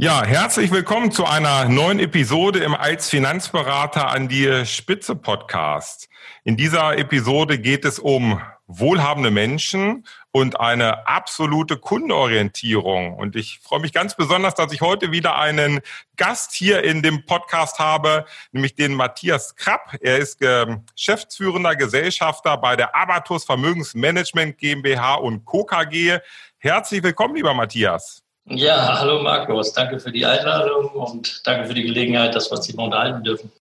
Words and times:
Ja, 0.00 0.24
herzlich 0.24 0.70
willkommen 0.70 1.10
zu 1.10 1.24
einer 1.24 1.68
neuen 1.68 1.98
Episode 1.98 2.60
im 2.60 2.72
Als 2.72 3.10
Finanzberater 3.10 4.06
an 4.06 4.28
die 4.28 4.64
Spitze 4.64 5.16
Podcast. 5.16 6.08
In 6.44 6.56
dieser 6.56 6.96
Episode 6.96 7.58
geht 7.58 7.84
es 7.84 7.98
um 7.98 8.40
wohlhabende 8.68 9.32
Menschen 9.32 10.06
und 10.30 10.60
eine 10.60 11.08
absolute 11.08 11.78
Kundenorientierung. 11.78 13.16
Und 13.16 13.34
ich 13.34 13.58
freue 13.60 13.80
mich 13.80 13.92
ganz 13.92 14.14
besonders, 14.14 14.54
dass 14.54 14.72
ich 14.72 14.82
heute 14.82 15.10
wieder 15.10 15.36
einen 15.36 15.80
Gast 16.16 16.52
hier 16.52 16.84
in 16.84 17.02
dem 17.02 17.26
Podcast 17.26 17.80
habe, 17.80 18.24
nämlich 18.52 18.76
den 18.76 18.94
Matthias 18.94 19.56
Krapp. 19.56 19.96
Er 20.00 20.18
ist 20.18 20.38
geschäftsführender 20.38 21.74
Gesellschafter 21.74 22.56
bei 22.56 22.76
der 22.76 22.94
Abatus 22.94 23.44
Vermögensmanagement 23.44 24.58
GmbH 24.58 25.14
und 25.14 25.44
Co. 25.44 25.64
KG. 25.64 26.20
Herzlich 26.58 27.02
willkommen, 27.02 27.34
lieber 27.34 27.52
Matthias. 27.52 28.22
Ja, 28.50 28.98
hallo 28.98 29.22
Markus, 29.22 29.74
danke 29.74 30.00
für 30.00 30.10
die 30.10 30.24
Einladung 30.24 30.88
und 30.88 31.46
danke 31.46 31.66
für 31.66 31.74
die 31.74 31.82
Gelegenheit, 31.82 32.34
dass 32.34 32.50
wir 32.50 32.56
uns 32.56 32.66
hier 32.66 32.76
mal 32.76 32.84
unterhalten 32.84 33.22
dürfen. 33.22 33.52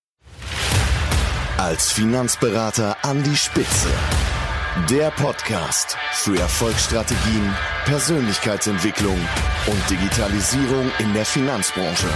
Als 1.58 1.92
Finanzberater 1.92 2.96
an 3.02 3.22
die 3.24 3.36
Spitze. 3.36 3.90
Der 4.90 5.12
Podcast 5.12 5.98
für 6.14 6.40
Erfolgsstrategien, 6.40 7.54
Persönlichkeitsentwicklung 7.86 9.20
und 9.66 9.90
Digitalisierung 9.90 10.90
in 11.00 11.14
der 11.14 11.26
Finanzbranche. 11.26 12.08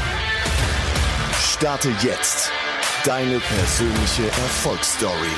Starte 1.41 1.89
jetzt 2.01 2.51
deine 3.03 3.39
persönliche 3.39 4.27
Erfolgsstory. 4.27 5.35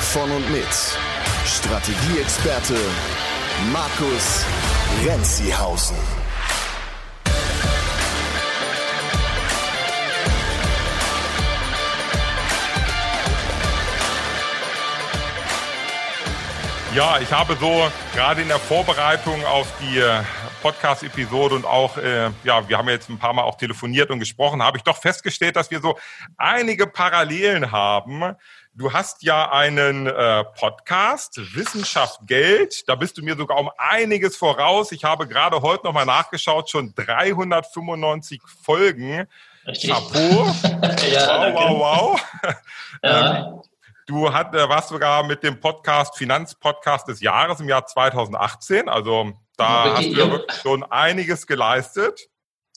Von 0.00 0.30
und 0.32 0.50
mit 0.50 0.66
Strategieexperte 1.44 2.76
Markus 3.72 4.44
Renzihausen. 5.06 5.96
Ja, 16.94 17.18
ich 17.18 17.32
habe 17.32 17.56
so 17.58 17.90
gerade 18.14 18.42
in 18.42 18.48
der 18.48 18.60
Vorbereitung 18.60 19.44
auf 19.46 19.66
die 19.80 19.98
äh, 19.98 20.22
Podcast-Episode 20.64 21.54
und 21.56 21.66
auch, 21.66 21.98
äh, 21.98 22.30
ja, 22.42 22.66
wir 22.66 22.78
haben 22.78 22.88
jetzt 22.88 23.10
ein 23.10 23.18
paar 23.18 23.34
Mal 23.34 23.42
auch 23.42 23.56
telefoniert 23.56 24.10
und 24.10 24.18
gesprochen, 24.18 24.62
habe 24.62 24.78
ich 24.78 24.82
doch 24.82 24.96
festgestellt, 24.96 25.56
dass 25.56 25.70
wir 25.70 25.80
so 25.80 25.98
einige 26.38 26.86
Parallelen 26.86 27.70
haben 27.70 28.34
Du 28.76 28.92
hast 28.92 29.22
ja 29.22 29.52
einen 29.52 30.08
äh, 30.08 30.42
Podcast, 30.58 31.38
Wissenschaft 31.54 32.18
Geld. 32.26 32.88
Da 32.88 32.96
bist 32.96 33.16
du 33.16 33.22
mir 33.22 33.36
sogar 33.36 33.56
um 33.60 33.70
einiges 33.78 34.36
voraus. 34.36 34.90
Ich 34.90 35.04
habe 35.04 35.28
gerade 35.28 35.62
heute 35.62 35.86
nochmal 35.86 36.06
nachgeschaut, 36.06 36.68
schon 36.68 36.92
395 36.92 38.42
Folgen. 38.64 39.28
Richtig. 39.64 39.90
Chapeau. 39.90 40.18
ja, 41.08 41.54
wow, 41.54 41.54
wow, 41.54 41.78
wow. 41.78 42.52
Ja. 43.04 43.36
Ähm, 43.36 43.62
du 44.06 44.32
hat, 44.32 44.52
äh, 44.56 44.68
warst 44.68 44.88
sogar 44.88 45.22
mit 45.22 45.44
dem 45.44 45.60
Podcast 45.60 46.18
Finanzpodcast 46.18 47.06
des 47.06 47.20
Jahres 47.20 47.60
im 47.60 47.68
Jahr 47.68 47.86
2018. 47.86 48.88
Also 48.88 49.34
da 49.56 49.94
hast 49.96 50.06
du 50.06 50.18
ja 50.18 50.30
wirklich 50.30 50.60
schon 50.60 50.82
einiges 50.84 51.46
geleistet. 51.46 52.28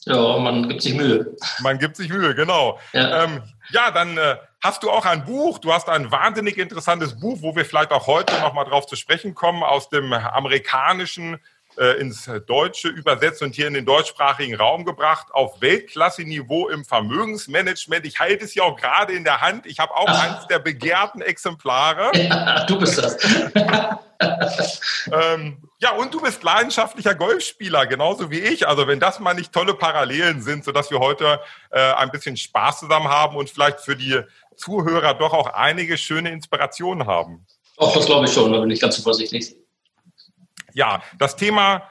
Ja, 0.06 0.38
man 0.38 0.70
gibt 0.70 0.82
sich 0.82 0.94
Mühe. 0.94 1.36
Man 1.60 1.80
gibt 1.80 1.98
sich 1.98 2.10
Mühe, 2.10 2.34
genau. 2.34 2.80
Ja, 2.94 3.24
ähm, 3.24 3.44
ja 3.72 3.92
dann 3.92 4.18
äh, 4.18 4.38
hast 4.64 4.84
du 4.84 4.90
auch 4.90 5.06
ein 5.06 5.26
Buch. 5.26 5.60
Du 5.60 5.74
hast 5.74 5.90
ein 5.90 6.12
wahnsinnig 6.12 6.58
interessantes 6.58 7.20
Buch, 7.20 7.40
wo 7.42 7.56
wir 7.56 7.66
vielleicht 7.66 7.92
auch 7.92 8.08
heute 8.08 8.34
nochmal 8.40 8.66
drauf 8.66 8.86
zu 8.86 8.96
sprechen 8.96 9.36
kommen, 9.36 9.64
aus 9.64 9.90
dem 9.90 10.14
amerikanischen 10.14 11.40
äh, 11.78 12.00
ins 12.00 12.30
Deutsche 12.48 12.88
übersetzt 12.88 13.42
und 13.42 13.54
hier 13.54 13.68
in 13.68 13.74
den 13.74 13.86
deutschsprachigen 13.86 14.56
Raum 14.56 14.86
gebracht, 14.86 15.28
auf 15.32 15.62
Weltklasse-Niveau 15.62 16.70
im 16.70 16.86
Vermögensmanagement. 16.86 18.06
Ich 18.06 18.20
halte 18.20 18.46
es 18.46 18.56
ja 18.56 18.64
auch 18.64 18.78
gerade 18.78 19.14
in 19.14 19.24
der 19.24 19.42
Hand. 19.42 19.66
Ich 19.66 19.80
habe 19.80 19.94
auch 19.96 20.08
Ach. 20.08 20.24
eines 20.24 20.48
der 20.48 20.60
begehrten 20.60 21.22
Exemplare. 21.22 22.12
Ja, 22.18 22.66
du 22.66 22.80
bist 22.80 22.98
das. 22.98 23.18
ähm, 25.12 25.64
ja, 25.80 25.92
und 25.92 26.14
du 26.14 26.22
bist 26.22 26.44
leidenschaftlicher 26.44 27.14
Golfspieler, 27.16 27.86
genauso 27.86 28.32
wie 28.32 28.40
ich. 28.40 28.68
Also 28.68 28.88
wenn 28.88 29.00
das 29.00 29.20
mal 29.20 29.34
nicht 29.34 29.54
tolle 29.54 29.74
Parallelen 29.74 30.42
sind, 30.42 30.64
sodass 30.64 30.90
wir 30.90 31.00
heute 31.00 31.40
äh, 31.70 31.94
ein 31.94 32.10
bisschen 32.10 32.36
Spaß 32.36 32.80
zusammen 32.80 33.08
haben 33.08 33.36
und 33.36 33.50
vielleicht 33.50 33.80
für 33.80 33.96
die 33.96 34.22
Zuhörer 34.56 35.14
doch 35.14 35.34
auch 35.34 35.48
einige 35.54 35.98
schöne 35.98 36.32
Inspirationen 36.32 37.08
haben. 37.08 37.46
Auch 37.78 37.94
das 37.94 38.08
glaube 38.08 38.26
ich 38.26 38.34
schon, 38.34 38.52
da 38.52 38.60
bin 38.60 38.72
ich 38.72 38.82
ganz 38.82 38.96
zuversichtlich. 38.96 39.56
Ja, 40.74 41.02
das 41.20 41.36
Thema 41.36 41.84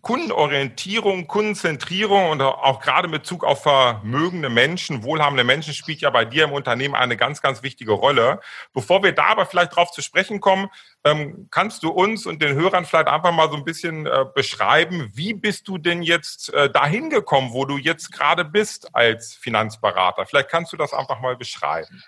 Kundenorientierung, 0.00 1.26
Kundenzentrierung 1.26 2.30
und 2.30 2.40
auch 2.40 2.80
gerade 2.80 3.08
mit 3.08 3.22
Bezug 3.22 3.44
auf 3.44 3.62
vermögende 3.62 4.48
Menschen, 4.48 5.04
wohlhabende 5.04 5.44
Menschen 5.44 5.74
spielt 5.74 6.00
ja 6.00 6.10
bei 6.10 6.24
dir 6.24 6.44
im 6.44 6.52
Unternehmen 6.52 6.96
eine 6.96 7.16
ganz, 7.16 7.40
ganz 7.40 7.62
wichtige 7.62 7.92
Rolle. 7.92 8.40
Bevor 8.72 9.02
wir 9.04 9.12
da 9.12 9.26
aber 9.26 9.46
vielleicht 9.46 9.76
drauf 9.76 9.92
zu 9.92 10.02
sprechen 10.02 10.40
kommen, 10.40 10.68
ähm, 11.04 11.46
kannst 11.50 11.84
du 11.84 11.90
uns 11.90 12.26
und 12.26 12.42
den 12.42 12.54
Hörern 12.54 12.84
vielleicht 12.84 13.06
einfach 13.06 13.32
mal 13.32 13.48
so 13.48 13.56
ein 13.56 13.64
bisschen 13.64 14.06
äh, 14.06 14.24
beschreiben, 14.34 15.10
wie 15.14 15.34
bist 15.34 15.68
du 15.68 15.78
denn 15.78 16.02
jetzt 16.02 16.52
äh, 16.52 16.68
dahin 16.68 17.10
gekommen, 17.10 17.52
wo 17.52 17.64
du 17.64 17.76
jetzt 17.76 18.10
gerade 18.10 18.44
bist 18.44 18.92
als 18.92 19.34
Finanzberater? 19.34 20.26
Vielleicht 20.26 20.48
kannst 20.48 20.72
du 20.72 20.76
das 20.76 20.92
einfach 20.92 21.20
mal 21.20 21.36
beschreiben. 21.36 22.02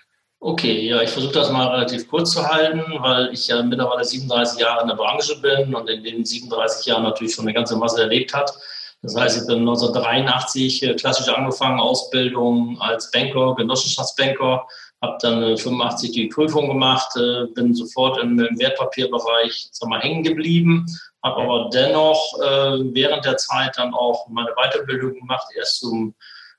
Okay, 0.47 0.87
ja, 0.87 1.01
ich 1.01 1.09
versuche 1.09 1.33
das 1.33 1.49
mal 1.49 1.69
relativ 1.69 2.07
kurz 2.07 2.29
zu 2.29 2.47
halten, 2.47 2.83
weil 2.99 3.33
ich 3.33 3.47
ja 3.47 3.63
mittlerweile 3.63 4.05
37 4.05 4.59
Jahre 4.59 4.83
in 4.83 4.89
der 4.89 4.95
Branche 4.95 5.41
bin 5.41 5.73
und 5.73 5.89
in 5.89 6.03
den 6.03 6.23
37 6.23 6.85
Jahren 6.85 7.01
natürlich 7.01 7.33
schon 7.33 7.45
eine 7.45 7.53
ganze 7.55 7.75
Masse 7.75 8.03
erlebt 8.03 8.31
hat. 8.31 8.53
Das 9.01 9.15
heißt, 9.15 9.41
ich 9.41 9.47
bin 9.47 9.61
1983 9.61 10.83
äh, 10.83 10.93
klassisch 10.93 11.33
angefangen, 11.33 11.79
Ausbildung 11.79 12.79
als 12.79 13.09
Banker, 13.09 13.55
Genossenschaftsbanker, 13.55 14.67
habe 15.01 15.17
dann 15.19 15.57
85 15.57 16.11
die 16.11 16.27
Prüfung 16.27 16.67
gemacht, 16.67 17.09
äh, 17.15 17.47
bin 17.55 17.73
sofort 17.73 18.21
im, 18.21 18.37
Wertpapierbereich 18.37 19.69
sag 19.71 19.89
mal, 19.89 19.99
hängen 19.99 20.21
geblieben, 20.21 20.85
habe 21.23 21.41
aber 21.41 21.71
dennoch 21.73 22.39
äh, 22.39 22.93
während 22.93 23.25
der 23.25 23.37
Zeit 23.37 23.79
dann 23.79 23.95
auch 23.95 24.27
meine 24.27 24.51
Weiterbildung 24.55 25.15
gemacht, 25.15 25.47
erst 25.57 25.79
zum 25.79 26.13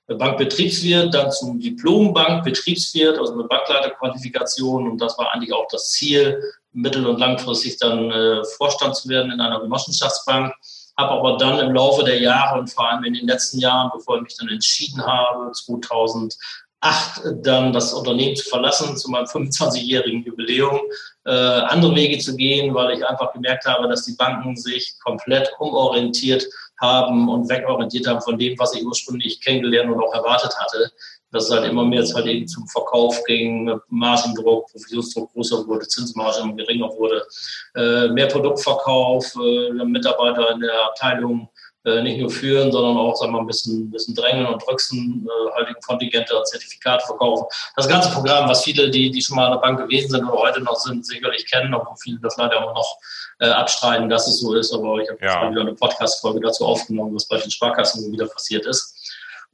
Bankbetriebswirt, 0.09 1.13
dann 1.13 1.33
zum 1.33 1.59
Diplom-Bankbetriebswirt, 1.59 3.19
also 3.19 3.33
eine 3.33 3.45
Bankleiterqualifikation. 3.45 4.89
Und 4.91 4.99
das 5.01 5.19
war 5.19 5.35
eigentlich 5.35 5.53
auch 5.53 5.67
das 5.71 5.91
Ziel, 5.91 6.41
mittel- 6.77 7.07
und 7.07 7.19
langfristig 7.19 7.79
dann 7.79 8.11
äh, 8.11 8.45
Vorstand 8.57 8.95
zu 8.97 9.09
werden 9.09 9.33
in 9.33 9.41
einer 9.41 9.61
Genossenschaftsbank. 9.61 10.53
Habe 10.99 11.11
aber 11.11 11.37
dann 11.37 11.59
im 11.59 11.75
Laufe 11.75 12.05
der 12.05 12.21
Jahre 12.21 12.61
und 12.61 12.71
vor 12.71 12.89
allem 12.89 13.05
in 13.05 13.15
den 13.15 13.27
letzten 13.27 13.59
Jahren, 13.59 13.91
bevor 13.93 14.17
ich 14.17 14.23
mich 14.23 14.37
dann 14.37 14.49
entschieden 14.49 15.05
habe, 15.05 15.51
2008 15.53 16.39
dann 17.43 17.73
das 17.73 17.93
Unternehmen 17.93 18.37
zu 18.37 18.49
verlassen, 18.49 18.97
zu 18.97 19.11
meinem 19.11 19.27
25-jährigen 19.27 20.25
Jubiläum, 20.25 20.81
äh, 21.25 21.31
andere 21.31 21.95
Wege 21.95 22.19
zu 22.19 22.37
gehen, 22.37 22.75
weil 22.75 22.97
ich 22.97 23.07
einfach 23.07 23.33
gemerkt 23.33 23.67
habe, 23.67 23.89
dass 23.89 24.05
die 24.05 24.15
Banken 24.15 24.57
sich 24.57 24.95
komplett 25.03 25.51
umorientiert 25.59 26.47
haben 26.81 27.29
und 27.29 27.49
wegorientiert 27.49 28.07
haben 28.07 28.21
von 28.21 28.39
dem, 28.39 28.59
was 28.59 28.75
ich 28.75 28.85
ursprünglich 28.85 29.41
kennengelernt 29.41 29.91
und 29.91 30.03
auch 30.03 30.15
erwartet 30.15 30.55
hatte. 30.59 30.91
Dass 31.33 31.47
es 31.47 31.51
halt 31.51 31.69
immer 31.69 31.85
mehr 31.85 32.01
jetzt 32.01 32.15
halt 32.15 32.27
eben 32.27 32.47
zum 32.47 32.67
Verkauf 32.69 33.23
ging, 33.25 33.71
Margendruck, 33.89 34.71
Provisionsdruck 34.71 35.33
größer 35.33 35.67
wurde, 35.67 35.87
Zinsmarge 35.89 36.55
geringer 36.55 36.89
wurde, 36.91 37.27
äh, 37.75 38.09
mehr 38.09 38.29
Produktverkauf, 38.29 39.35
äh, 39.35 39.85
Mitarbeiter 39.85 40.53
in 40.53 40.61
der 40.61 40.85
Abteilung 40.85 41.49
nicht 42.03 42.19
nur 42.19 42.31
führen, 42.31 42.73
sondern 42.73 42.97
auch 42.97 43.17
sagen 43.17 43.33
wir, 43.33 43.41
ein 43.41 43.47
bisschen, 43.47 43.91
bisschen 43.91 44.15
drängen 44.15 44.47
und 44.47 44.63
drücksen, 44.67 45.27
äh, 45.27 45.55
halt 45.55 45.69
Kontingente 45.87 46.37
und 46.37 46.47
Zertifikate 46.47 47.07
verkaufen. 47.07 47.47
Das 47.77 47.89
ganze 47.89 48.11
Programm, 48.11 48.49
was 48.49 48.65
viele, 48.65 48.91
die, 48.91 49.11
die 49.11 49.23
schon 49.23 49.37
mal 49.37 49.47
an 49.47 49.53
der 49.53 49.61
Bank 49.61 49.79
gewesen 49.79 50.11
sind 50.11 50.25
oder 50.25 50.39
heute 50.39 50.61
noch 50.63 50.77
sind, 50.77 51.07
sicherlich 51.07 51.49
kennen, 51.51 51.73
obwohl 51.75 51.97
viele 52.03 52.19
das 52.21 52.37
leider 52.37 52.65
auch 52.65 52.75
noch 52.75 52.99
äh, 53.39 53.49
abstreiten, 53.49 54.09
dass 54.09 54.27
es 54.27 54.41
so 54.41 54.55
ist. 54.55 54.73
Aber 54.73 54.99
ich 55.01 55.09
habe 55.09 55.19
ja. 55.25 55.51
wieder 55.51 55.61
eine 55.61 55.75
Podcast-Folge 55.75 56.41
dazu 56.41 56.67
aufgenommen, 56.67 57.15
was 57.15 57.27
bei 57.27 57.39
den 57.39 57.51
Sparkassen 57.51 58.13
wieder 58.13 58.27
passiert 58.27 58.67
ist. 58.67 58.95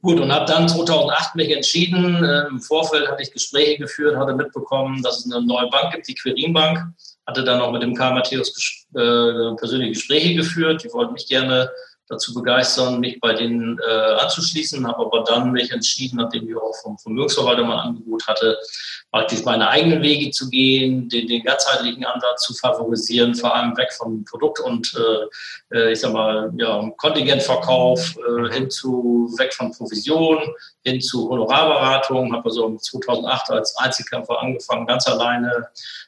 Gut, 0.01 0.19
und 0.19 0.33
habe 0.33 0.45
dann 0.45 0.67
2008 0.67 1.35
mich 1.35 1.49
entschieden. 1.49 2.23
Äh, 2.23 2.47
Im 2.47 2.59
Vorfeld 2.59 3.07
hatte 3.07 3.23
ich 3.23 3.31
Gespräche 3.31 3.77
geführt, 3.77 4.17
hatte 4.17 4.33
mitbekommen, 4.33 5.01
dass 5.01 5.19
es 5.19 5.31
eine 5.31 5.45
neue 5.45 5.69
Bank 5.69 5.93
gibt, 5.93 6.07
die 6.07 6.15
Quirin 6.15 6.53
Bank. 6.53 6.79
Hatte 7.25 7.45
dann 7.45 7.61
auch 7.61 7.71
mit 7.71 7.81
dem 7.81 7.95
Karl 7.95 8.13
Matthäus 8.13 8.85
äh, 8.95 9.55
persönliche 9.55 9.93
Gespräche 9.93 10.35
geführt. 10.35 10.83
Die 10.83 10.91
wollten 10.91 11.13
mich 11.13 11.27
gerne 11.27 11.69
dazu 12.13 12.33
begeistern, 12.33 12.99
mich 12.99 13.19
bei 13.19 13.33
denen 13.33 13.79
äh, 13.79 14.13
anzuschließen, 14.21 14.87
habe 14.87 15.05
aber 15.05 15.23
dann 15.23 15.51
mich 15.51 15.71
entschieden, 15.71 16.17
nachdem 16.17 16.49
ich 16.49 16.55
auch 16.55 16.73
vom 16.81 16.97
Vermögensverwalter 16.97 17.63
mal 17.63 17.79
ein 17.79 17.87
Angebot 17.89 18.27
hatte, 18.27 18.57
praktisch 19.11 19.43
meine 19.43 19.69
eigenen 19.69 20.01
Wege 20.01 20.31
zu 20.31 20.49
gehen, 20.49 21.09
den, 21.09 21.27
den 21.27 21.43
ganzheitlichen 21.43 22.05
Ansatz 22.05 22.43
zu 22.43 22.53
favorisieren, 22.53 23.35
vor 23.35 23.55
allem 23.55 23.75
weg 23.77 23.91
von 23.93 24.23
Produkt 24.25 24.59
und 24.59 24.93
äh, 24.95 25.77
äh 25.77 25.91
ich 25.91 25.99
sag 25.99 26.13
mal, 26.13 26.51
ja, 26.57 26.89
Kontingentverkauf 26.97 28.15
äh, 28.17 28.53
hin 28.53 28.69
zu 28.69 29.33
weg 29.37 29.53
von 29.53 29.71
Provision, 29.71 30.39
hin 30.83 31.01
zu 31.01 31.29
Honorarberatung, 31.29 32.33
habe 32.33 32.45
also 32.45 32.75
2008 32.75 33.49
als 33.51 33.75
Einzelkämpfer 33.77 34.39
angefangen, 34.41 34.87
ganz 34.87 35.07
alleine 35.07 35.67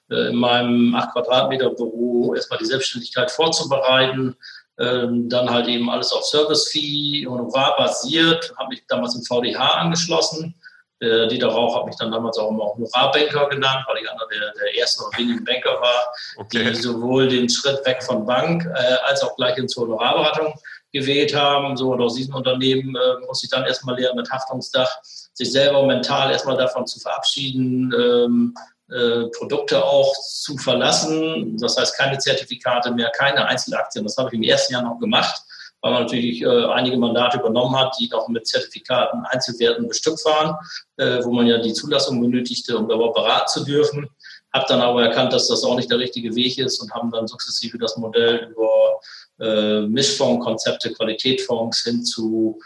äh, 0.09 0.29
in 0.29 0.35
meinem 0.35 0.95
8 0.95 1.13
Quadratmeter 1.13 1.69
Büro 1.71 2.33
erstmal 2.35 2.59
die 2.59 2.65
Selbstständigkeit 2.65 3.31
vorzubereiten, 3.31 4.35
dann 4.77 5.49
halt 5.49 5.67
eben 5.67 5.89
alles 5.89 6.11
auf 6.11 6.25
Service-Fee, 6.25 7.25
Honorar 7.27 7.77
basiert, 7.77 8.53
habe 8.57 8.69
mich 8.69 8.83
damals 8.87 9.15
im 9.15 9.23
VDH 9.23 9.75
angeschlossen. 9.75 10.53
Der 11.01 11.27
Dieter 11.27 11.47
Rauch 11.47 11.77
hat 11.77 11.85
mich 11.85 11.95
dann 11.97 12.11
damals 12.11 12.37
auch 12.37 12.49
immer 12.49 12.65
Honorarbanker 12.73 13.49
genannt, 13.49 13.85
weil 13.87 14.01
ich 14.01 14.09
einer 14.09 14.27
der, 14.31 14.53
der 14.53 14.77
ersten 14.77 15.03
oder 15.03 15.17
wenigen 15.17 15.43
Banker 15.43 15.79
war, 15.81 16.13
okay. 16.37 16.71
die 16.71 16.75
sowohl 16.75 17.27
den 17.27 17.49
Schritt 17.49 17.85
weg 17.85 18.01
von 18.01 18.25
Bank 18.25 18.65
äh, 18.65 18.95
als 19.05 19.21
auch 19.21 19.35
gleich 19.35 19.57
in 19.57 19.67
zur 19.67 19.83
Honorarberatung 19.83 20.53
gewählt 20.93 21.35
haben. 21.35 21.75
So, 21.75 21.91
und 21.91 22.01
aus 22.01 22.15
diesem 22.15 22.33
Unternehmen 22.33 22.95
äh, 22.95 23.25
muss 23.27 23.43
ich 23.43 23.49
dann 23.49 23.65
erstmal 23.65 23.99
lernen, 23.99 24.17
mit 24.17 24.31
Haftungsdach 24.31 24.89
sich 25.03 25.51
selber 25.51 25.85
mental 25.85 26.31
erstmal 26.31 26.57
davon 26.57 26.87
zu 26.87 26.99
verabschieden, 26.99 27.93
ähm, 27.93 28.55
äh, 28.87 29.25
Produkte 29.35 29.83
auch 29.83 30.13
zu 30.13 30.57
verlassen. 30.57 31.57
Das 31.57 31.75
heißt, 31.75 31.97
keine 31.97 32.19
Zertifikate 32.19 32.91
mehr, 32.91 33.09
keine 33.17 33.45
Einzelaktien. 33.47 34.05
Das 34.05 34.15
habe 34.17 34.29
ich 34.29 34.35
im 34.35 34.43
ersten 34.43 34.73
Jahr 34.73 34.83
noch 34.83 34.99
gemacht, 34.99 35.41
weil 35.81 35.93
man 35.93 36.03
natürlich 36.03 36.43
äh, 36.43 36.65
einige 36.65 36.95
Mandate 36.95 37.39
übernommen 37.39 37.75
hat, 37.75 37.95
die 37.99 38.07
noch 38.09 38.27
mit 38.27 38.45
Zertifikaten, 38.45 39.25
Einzelwerten 39.25 39.87
bestückt 39.87 40.23
waren, 40.25 40.55
äh, 40.97 41.23
wo 41.23 41.31
man 41.31 41.47
ja 41.47 41.57
die 41.57 41.73
Zulassung 41.73 42.21
benötigte, 42.21 42.77
um 42.77 42.85
überhaupt 42.85 43.15
beraten 43.15 43.47
zu 43.47 43.63
dürfen. 43.63 44.07
Habe 44.53 44.65
dann 44.69 44.81
aber 44.81 45.03
erkannt, 45.03 45.33
dass 45.33 45.47
das 45.47 45.63
auch 45.63 45.75
nicht 45.75 45.89
der 45.89 45.97
richtige 45.97 46.35
Weg 46.35 46.59
ist 46.59 46.79
und 46.79 46.93
haben 46.93 47.09
dann 47.11 47.27
sukzessive 47.27 47.79
das 47.79 47.97
Modell 47.97 48.51
über 48.51 48.99
äh, 49.39 49.81
Mischfondskonzepte, 49.81 50.93
Qualitätsfonds 50.93 51.81
hin 51.81 52.05
zu 52.05 52.59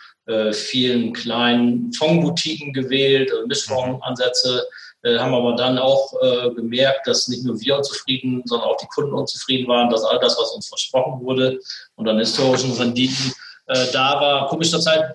vielen 0.51 1.12
kleinen 1.12 1.92
Fondsboutiquen 1.92 2.71
gewählt, 2.71 3.31
äh, 3.31 3.48
Mischfondsansätze, 3.48 4.63
äh, 5.04 5.18
haben 5.18 5.34
aber 5.34 5.56
dann 5.56 5.78
auch 5.78 6.13
äh, 6.22 6.50
gemerkt, 6.51 7.07
dass 7.07 7.28
nicht 7.28 7.46
nur 7.46 7.60
wir 7.60 7.78
unzufrieden, 7.78 8.42
sondern 8.46 8.69
auch 8.69 8.78
die 8.78 8.88
Kunden 8.88 9.13
unzufrieden 9.13 9.68
waren, 9.68 9.90
dass 9.90 10.04
all 10.04 10.19
das, 10.19 10.38
was 10.38 10.51
uns 10.51 10.68
versprochen 10.68 11.22
wurde 11.22 11.60
und 11.96 12.07
an 12.07 12.18
historischen 12.18 12.74
Renditen 12.74 13.34
äh, 13.69 13.86
da 13.94 14.19
war, 14.19 14.48
komischerweise 14.48 15.13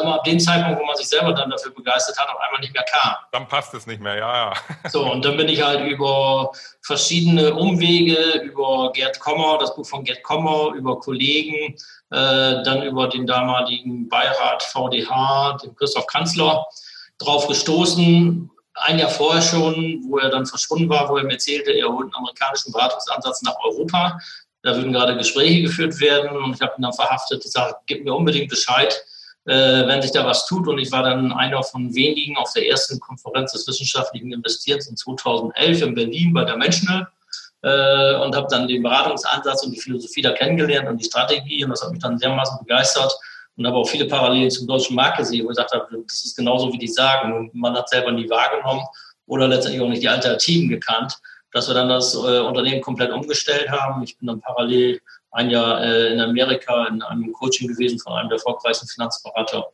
immer 0.00 0.16
ab 0.16 0.24
dem 0.24 0.38
Zeitpunkt, 0.38 0.78
wo 0.78 0.84
man 0.84 0.94
sich 0.94 1.08
selber 1.08 1.32
dann 1.32 1.48
dafür 1.48 1.72
begeistert 1.72 2.18
hat, 2.18 2.28
auf 2.28 2.38
einmal 2.38 2.60
nicht 2.60 2.74
mehr 2.74 2.84
kam. 2.84 3.14
Dann 3.32 3.48
passt 3.48 3.72
es 3.72 3.86
nicht 3.86 4.00
mehr, 4.00 4.16
ja, 4.16 4.50
ja. 4.50 4.52
So, 4.90 5.10
und 5.10 5.24
dann 5.24 5.38
bin 5.38 5.48
ich 5.48 5.62
halt 5.62 5.80
über 5.90 6.52
verschiedene 6.82 7.54
Umwege, 7.54 8.40
über 8.42 8.92
Gerd 8.92 9.18
Kommer, 9.20 9.56
das 9.58 9.74
Buch 9.74 9.86
von 9.86 10.04
Gerd 10.04 10.22
Kommer, 10.22 10.74
über 10.74 11.00
Kollegen, 11.00 11.74
äh, 12.10 12.62
dann 12.62 12.82
über 12.82 13.08
den 13.08 13.26
damaligen 13.26 14.06
Beirat 14.08 14.62
VDH, 14.62 15.56
den 15.64 15.74
Christoph 15.74 16.06
Kanzler, 16.06 16.66
drauf 17.16 17.48
gestoßen, 17.48 18.50
ein 18.74 18.98
Jahr 18.98 19.10
vorher 19.10 19.42
schon, 19.42 20.02
wo 20.08 20.18
er 20.18 20.30
dann 20.30 20.46
verschwunden 20.46 20.88
war, 20.88 21.08
wo 21.08 21.16
er 21.16 21.24
mir 21.24 21.34
erzählte, 21.34 21.72
er 21.72 21.88
holt 21.88 22.06
einen 22.06 22.14
amerikanischen 22.14 22.72
Beratungsansatz 22.72 23.42
nach 23.42 23.56
Europa. 23.64 24.18
Da 24.62 24.74
würden 24.74 24.92
gerade 24.92 25.16
Gespräche 25.16 25.62
geführt 25.62 26.00
werden 26.00 26.36
und 26.36 26.54
ich 26.54 26.60
habe 26.60 26.74
ihn 26.78 26.82
dann 26.82 26.92
verhaftet, 26.92 27.42
gesagt, 27.42 27.82
gib 27.86 28.04
mir 28.04 28.14
unbedingt 28.14 28.48
Bescheid, 28.48 29.04
äh, 29.44 29.86
wenn 29.86 30.02
sich 30.02 30.10
da 30.10 30.26
was 30.26 30.46
tut. 30.46 30.66
Und 30.66 30.78
ich 30.78 30.90
war 30.90 31.02
dann 31.02 31.32
einer 31.32 31.62
von 31.62 31.94
wenigen 31.94 32.36
auf 32.36 32.52
der 32.52 32.66
ersten 32.66 32.98
Konferenz 32.98 33.52
des 33.52 33.66
wissenschaftlichen 33.68 34.32
Investierens 34.32 34.88
in 34.88 34.96
2011 34.96 35.82
in 35.82 35.94
Berlin 35.94 36.32
bei 36.32 36.44
der 36.44 36.56
Menschenel 36.56 37.06
äh, 37.62 38.14
und 38.16 38.34
habe 38.34 38.48
dann 38.50 38.66
den 38.66 38.82
Beratungsansatz 38.82 39.64
und 39.64 39.72
die 39.72 39.80
Philosophie 39.80 40.22
da 40.22 40.32
kennengelernt 40.32 40.88
und 40.88 40.98
die 40.98 41.04
Strategie 41.04 41.62
und 41.64 41.70
das 41.70 41.82
hat 41.82 41.92
mich 41.92 42.00
dann 42.00 42.18
dermaßen 42.18 42.58
begeistert 42.58 43.14
und 43.56 43.66
habe 43.66 43.76
auch 43.76 43.88
viele 43.88 44.06
Parallelen 44.06 44.50
zum 44.50 44.66
deutschen 44.66 44.96
Markt 44.96 45.18
gesehen, 45.18 45.44
wo 45.46 45.50
ich 45.50 45.56
gesagt 45.56 45.72
habe, 45.72 45.86
das 46.06 46.24
ist 46.24 46.36
genauso 46.36 46.72
wie 46.72 46.78
die 46.78 46.88
sagen. 46.88 47.50
Man 47.52 47.76
hat 47.76 47.88
selber 47.88 48.12
nie 48.12 48.28
wahrgenommen 48.28 48.84
oder 49.26 49.48
letztendlich 49.48 49.82
auch 49.82 49.88
nicht 49.88 50.02
die 50.02 50.08
Alternativen 50.08 50.68
gekannt 50.68 51.14
dass 51.54 51.68
wir 51.68 51.74
dann 51.74 51.88
das 51.88 52.14
äh, 52.14 52.40
Unternehmen 52.40 52.82
komplett 52.82 53.12
umgestellt 53.12 53.70
haben. 53.70 54.02
Ich 54.02 54.18
bin 54.18 54.26
dann 54.26 54.40
parallel 54.40 55.00
ein 55.30 55.50
Jahr 55.50 55.82
äh, 55.82 56.12
in 56.12 56.20
Amerika 56.20 56.86
in 56.86 57.00
einem 57.00 57.32
Coaching 57.32 57.68
gewesen 57.68 57.98
von 58.00 58.12
einem 58.12 58.28
der 58.28 58.38
erfolgreichsten 58.38 58.88
Finanzberater 58.88 59.64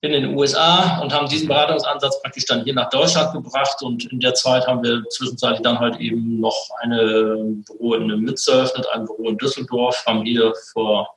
in 0.00 0.12
den 0.12 0.36
USA 0.36 0.98
und 0.98 1.12
haben 1.12 1.28
diesen 1.28 1.46
Beratungsansatz 1.46 2.20
praktisch 2.22 2.46
dann 2.46 2.64
hier 2.64 2.74
nach 2.74 2.90
Deutschland 2.90 3.32
gebracht. 3.32 3.80
Und 3.82 4.10
in 4.10 4.18
der 4.18 4.34
Zeit 4.34 4.66
haben 4.66 4.82
wir 4.82 5.04
zwischenzeitlich 5.10 5.62
dann 5.62 5.78
halt 5.78 6.00
eben 6.00 6.40
noch 6.40 6.56
eine 6.80 7.62
Büro 7.66 7.94
in 7.94 8.08
Mitz 8.22 8.48
eröffnet, 8.48 8.86
ein 8.92 9.04
Büro 9.04 9.28
in 9.28 9.38
Düsseldorf, 9.38 10.02
haben 10.06 10.24
hier 10.24 10.52
vor 10.72 11.14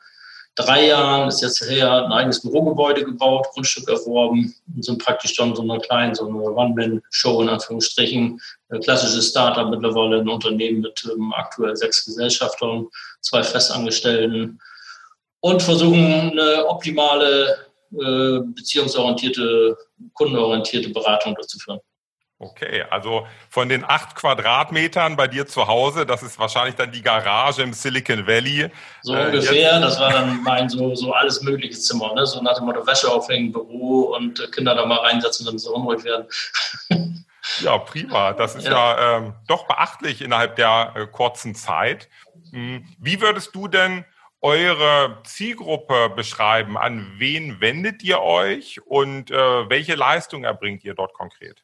drei 0.56 0.88
Jahren 0.88 1.28
ist 1.28 1.42
jetzt 1.42 1.62
her 1.68 2.06
ein 2.06 2.12
eigenes 2.12 2.42
Bürogebäude 2.42 3.04
gebaut, 3.04 3.48
Grundstück 3.54 3.90
erworben 3.90 4.54
und 4.76 4.86
sind 4.86 5.04
praktisch 5.04 5.34
schon 5.34 5.56
so 5.56 5.64
eine 5.64 5.80
kleine, 5.80 6.16
so 6.16 6.28
eine 6.28 6.38
One-Man-Show 6.38 7.42
in 7.42 7.50
Anführungsstrichen. 7.50 8.40
Klassisches 8.84 9.30
Startup 9.30 9.70
mittlerweile 9.70 10.20
ein 10.20 10.30
Unternehmen 10.30 10.82
mit 10.82 11.08
ähm, 11.12 11.34
aktuell 11.34 11.76
sechs 11.76 12.06
Gesellschaftern, 12.06 12.88
zwei 13.22 13.44
Festangestellten 13.44 14.60
und 15.42 15.62
versuchen 15.62 16.32
eine 16.32 16.66
optimale, 16.68 17.58
äh, 17.92 18.40
beziehungsorientierte, 18.40 19.78
kundenorientierte 20.14 20.90
Beratung 20.90 21.36
durchzuführen. 21.36 21.80
Okay, 22.40 22.84
also 22.90 23.26
von 23.50 23.70
den 23.70 23.86
acht 23.86 24.16
Quadratmetern 24.16 25.16
bei 25.16 25.28
dir 25.28 25.48
zu 25.48 25.68
Hause, 25.68 26.06
das 26.06 26.24
ist 26.24 26.38
wahrscheinlich 26.40 26.76
dann 26.76 26.92
die 26.92 27.02
Garage 27.02 27.62
im 27.62 27.74
Silicon 27.74 28.28
Valley. 28.28 28.70
So 29.02 29.16
äh, 29.16 29.28
ungefähr, 29.28 29.80
das 29.80 30.00
war 30.00 30.12
dann 30.12 30.44
mein 30.44 30.68
so, 30.68 30.94
so 30.96 31.14
alles 31.14 31.42
mögliche 31.42 31.78
Zimmer, 31.80 32.14
ne? 32.14 32.26
so 32.26 32.42
nach 32.42 32.58
dem 32.58 32.66
Motto 32.66 32.86
Wäsche 32.86 33.10
aufhängen, 33.10 33.52
Büro 33.52 34.16
und 34.16 34.52
Kinder 34.52 34.76
da 34.76 34.86
mal 34.86 35.00
reinsetzen, 35.00 35.48
wenn 35.48 35.58
sie 35.58 35.72
unruhig 35.72 36.04
werden. 36.04 36.28
ja, 37.62 37.78
prima. 37.78 38.34
Das 38.34 38.56
ist 38.56 38.66
ja, 38.66 38.72
ja 38.72 39.18
ähm, 39.18 39.36
doch 39.48 39.66
beachtlich 39.68 40.22
innerhalb 40.22 40.58
der 40.58 40.94
äh, 40.96 41.08
kurzen 41.08 41.56
Zeit. 41.56 42.10
Hm, 42.52 42.86
wie 43.00 43.22
würdest 43.22 43.56
du 43.56 43.68
denn 43.70 44.06
eure 44.42 45.22
Zielgruppe 45.24 46.10
beschreiben? 46.14 46.78
An 46.78 47.14
wen 47.18 47.62
wendet 47.62 48.04
ihr 48.04 48.22
euch 48.22 48.82
und 48.86 49.32
äh, 49.32 49.70
welche 49.70 49.96
Leistung 49.96 50.44
erbringt 50.44 50.84
ihr 50.84 50.94
dort 50.94 51.14
konkret? 51.14 51.64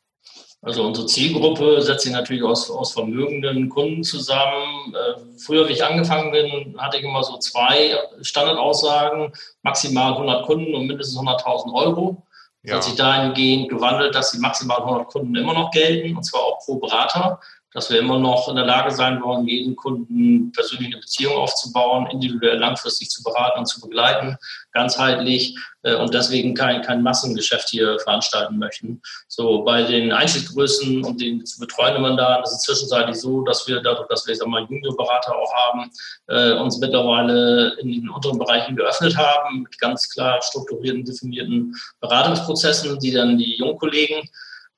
Also 0.61 0.83
unsere 0.83 1.07
Zielgruppe 1.07 1.81
setzt 1.81 2.03
sich 2.03 2.11
natürlich 2.11 2.43
aus, 2.43 2.69
aus 2.69 2.91
vermögenden 2.91 3.69
Kunden 3.69 4.03
zusammen. 4.03 4.93
Äh, 4.93 5.21
früher, 5.37 5.67
wie 5.69 5.73
ich 5.73 5.85
angefangen 5.85 6.31
bin, 6.31 6.75
hatte 6.77 6.97
ich 6.97 7.03
immer 7.03 7.23
so 7.23 7.37
zwei 7.37 7.97
Standardaussagen, 8.21 9.31
maximal 9.61 10.13
100 10.13 10.45
Kunden 10.45 10.75
und 10.75 10.87
mindestens 10.87 11.17
100.000 11.17 11.73
Euro. 11.73 12.23
Das 12.63 12.69
ja. 12.69 12.75
hat 12.75 12.83
sich 12.83 12.95
dahingehend 12.95 13.69
gewandelt, 13.69 14.13
dass 14.15 14.31
die 14.31 14.39
maximal 14.39 14.79
100 14.79 15.07
Kunden 15.07 15.33
immer 15.35 15.53
noch 15.53 15.71
gelten, 15.71 16.17
und 16.17 16.23
zwar 16.23 16.41
auch 16.41 16.59
pro 16.59 16.75
Berater 16.75 17.39
dass 17.73 17.89
wir 17.89 17.99
immer 17.99 18.17
noch 18.17 18.49
in 18.49 18.55
der 18.55 18.65
Lage 18.65 18.91
sein 18.91 19.21
wollen, 19.21 19.47
jeden 19.47 19.75
Kunden 19.75 20.51
persönlich 20.51 20.87
eine 20.87 21.01
Beziehung 21.01 21.35
aufzubauen, 21.35 22.07
individuell 22.11 22.57
langfristig 22.57 23.09
zu 23.09 23.21
beraten 23.23 23.59
und 23.59 23.65
zu 23.67 23.79
begleiten, 23.79 24.37
ganzheitlich 24.71 25.55
äh, 25.83 25.95
und 25.95 26.13
deswegen 26.13 26.55
kein, 26.55 26.81
kein 26.81 27.03
Massengeschäft 27.03 27.69
hier 27.69 27.99
veranstalten 27.99 28.57
möchten. 28.57 29.01
So 29.27 29.63
bei 29.63 29.83
den 29.83 30.11
Einstiegsgrößen 30.11 31.03
und 31.03 31.21
den 31.21 31.45
zu 31.45 31.59
betreuenden 31.59 32.01
Mandaten 32.01 32.43
ist 32.43 32.53
es 32.53 32.61
zwischenzeitlich 32.61 33.17
so, 33.17 33.41
dass 33.41 33.67
wir 33.67 33.81
dadurch, 33.81 34.07
dass 34.07 34.25
wir 34.25 34.33
jetzt 34.33 34.43
einmal 34.43 34.65
Juniorberater 34.69 35.35
auch 35.35 35.53
haben, 35.53 35.91
äh, 36.27 36.53
uns 36.53 36.79
mittlerweile 36.79 37.75
in 37.79 37.91
den 37.91 38.09
unteren 38.09 38.39
Bereichen 38.39 38.75
geöffnet 38.75 39.15
haben 39.15 39.63
mit 39.63 39.77
ganz 39.79 40.09
klar 40.09 40.41
strukturierten, 40.41 41.05
definierten 41.05 41.75
Beratungsprozessen, 41.99 42.99
die 42.99 43.11
dann 43.11 43.37
die 43.37 43.57
Jungkollegen 43.57 44.27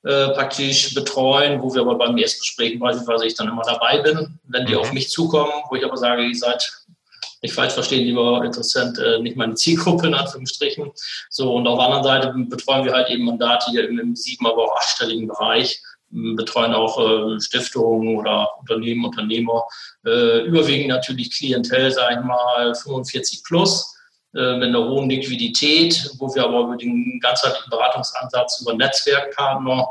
äh, 0.04 0.30
praktisch 0.30 0.94
betreuen, 0.96 1.62
wo 1.62 1.74
wir 1.74 1.82
aber 1.82 1.96
beim 1.96 2.18
Erstgespräch 2.18 2.80
beispielsweise 2.80 3.28
ich 3.28 3.36
dann 3.36 3.50
immer 3.50 3.64
dabei 3.64 4.00
bin, 4.00 4.40
wenn 4.48 4.66
die 4.66 4.74
mhm. 4.74 4.80
auf 4.80 4.94
mich 4.94 5.10
zukommen, 5.10 5.52
wo 5.70 5.76
ich 5.76 5.86
aber 5.86 5.98
sage, 5.98 6.24
ihr 6.24 6.36
seid 6.36 6.72
nicht 7.42 7.54
falsch 7.54 7.74
verstehen, 7.74 8.06
lieber 8.06 8.44
interessant, 8.44 8.98
äh, 9.00 9.20
nicht 9.20 9.36
meine 9.36 9.56
Zielgruppe 9.56 10.08
in 10.08 10.14
Anführungsstrichen. 10.14 10.92
So, 11.30 11.54
und 11.54 11.68
auf 11.68 11.78
der 11.78 11.86
anderen 11.86 12.04
Seite 12.04 12.34
betreuen 12.50 12.86
wir 12.86 12.94
halt 12.94 13.10
eben 13.10 13.26
Mandate 13.26 13.72
hier 13.72 13.88
im, 13.90 14.16
sieben, 14.16 14.46
aber 14.46 14.66
auch 14.66 14.78
achtstelligen 14.78 15.28
Bereich, 15.28 15.82
betreuen 16.10 16.74
auch 16.74 17.00
äh, 17.00 17.40
Stiftungen 17.40 18.18
oder 18.18 18.48
Unternehmen, 18.60 19.06
Unternehmer, 19.06 19.66
äh, 20.06 20.46
überwiegend 20.46 20.90
natürlich 20.90 21.32
Klientel, 21.32 21.92
sage 21.92 22.20
ich 22.20 22.26
mal, 22.26 22.76
45 22.76 23.44
plus 23.44 23.96
mit 24.34 24.64
einer 24.64 24.88
hohen 24.88 25.10
Liquidität, 25.10 26.12
wo 26.18 26.34
wir 26.34 26.46
aber 26.46 26.62
über 26.62 26.78
den 26.78 27.20
ganzheitlichen 27.20 27.70
Beratungsansatz 27.70 28.62
über 28.62 28.74
Netzwerkpartner 28.74 29.90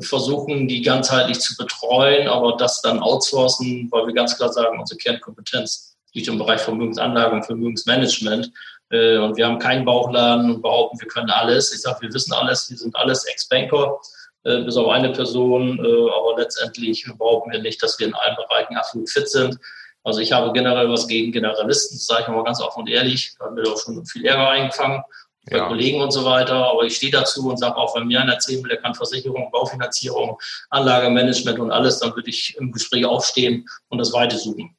versuchen, 0.00 0.68
die 0.68 0.82
ganzheitlich 0.82 1.40
zu 1.40 1.56
betreuen, 1.56 2.28
aber 2.28 2.56
das 2.56 2.82
dann 2.82 3.00
outsourcen, 3.00 3.88
weil 3.90 4.06
wir 4.06 4.14
ganz 4.14 4.36
klar 4.36 4.52
sagen, 4.52 4.78
unsere 4.78 4.98
Kernkompetenz 4.98 5.96
liegt 6.12 6.28
im 6.28 6.38
Bereich 6.38 6.60
Vermögensanlage 6.60 7.34
und 7.34 7.44
Vermögensmanagement. 7.44 8.50
Äh, 8.90 9.18
und 9.18 9.36
wir 9.36 9.46
haben 9.46 9.58
keinen 9.58 9.84
Bauchladen 9.84 10.50
und 10.50 10.62
behaupten, 10.62 11.00
wir 11.00 11.08
können 11.08 11.30
alles. 11.30 11.72
Ich 11.72 11.82
sage, 11.82 12.02
wir 12.02 12.12
wissen 12.12 12.32
alles, 12.32 12.70
wir 12.70 12.76
sind 12.76 12.96
alles 12.96 13.24
Ex-Banker, 13.24 13.98
äh, 14.44 14.62
bis 14.62 14.76
auf 14.76 14.88
eine 14.88 15.12
Person, 15.12 15.78
aber 15.80 16.36
letztendlich 16.38 17.06
behaupten 17.18 17.52
wir 17.52 17.60
nicht, 17.60 17.82
dass 17.82 17.98
wir 17.98 18.06
in 18.06 18.14
allen 18.14 18.36
Bereichen 18.36 18.76
absolut 18.76 19.10
fit 19.10 19.28
sind. 19.28 19.58
Also 20.06 20.20
ich 20.20 20.30
habe 20.30 20.52
generell 20.52 20.88
was 20.88 21.08
gegen 21.08 21.32
Generalisten, 21.32 21.96
das 21.96 22.06
sage 22.06 22.22
ich 22.22 22.28
mal 22.28 22.44
ganz 22.44 22.60
offen 22.60 22.82
und 22.82 22.88
ehrlich. 22.88 23.34
Da 23.40 23.46
hat 23.46 23.54
mir 23.54 23.64
auch 23.68 23.76
schon 23.76 24.06
viel 24.06 24.24
Ärger 24.24 24.50
eingefangen 24.50 25.02
bei 25.50 25.56
ja. 25.56 25.66
Kollegen 25.66 26.00
und 26.00 26.12
so 26.12 26.24
weiter. 26.24 26.54
Aber 26.70 26.84
ich 26.84 26.94
stehe 26.94 27.10
dazu 27.10 27.50
und 27.50 27.56
sage 27.56 27.76
auch, 27.76 27.96
wenn 27.96 28.06
mir 28.06 28.20
einer 28.20 28.34
erzählen 28.34 28.62
will, 28.62 28.68
der 28.68 28.80
kann 28.80 28.94
Versicherung, 28.94 29.50
Baufinanzierung, 29.50 30.38
Anlagemanagement 30.70 31.58
und 31.58 31.72
alles, 31.72 31.98
dann 31.98 32.14
würde 32.14 32.30
ich 32.30 32.56
im 32.56 32.70
Gespräch 32.70 33.04
aufstehen 33.04 33.68
und 33.88 33.98
das 33.98 34.12
Weite 34.12 34.38
suchen. 34.38 34.76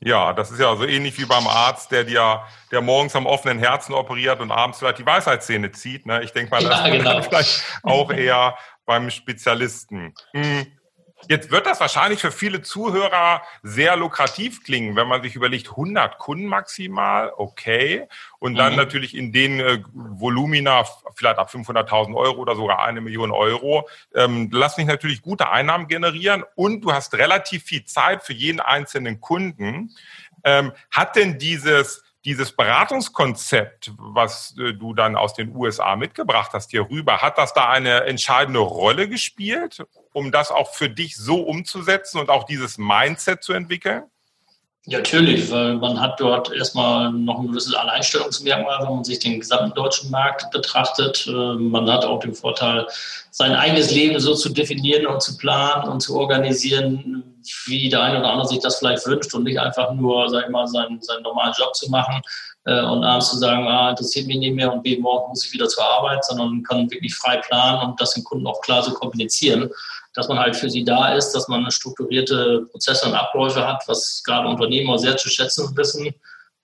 Ja, 0.00 0.32
das 0.32 0.52
ist 0.52 0.60
ja 0.60 0.76
so 0.76 0.84
ähnlich 0.84 1.18
wie 1.18 1.24
beim 1.24 1.48
Arzt, 1.48 1.90
der 1.90 2.04
dir, 2.04 2.42
der 2.70 2.80
morgens 2.80 3.16
am 3.16 3.26
offenen 3.26 3.58
Herzen 3.58 3.92
operiert 3.92 4.38
und 4.38 4.52
abends 4.52 4.78
vielleicht 4.78 4.98
die 4.98 5.06
Weisheitszähne 5.06 5.72
zieht. 5.72 6.06
Ne? 6.06 6.22
Ich 6.22 6.30
denke 6.30 6.52
mal, 6.52 6.62
das 6.62 6.78
ja, 6.78 6.88
genau. 6.96 7.22
vielleicht 7.22 7.64
auch 7.82 8.12
eher 8.12 8.56
beim 8.86 9.10
Spezialisten. 9.10 10.14
Hm. 10.30 10.77
Jetzt 11.26 11.50
wird 11.50 11.66
das 11.66 11.80
wahrscheinlich 11.80 12.20
für 12.20 12.30
viele 12.30 12.62
Zuhörer 12.62 13.42
sehr 13.62 13.96
lukrativ 13.96 14.62
klingen, 14.62 14.94
wenn 14.94 15.08
man 15.08 15.20
sich 15.22 15.34
überlegt, 15.34 15.70
100 15.70 16.16
Kunden 16.18 16.46
maximal, 16.46 17.32
okay. 17.36 18.06
Und 18.38 18.54
dann 18.54 18.72
mhm. 18.72 18.78
natürlich 18.78 19.16
in 19.16 19.32
den 19.32 19.58
äh, 19.58 19.82
Volumina 19.92 20.84
vielleicht 21.16 21.38
ab 21.38 21.50
500.000 21.50 22.14
Euro 22.14 22.40
oder 22.40 22.54
sogar 22.54 22.84
eine 22.84 23.00
Million 23.00 23.32
Euro. 23.32 23.88
Ähm, 24.14 24.48
lass 24.52 24.76
mich 24.76 24.86
natürlich 24.86 25.20
gute 25.20 25.50
Einnahmen 25.50 25.88
generieren 25.88 26.44
und 26.54 26.82
du 26.82 26.92
hast 26.92 27.14
relativ 27.14 27.64
viel 27.64 27.84
Zeit 27.84 28.22
für 28.22 28.32
jeden 28.32 28.60
einzelnen 28.60 29.20
Kunden. 29.20 29.90
Ähm, 30.44 30.72
hat 30.92 31.16
denn 31.16 31.38
dieses 31.38 32.04
dieses 32.28 32.52
Beratungskonzept, 32.52 33.92
was 33.96 34.54
äh, 34.58 34.74
du 34.74 34.92
dann 34.92 35.16
aus 35.16 35.32
den 35.32 35.56
USA 35.56 35.96
mitgebracht 35.96 36.50
hast 36.52 36.70
hier 36.70 36.90
rüber, 36.90 37.22
hat 37.22 37.38
das 37.38 37.54
da 37.54 37.70
eine 37.70 38.04
entscheidende 38.04 38.58
Rolle 38.58 39.08
gespielt, 39.08 39.82
um 40.12 40.30
das 40.30 40.50
auch 40.50 40.74
für 40.74 40.90
dich 40.90 41.16
so 41.16 41.40
umzusetzen 41.40 42.18
und 42.18 42.28
auch 42.28 42.44
dieses 42.44 42.76
Mindset 42.76 43.42
zu 43.42 43.54
entwickeln? 43.54 44.04
Ja, 44.86 44.98
natürlich, 44.98 45.50
weil 45.50 45.74
man 45.74 46.00
hat 46.00 46.18
dort 46.18 46.50
erstmal 46.52 47.12
noch 47.12 47.40
ein 47.40 47.48
gewisses 47.48 47.74
Alleinstellungsmerkmal, 47.74 48.78
wenn 48.80 48.94
man 48.94 49.04
sich 49.04 49.18
den 49.18 49.40
gesamten 49.40 49.74
deutschen 49.74 50.10
Markt 50.10 50.50
betrachtet. 50.50 51.26
Äh, 51.26 51.32
man 51.32 51.90
hat 51.90 52.04
auch 52.04 52.20
den 52.20 52.34
Vorteil, 52.34 52.86
sein 53.30 53.52
eigenes 53.54 53.90
Leben 53.90 54.18
so 54.18 54.34
zu 54.34 54.48
definieren 54.48 55.06
und 55.06 55.22
zu 55.22 55.36
planen 55.36 55.88
und 55.88 56.00
zu 56.00 56.18
organisieren, 56.18 57.38
wie 57.66 57.88
der 57.88 58.02
eine 58.02 58.20
oder 58.20 58.30
andere 58.30 58.48
sich 58.48 58.60
das 58.60 58.78
vielleicht 58.78 59.06
wünscht 59.06 59.34
und 59.34 59.44
nicht 59.44 59.58
einfach 59.58 59.92
nur, 59.92 60.28
sag 60.28 60.44
ich 60.44 60.50
mal, 60.50 60.66
seinen, 60.66 61.02
seinen 61.02 61.22
normalen 61.22 61.54
Job 61.58 61.74
zu 61.74 61.90
machen 61.90 62.22
äh, 62.64 62.80
und 62.80 63.04
abends 63.04 63.30
zu 63.30 63.38
sagen, 63.38 63.66
ah, 63.68 63.90
interessiert 63.90 64.26
mich 64.26 64.38
nicht 64.38 64.54
mehr 64.54 64.72
und 64.72 64.82
B, 64.82 64.98
morgen 64.98 65.28
muss 65.28 65.44
ich 65.44 65.52
wieder 65.52 65.68
zur 65.68 65.84
Arbeit, 65.84 66.24
sondern 66.24 66.62
kann 66.62 66.90
wirklich 66.90 67.14
frei 67.14 67.36
planen 67.38 67.90
und 67.90 68.00
das 68.00 68.14
den 68.14 68.24
Kunden 68.24 68.46
auch 68.46 68.60
klar 68.60 68.82
so 68.82 68.92
kommunizieren, 68.92 69.70
dass 70.18 70.26
man 70.26 70.40
halt 70.40 70.56
für 70.56 70.68
sie 70.68 70.82
da 70.82 71.14
ist, 71.14 71.30
dass 71.30 71.46
man 71.46 71.70
strukturierte 71.70 72.66
Prozesse 72.72 73.06
und 73.06 73.14
Abläufe 73.14 73.64
hat, 73.64 73.84
was 73.86 74.20
gerade 74.26 74.48
Unternehmer 74.48 74.98
sehr 74.98 75.16
zu 75.16 75.28
schätzen 75.28 75.76
wissen. 75.76 76.12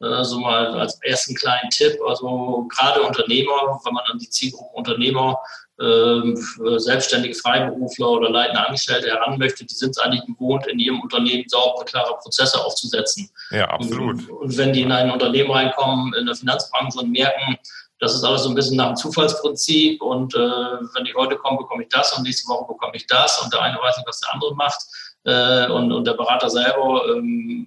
Äh, 0.03 0.25
so 0.25 0.41
mal 0.41 0.75
als 0.81 1.01
ersten 1.03 1.37
kleinen 1.37 1.71
Tipp, 1.71 1.97
also 2.05 2.67
gerade 2.69 3.01
Unternehmer, 3.01 3.81
wenn 3.85 3.95
man 3.95 4.03
an 4.11 4.19
die 4.19 4.29
Zielgruppe 4.29 4.77
Unternehmer 4.77 5.39
ähm, 5.81 6.37
selbstständige 6.79 7.37
Freiberufler 7.37 8.11
oder 8.11 8.31
leitende 8.31 8.67
Angestellte 8.67 9.07
heran 9.07 9.39
möchte, 9.39 9.65
die 9.65 9.75
sind 9.75 9.91
es 9.91 9.99
eigentlich 9.99 10.27
gewohnt, 10.27 10.67
in 10.67 10.81
ihrem 10.81 11.01
Unternehmen 11.01 11.45
saubere, 11.47 11.85
klare 11.85 12.17
Prozesse 12.19 12.61
aufzusetzen. 12.65 13.31
Ja, 13.53 13.67
absolut. 13.67 14.29
Und, 14.29 14.31
und, 14.31 14.57
wenn 14.57 14.73
die 14.73 14.83
in 14.83 14.91
ein 14.91 15.13
Unternehmen 15.13 15.53
reinkommen, 15.53 16.13
in 16.15 16.27
der 16.27 16.35
Finanzbranche 16.35 16.99
und 16.99 17.13
merken, 17.13 17.57
das 18.05 18.15
ist 18.15 18.23
alles 18.23 18.43
so 18.43 18.51
ein 18.51 18.55
bisschen 18.55 18.77
nach 18.77 18.89
dem 18.89 18.97
Zufallsprinzip 18.97 20.03
und 20.03 20.35
äh, 20.35 20.39
wenn 20.39 21.05
die 21.05 21.15
heute 21.15 21.37
kommen, 21.37 21.57
bekomme 21.57 21.85
ich 21.85 21.89
das 21.89 22.13
und 22.13 22.23
nächste 22.23 22.47
Woche 22.49 22.67
bekomme 22.67 22.95
ich 22.95 23.07
das 23.07 23.43
und 23.43 23.53
der 23.53 23.63
eine 23.63 23.79
weiß 23.79 23.97
nicht, 23.97 24.07
was 24.07 24.21
der 24.21 24.35
andere 24.35 24.55
macht 24.55 24.81
äh, 25.25 25.71
und, 25.71 25.91
und 25.91 26.07
der 26.07 26.13
Berater 26.15 26.51
selber 26.51 27.03
ähm, 27.09 27.67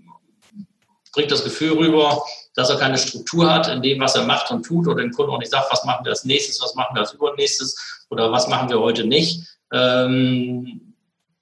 bringt 1.11 1.31
das 1.31 1.43
Gefühl 1.43 1.77
rüber, 1.77 2.23
dass 2.55 2.69
er 2.69 2.77
keine 2.77 2.97
Struktur 2.97 3.51
hat 3.51 3.67
in 3.67 3.81
dem, 3.81 3.99
was 3.99 4.15
er 4.15 4.23
macht 4.23 4.51
und 4.51 4.63
tut 4.63 4.87
oder 4.87 5.01
dem 5.01 5.11
Kunden 5.11 5.31
auch 5.31 5.39
nicht 5.39 5.51
sagt, 5.51 5.71
was 5.71 5.83
machen 5.83 6.05
wir 6.05 6.11
als 6.11 6.25
nächstes, 6.25 6.61
was 6.61 6.75
machen 6.75 6.95
wir 6.95 7.01
als 7.01 7.13
übernächstes 7.13 8.05
oder 8.09 8.31
was 8.31 8.47
machen 8.47 8.69
wir 8.69 8.79
heute 8.79 9.05
nicht, 9.05 9.43
ähm, 9.73 10.87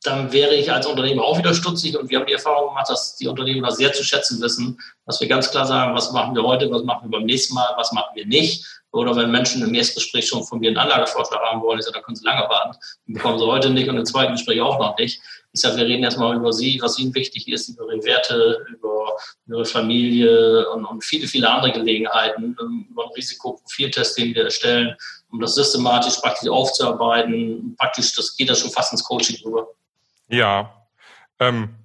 dann 0.06 0.32
wäre 0.32 0.54
ich 0.56 0.72
als 0.72 0.86
Unternehmer 0.86 1.24
auch 1.24 1.38
wieder 1.38 1.54
stutzig 1.54 1.98
und 1.98 2.10
wir 2.10 2.20
haben 2.20 2.28
die 2.28 2.34
Erfahrung 2.34 2.70
gemacht, 2.70 2.90
dass 2.90 3.16
die 3.16 3.28
Unternehmer 3.28 3.68
das 3.68 3.78
sehr 3.78 3.92
zu 3.92 4.04
schätzen 4.04 4.42
wissen, 4.42 4.80
dass 5.06 5.20
wir 5.20 5.28
ganz 5.28 5.50
klar 5.50 5.66
sagen, 5.66 5.96
was 5.96 6.12
machen 6.12 6.36
wir 6.36 6.44
heute, 6.44 6.70
was 6.72 6.84
machen 6.84 7.10
wir 7.10 7.18
beim 7.18 7.25
nächsten 7.25 7.56
Mal, 7.56 7.74
was 7.75 7.92
machen 7.92 8.12
wir 8.14 8.25
nicht. 8.25 8.66
Oder 8.96 9.14
wenn 9.18 9.30
Menschen 9.30 9.62
im 9.62 9.74
ersten 9.74 9.96
Gespräch 9.96 10.28
schon 10.28 10.44
von 10.46 10.60
mir 10.60 10.70
einen 10.70 10.78
Anlagevorschlag 10.78 11.42
haben 11.42 11.62
wollen, 11.62 11.80
ich 11.80 11.86
sage, 11.86 11.98
da 11.98 12.02
können 12.02 12.16
sie 12.16 12.24
lange 12.24 12.48
warten, 12.48 12.78
den 13.06 13.16
bekommen 13.16 13.38
sie 13.38 13.46
heute 13.46 13.70
nicht 13.70 13.90
und 13.90 13.98
im 13.98 14.06
zweiten 14.06 14.32
Gespräch 14.32 14.62
auch 14.62 14.80
noch 14.80 14.98
nicht. 14.98 15.22
Ich 15.52 15.60
sage, 15.60 15.75
wir 15.75 15.86
reden 15.86 16.04
erstmal 16.04 16.36
über 16.36 16.54
sie, 16.54 16.80
was 16.82 16.98
ihnen 16.98 17.14
wichtig 17.14 17.48
ist, 17.50 17.68
über 17.70 17.92
ihre 17.92 18.04
Werte, 18.06 18.66
über 18.70 19.18
ihre 19.48 19.66
Familie 19.66 20.70
und, 20.70 20.86
und 20.86 21.04
viele, 21.04 21.28
viele 21.28 21.50
andere 21.50 21.74
Gelegenheiten, 21.74 22.56
ähm, 22.62 22.88
über 22.90 23.04
einen 23.04 23.14
Risikoprofiltest, 23.14 24.18
den 24.18 24.34
wir 24.34 24.46
erstellen, 24.46 24.96
um 25.30 25.42
das 25.42 25.56
systematisch 25.56 26.16
praktisch 26.22 26.50
aufzuarbeiten. 26.50 27.75
Praktisch, 27.78 28.16
das 28.16 28.36
geht 28.38 28.50
da 28.50 28.56
schon 28.56 28.72
fast 28.72 28.94
ins 28.94 29.04
Coaching 29.04 29.38
rüber. 29.46 29.68
Ja. 30.30 30.74
Ähm, 31.40 31.75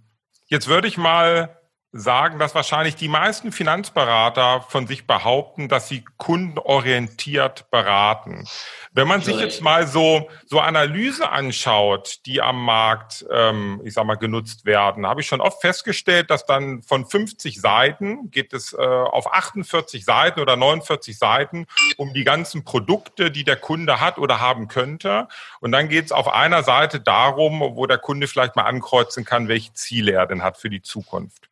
jetzt 0.47 0.69
würde 0.69 0.87
ich 0.87 0.97
mal 0.97 1.60
sagen, 1.93 2.39
dass 2.39 2.55
wahrscheinlich 2.55 2.97
die 2.97 3.09
meisten 3.09 3.53
Finanzberater 3.53 4.65
von 4.69 4.87
sich 4.87 5.07
behaupten, 5.07 5.69
dass 5.69 5.89
sie 5.89 6.05
kundenorientiert 6.19 7.71
beraten. 7.71 8.47
Wenn 8.93 9.07
man 9.07 9.23
sich 9.23 9.39
jetzt 9.39 9.63
mal 9.63 9.87
so, 9.87 10.29
so 10.47 10.59
Analyse 10.59 11.31
anschaut, 11.31 12.19
die 12.27 12.43
am 12.43 12.65
Markt, 12.65 13.25
ähm, 13.31 13.81
ich 13.85 13.95
sag 13.95 14.05
mal, 14.05 14.17
genutzt 14.17 14.65
werden, 14.65 15.07
habe 15.07 15.21
ich 15.21 15.29
schon 15.29 15.41
oft 15.41 15.61
festgestellt, 15.61 16.29
dass 16.31 16.45
dann 16.45 16.83
von 16.83 17.07
50 17.07 17.61
Seiten 17.61 18.31
geht 18.33 18.53
es 18.53 18.73
äh, 18.73 18.77
auf 18.79 19.33
48 19.33 20.05
Seiten 20.05 20.41
oder 20.41 20.57
49 20.57 21.17
Seiten 21.17 21.67
um 21.99 22.13
die 22.15 22.25
ganzen 22.25 22.65
Produkte, 22.65 23.31
die 23.31 23.45
der 23.45 23.57
Kunde 23.57 24.01
hat 24.01 24.19
oder 24.19 24.41
haben 24.41 24.67
könnte. 24.67 25.29
Und 25.61 25.71
dann 25.71 25.89
geht 25.89 26.07
es 26.07 26.13
auf 26.13 26.27
einer 26.27 26.65
Seite 26.65 27.01
darum, 27.01 27.61
wo 27.61 27.87
der 27.87 27.99
Kunde 27.99 28.27
vielleicht 28.27 28.57
mal 28.57 28.65
ankreuzen 28.65 29.25
kann, 29.25 29.47
welche 29.47 29.73
Ziele 29.73 30.13
er 30.13 30.27
denn 30.27 30.43
hat 30.43 30.57
für 30.57 30.71
die 30.71 30.83
Zukunft. 30.83 31.49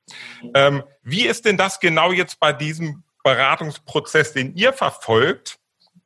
Ähm, 0.55 0.83
wie 1.03 1.27
ist 1.27 1.45
denn 1.45 1.57
das 1.57 1.79
genau 1.79 2.11
jetzt 2.11 2.41
bei 2.41 2.53
diesem 2.53 3.05
Beratungsprozess, 3.23 4.33
den 4.33 4.57
ihr 4.57 4.73
verfolgt? 4.73 5.59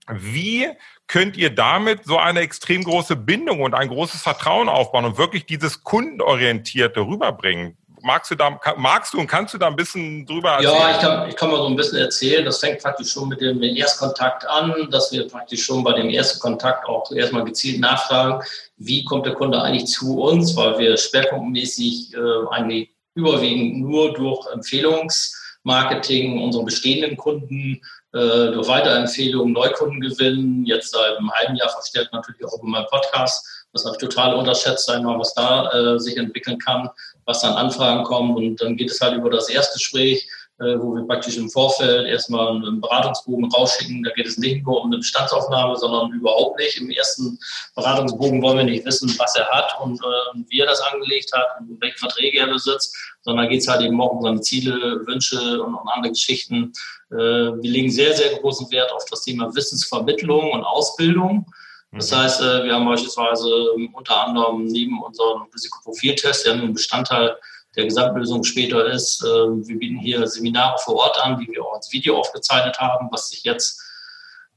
Wie 0.08 0.68
könnt 1.06 1.37
ihr 1.37 1.54
damit 1.54 2.04
so 2.04 2.18
eine 2.18 2.40
extrem 2.40 2.85
große 2.85 3.16
Bindung 3.16 3.61
und 3.61 3.75
ein 3.75 3.88
großes 3.88 4.23
Vertrauen 4.23 4.68
aufbauen 4.68 5.04
und 5.04 5.18
wirklich 5.18 5.47
dieses 5.47 5.82
kundenorientierte 5.82 7.00
rüberbringen? 7.00 7.76
Magst 8.04 8.32
du 8.32 8.35
da, 8.35 8.59
magst 8.76 9.14
du 9.14 9.21
und 9.21 9.28
kannst 9.28 9.54
du 9.54 9.59
da 9.59 9.68
ein 9.68 9.76
bisschen 9.76 10.26
drüber 10.26 10.52
erzählen? 10.52 10.73
Ja, 10.73 10.90
ich 10.90 10.99
kann, 10.99 11.28
ich 11.28 11.37
kann 11.37 11.50
mal 11.50 11.59
so 11.59 11.66
ein 11.68 11.76
bisschen 11.76 11.99
erzählen. 11.99 12.44
Das 12.44 12.59
fängt 12.59 12.82
praktisch 12.82 13.12
schon 13.12 13.28
mit 13.28 13.40
dem 13.40 13.62
Erstkontakt 13.62 14.44
an, 14.44 14.88
dass 14.90 15.12
wir 15.12 15.28
praktisch 15.28 15.64
schon 15.64 15.85
bei 15.85 15.92
dem 15.92 16.11
ersten 16.11 16.40
Kontakt 16.40 16.88
auch 16.88 17.12
erstmal 17.12 17.44
gezielt 17.44 17.80
nachfragen, 17.80 18.42
wie 18.76 19.04
kommt 19.04 19.26
der 19.26 19.35
Kunde 19.35 19.62
eigentlich 19.62 19.87
zu 19.87 20.21
uns, 20.21 20.56
weil 20.56 20.78
wir 20.78 20.97
schwerpunktmäßig 20.97 22.14
äh, 22.14 22.18
eigentlich 22.50 22.90
überwiegend 23.14 23.80
nur 23.80 24.14
durch 24.14 24.47
Empfehlungsmarketing 24.52 26.42
unsere 26.42 26.64
bestehenden 26.64 27.16
Kunden 27.16 27.80
äh, 28.12 28.52
durch 28.52 28.69
Weiterempfehlungen 28.69 29.52
Neukunden 29.52 30.00
gewinnen. 30.00 30.64
Jetzt 30.66 30.92
seit 30.92 31.16
einem 31.16 31.31
halben 31.33 31.57
Jahr 31.57 31.69
verstärkt 31.69 32.12
natürlich 32.12 32.45
auch 32.45 32.59
über 32.59 32.69
meinen 32.69 32.87
Podcast. 32.87 33.66
Das 33.73 33.85
habe 33.85 33.97
ich 33.97 34.00
total 34.00 34.35
unterschätzt, 34.35 34.90
einmal, 34.90 35.19
was 35.19 35.33
da 35.35 35.71
äh, 35.73 35.99
sich 35.99 36.16
entwickeln 36.16 36.59
kann, 36.59 36.90
was 37.25 37.40
dann 37.40 37.54
Anfragen 37.54 38.04
kommen. 38.04 38.37
Und 38.37 38.61
dann 38.61 38.76
geht 38.76 38.90
es 38.90 39.00
halt 39.00 39.14
über 39.14 39.31
das 39.31 39.49
Erstgespräch 39.49 40.28
äh, 40.62 40.78
wo 40.78 40.95
wir 40.95 41.04
praktisch 41.07 41.37
im 41.38 41.50
Vorfeld 41.50 42.07
erstmal 42.07 42.54
einen 42.54 42.81
Beratungsbogen 42.81 43.50
rausschicken. 43.50 44.02
Da 44.04 44.11
geht 44.11 44.26
es 44.26 44.38
nicht 44.38 44.64
nur 44.64 44.83
um 44.83 44.88
eine 44.88 44.99
Bestandsaufnahme, 44.99 45.76
sondern 45.76 46.12
überhaupt 46.12 46.59
nicht. 46.59 46.76
Im 46.76 46.90
ersten 46.90 47.38
Beratungsbogen 47.75 48.40
wollen 48.42 48.59
wir 48.59 48.64
nicht 48.64 48.85
wissen, 48.85 49.12
was 49.19 49.35
er 49.35 49.49
hat 49.49 49.73
und 49.83 49.99
äh, 50.00 50.45
wie 50.49 50.61
er 50.61 50.66
das 50.66 50.81
angelegt 50.81 51.33
hat 51.33 51.47
und 51.59 51.81
welche 51.81 51.99
Verträge 51.99 52.38
er 52.38 52.47
besitzt, 52.47 52.95
sondern 53.23 53.49
geht 53.49 53.62
es 53.62 53.69
halt 53.69 53.83
eben 53.83 54.00
auch 54.00 54.12
um 54.12 54.23
seine 54.23 54.40
Ziele, 54.40 55.04
Wünsche 55.07 55.61
und, 55.62 55.75
und 55.75 55.88
andere 55.88 56.12
Geschichten. 56.12 56.73
Äh, 57.12 57.62
wir 57.62 57.71
legen 57.71 57.90
sehr, 57.90 58.14
sehr 58.14 58.38
großen 58.38 58.71
Wert 58.71 58.92
auf 58.92 59.04
das 59.07 59.23
Thema 59.23 59.54
Wissensvermittlung 59.54 60.52
und 60.52 60.64
Ausbildung. 60.64 61.47
Das 61.92 62.11
mhm. 62.11 62.16
heißt, 62.16 62.40
äh, 62.40 62.64
wir 62.64 62.75
haben 62.75 62.87
beispielsweise 62.87 63.73
unter 63.92 64.26
anderem 64.26 64.64
neben 64.64 65.02
unserem 65.02 65.42
Risikoprofiltest, 65.52 66.47
der 66.47 66.57
nun 66.57 66.73
Bestandteil 66.73 67.37
der 67.76 67.85
Gesamtlösung 67.85 68.45
später 68.45 68.87
ist. 68.87 69.23
Ähm, 69.25 69.66
wir 69.66 69.78
bieten 69.78 69.99
hier 69.99 70.26
Seminare 70.26 70.78
vor 70.78 70.97
Ort 70.97 71.23
an, 71.23 71.38
die 71.38 71.49
wir 71.49 71.64
auch 71.64 71.75
als 71.75 71.92
Video 71.92 72.19
aufgezeichnet 72.19 72.78
haben, 72.78 73.09
was 73.11 73.28
sich 73.28 73.45
jetzt 73.45 73.81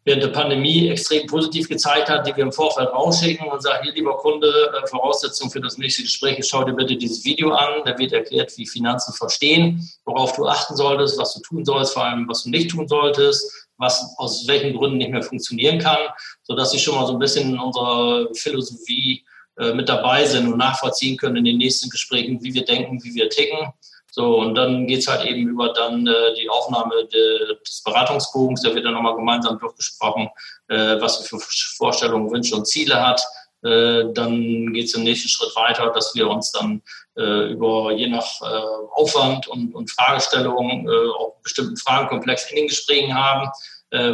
während 0.05 0.21
der 0.21 0.29
Pandemie 0.29 0.89
extrem 0.89 1.25
positiv 1.25 1.67
gezeigt 1.67 2.09
hat, 2.09 2.25
die 2.27 2.35
wir 2.35 2.43
im 2.43 2.51
Vorfeld 2.51 2.89
rausschicken 2.89 3.47
und 3.47 3.61
sagen, 3.61 3.83
hier 3.83 3.93
lieber 3.93 4.15
Kunde, 4.17 4.47
äh, 4.47 4.87
Voraussetzung 4.87 5.49
für 5.49 5.59
das 5.59 5.77
nächste 5.77 6.03
Gespräch, 6.03 6.39
schau 6.47 6.63
dir 6.63 6.73
bitte 6.73 6.95
dieses 6.95 7.25
Video 7.25 7.51
an. 7.51 7.81
Da 7.85 7.97
wird 7.97 8.13
erklärt, 8.13 8.55
wie 8.57 8.67
Finanzen 8.67 9.13
verstehen, 9.13 9.89
worauf 10.05 10.33
du 10.33 10.45
achten 10.45 10.75
solltest, 10.75 11.17
was 11.17 11.33
du 11.33 11.41
tun 11.41 11.65
sollst, 11.65 11.93
vor 11.93 12.05
allem 12.05 12.27
was 12.29 12.43
du 12.43 12.51
nicht 12.51 12.69
tun 12.69 12.87
solltest, 12.87 13.67
was 13.77 14.15
aus 14.17 14.47
welchen 14.47 14.77
Gründen 14.77 14.99
nicht 14.99 15.11
mehr 15.11 15.23
funktionieren 15.23 15.79
kann, 15.79 15.97
sodass 16.43 16.71
sie 16.71 16.79
schon 16.79 16.95
mal 16.95 17.07
so 17.07 17.13
ein 17.13 17.19
bisschen 17.19 17.49
in 17.49 17.59
unserer 17.59 18.27
Philosophie 18.33 19.25
äh, 19.57 19.73
mit 19.73 19.89
dabei 19.89 20.23
sind 20.25 20.51
und 20.51 20.57
nachvollziehen 20.57 21.17
können 21.17 21.37
in 21.37 21.45
den 21.45 21.57
nächsten 21.57 21.89
Gesprächen, 21.89 22.43
wie 22.43 22.53
wir 22.53 22.63
denken, 22.63 23.03
wie 23.03 23.15
wir 23.15 23.29
ticken. 23.29 23.73
So, 24.15 24.37
und 24.37 24.55
dann 24.55 24.87
geht's 24.87 25.09
halt 25.09 25.25
eben 25.25 25.49
über 25.49 25.73
dann 25.73 26.07
äh, 26.07 26.33
die 26.39 26.49
Aufnahme 26.49 27.05
de, 27.11 27.57
des 27.67 27.83
Beratungsbogens, 27.83 28.61
da 28.61 28.73
wird 28.73 28.85
dann 28.85 28.93
nochmal 28.93 29.17
gemeinsam 29.17 29.59
durchgesprochen, 29.59 30.29
äh, 30.69 31.01
was 31.01 31.27
für 31.27 31.37
Vorstellungen, 31.75 32.31
Wünsche 32.31 32.55
und 32.55 32.65
Ziele 32.65 33.05
hat. 33.05 33.21
Äh, 33.61 34.05
dann 34.13 34.71
geht's 34.71 34.93
im 34.93 35.03
nächsten 35.03 35.27
Schritt 35.27 35.53
weiter, 35.57 35.91
dass 35.91 36.15
wir 36.15 36.29
uns 36.29 36.49
dann 36.53 36.81
äh, 37.17 37.51
über 37.51 37.91
je 37.91 38.07
nach 38.07 38.41
äh, 38.41 38.45
Aufwand 38.93 39.49
und, 39.49 39.75
und 39.75 39.91
Fragestellungen 39.91 40.87
äh, 40.87 41.09
auch 41.19 41.35
bestimmten 41.43 41.75
Fragenkomplex 41.75 42.49
in 42.51 42.55
den 42.55 42.67
Gesprächen 42.67 43.13
haben, 43.13 43.49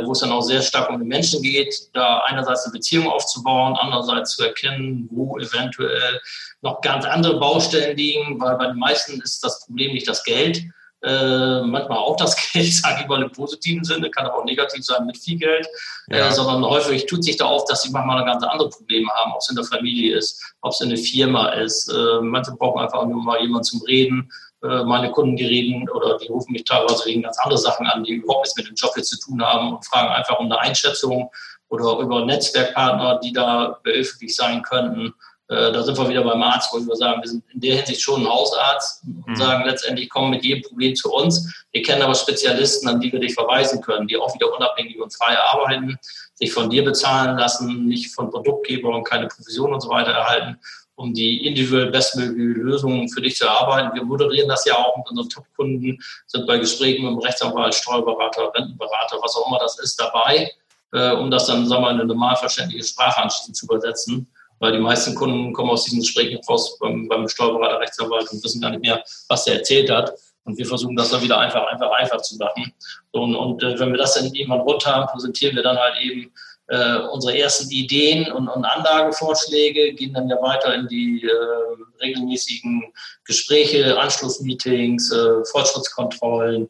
wo 0.06 0.12
es 0.12 0.20
dann 0.20 0.32
auch 0.32 0.42
sehr 0.42 0.62
stark 0.62 0.90
um 0.90 1.00
den 1.00 1.08
Menschen 1.08 1.42
geht, 1.42 1.74
da 1.94 2.20
einerseits 2.26 2.66
eine 2.66 2.74
Beziehung 2.74 3.08
aufzubauen, 3.08 3.76
andererseits 3.80 4.36
zu 4.36 4.44
erkennen, 4.44 5.08
wo 5.12 5.38
eventuell 5.38 6.20
noch 6.62 6.82
ganz 6.82 7.06
andere 7.06 7.40
Baustellen 7.40 7.98
liegen, 7.98 8.40
weil 8.40 8.58
bei 8.58 8.68
den 8.68 8.78
meisten 8.78 9.20
ist 9.22 9.44
das 9.44 9.66
Problem 9.66 9.94
nicht 9.94 10.08
das 10.08 10.24
Geld, 10.24 10.64
äh, 11.04 11.62
manchmal 11.64 11.98
auch 11.98 12.16
das 12.16 12.36
Geld, 12.54 12.72
sage 12.72 13.02
ich 13.02 13.08
mal 13.08 13.24
im 13.24 13.32
positiven 13.32 13.84
Sinne, 13.84 14.12
kann 14.12 14.26
aber 14.26 14.40
auch 14.40 14.46
negativ 14.46 14.86
sein 14.86 15.06
mit 15.06 15.18
viel 15.18 15.38
Geld, 15.38 15.68
äh, 16.10 16.20
ja. 16.20 16.30
äh, 16.30 16.32
sondern 16.32 16.64
häufig 16.64 17.06
tut 17.08 17.24
sich 17.24 17.38
da 17.38 17.46
auf, 17.46 17.66
dass 17.66 17.84
sie 17.84 17.92
manchmal 17.92 18.24
ganz 18.26 18.44
andere 18.44 18.70
Probleme 18.70 19.10
haben, 19.16 19.32
ob 19.34 19.40
es 19.40 19.50
in 19.50 19.56
der 19.56 19.66
Familie 19.66 20.18
ist, 20.18 20.56
ob 20.62 20.74
es 20.74 20.82
in 20.82 20.90
der 20.90 20.98
Firma 20.98 21.50
ist. 21.50 21.90
Äh, 21.90 22.22
manche 22.22 22.52
brauchen 22.52 22.82
einfach 22.82 23.06
nur 23.06 23.24
mal 23.24 23.42
jemanden 23.42 23.64
zum 23.64 23.82
Reden. 23.82 24.32
Äh, 24.64 24.84
meine 24.84 25.12
Kunden, 25.12 25.36
die 25.36 25.46
reden 25.46 25.90
oder 25.90 26.18
die 26.18 26.28
rufen 26.28 26.52
mich 26.52 26.66
teilweise 26.66 27.06
wegen 27.06 27.24
ganz 27.24 27.38
andere 27.40 27.58
Sachen 27.58 27.88
an, 27.88 28.04
die 28.04 28.14
überhaupt 28.14 28.46
nichts 28.46 28.58
mit 28.58 28.68
dem 28.68 28.76
Job 28.76 28.92
jetzt 28.96 29.10
zu 29.10 29.20
tun 29.20 29.42
haben 29.44 29.76
und 29.76 29.86
fragen 29.86 30.10
einfach 30.10 30.40
um 30.40 30.46
eine 30.46 30.60
Einschätzung 30.60 31.32
oder 31.70 32.00
über 32.00 32.26
Netzwerkpartner, 32.26 33.20
die 33.24 33.34
da 33.34 33.80
behilflich 33.82 34.36
sein 34.36 34.62
könnten. 34.62 35.14
Äh, 35.48 35.72
da 35.72 35.82
sind 35.82 35.98
wir 35.98 36.08
wieder 36.08 36.24
beim 36.24 36.44
Arzt, 36.44 36.72
wo 36.72 36.80
wir 36.80 36.96
sagen, 36.96 37.22
wir 37.24 37.30
sind 37.30 37.44
in 37.52 37.60
der 37.60 37.78
Hinsicht 37.78 38.02
schon 38.02 38.22
ein 38.22 38.30
Hausarzt 38.30 39.04
und 39.04 39.28
mhm. 39.28 39.36
sagen 39.36 39.66
letztendlich, 39.66 40.10
kommen 40.10 40.30
mit 40.30 40.46
jedem 40.46 40.62
Problem 40.62 40.96
zu 40.96 41.12
uns. 41.12 41.66
Wir 41.72 41.82
kennen 41.82 42.04
aber 42.04 42.14
Spezialisten, 42.14 42.88
an 42.88 43.00
die 43.00 43.12
wir 43.12 43.20
dich 43.20 43.34
verweisen 43.34 43.82
können, 43.82 44.08
die 44.08 44.18
auch 44.18 44.34
wieder 44.36 44.56
unabhängig 44.56 45.02
und 45.02 45.12
frei 45.14 45.36
arbeiten, 45.40 45.98
sich 46.36 46.54
von 46.54 46.70
dir 46.70 46.84
bezahlen 46.84 47.38
lassen, 47.38 47.88
nicht 47.88 48.14
von 48.14 48.30
Produktgebern 48.30 49.04
keine 49.04 49.28
Provision 49.28 49.74
und 49.74 49.82
so 49.82 49.90
weiter 49.90 50.12
erhalten, 50.12 50.60
um 51.02 51.14
die 51.14 51.46
individuell 51.46 51.92
bestmögliche 51.92 52.60
Lösungen 52.60 53.10
für 53.10 53.22
dich 53.22 53.36
zu 53.36 53.46
erarbeiten. 53.46 53.94
Wir 53.94 54.04
moderieren 54.04 54.48
das 54.48 54.66
ja 54.66 54.76
auch 54.76 54.96
mit 54.98 55.10
unseren 55.10 55.30
Top-Kunden, 55.30 56.00
sind 56.28 56.48
bei 56.48 56.58
Gesprächen 56.58 57.04
mit 57.04 57.12
dem 57.12 57.20
Rechtsanwalt, 57.20 57.76
Steuerberater, 57.76 58.52
Rentenberater, 58.56 59.18
was 59.22 59.36
auch 59.36 59.48
immer 59.48 59.60
das 59.60 59.80
ist, 59.80 60.00
dabei, 60.00 60.50
äh, 60.94 61.12
um 61.12 61.32
das 61.32 61.48
dann 61.48 61.68
sagen 61.68 61.84
wir, 61.84 61.92
in 61.92 61.98
eine 61.98 62.06
normalverständliche 62.06 62.86
Sprache 62.86 63.24
anschließend 63.24 63.58
zu 63.58 63.66
übersetzen 63.66 64.28
weil 64.62 64.74
die 64.74 64.80
meisten 64.80 65.16
Kunden 65.16 65.52
kommen 65.54 65.72
aus 65.72 65.86
diesen 65.86 66.02
Gesprächen 66.02 66.40
raus 66.48 66.78
beim, 66.80 67.08
beim 67.08 67.28
Steuerberater, 67.28 67.80
Rechtsanwalt 67.80 68.32
und 68.32 68.44
wissen 68.44 68.62
gar 68.62 68.70
nicht 68.70 68.84
mehr, 68.84 69.04
was 69.28 69.44
der 69.44 69.56
erzählt 69.56 69.90
hat. 69.90 70.14
Und 70.44 70.58
wir 70.58 70.66
versuchen 70.68 70.96
das 70.96 71.10
dann 71.10 71.22
wieder 71.22 71.40
einfach, 71.40 71.66
einfach, 71.68 71.92
einfach 71.92 72.22
zu 72.22 72.38
machen. 72.38 72.72
Und, 73.12 73.36
und 73.36 73.64
äh, 73.64 73.80
wenn 73.80 73.92
wir 73.92 73.98
das 73.98 74.14
dann 74.14 74.34
irgendwann 74.34 74.62
runter 74.62 74.96
haben, 74.96 75.08
präsentieren 75.08 75.56
wir 75.56 75.64
dann 75.64 75.78
halt 75.78 76.00
eben 76.02 76.32
äh, 76.72 77.00
unsere 77.12 77.38
ersten 77.38 77.70
Ideen 77.70 78.32
und, 78.32 78.48
und 78.48 78.64
Anlagevorschläge, 78.64 79.94
gehen 79.94 80.14
dann 80.14 80.30
ja 80.30 80.42
weiter 80.42 80.74
in 80.74 80.88
die 80.88 81.22
äh, 81.22 82.02
regelmäßigen 82.02 82.94
Gespräche, 83.26 84.00
Anschlussmeetings, 84.00 85.12
äh, 85.12 85.44
Fortschrittskontrollen, 85.52 86.70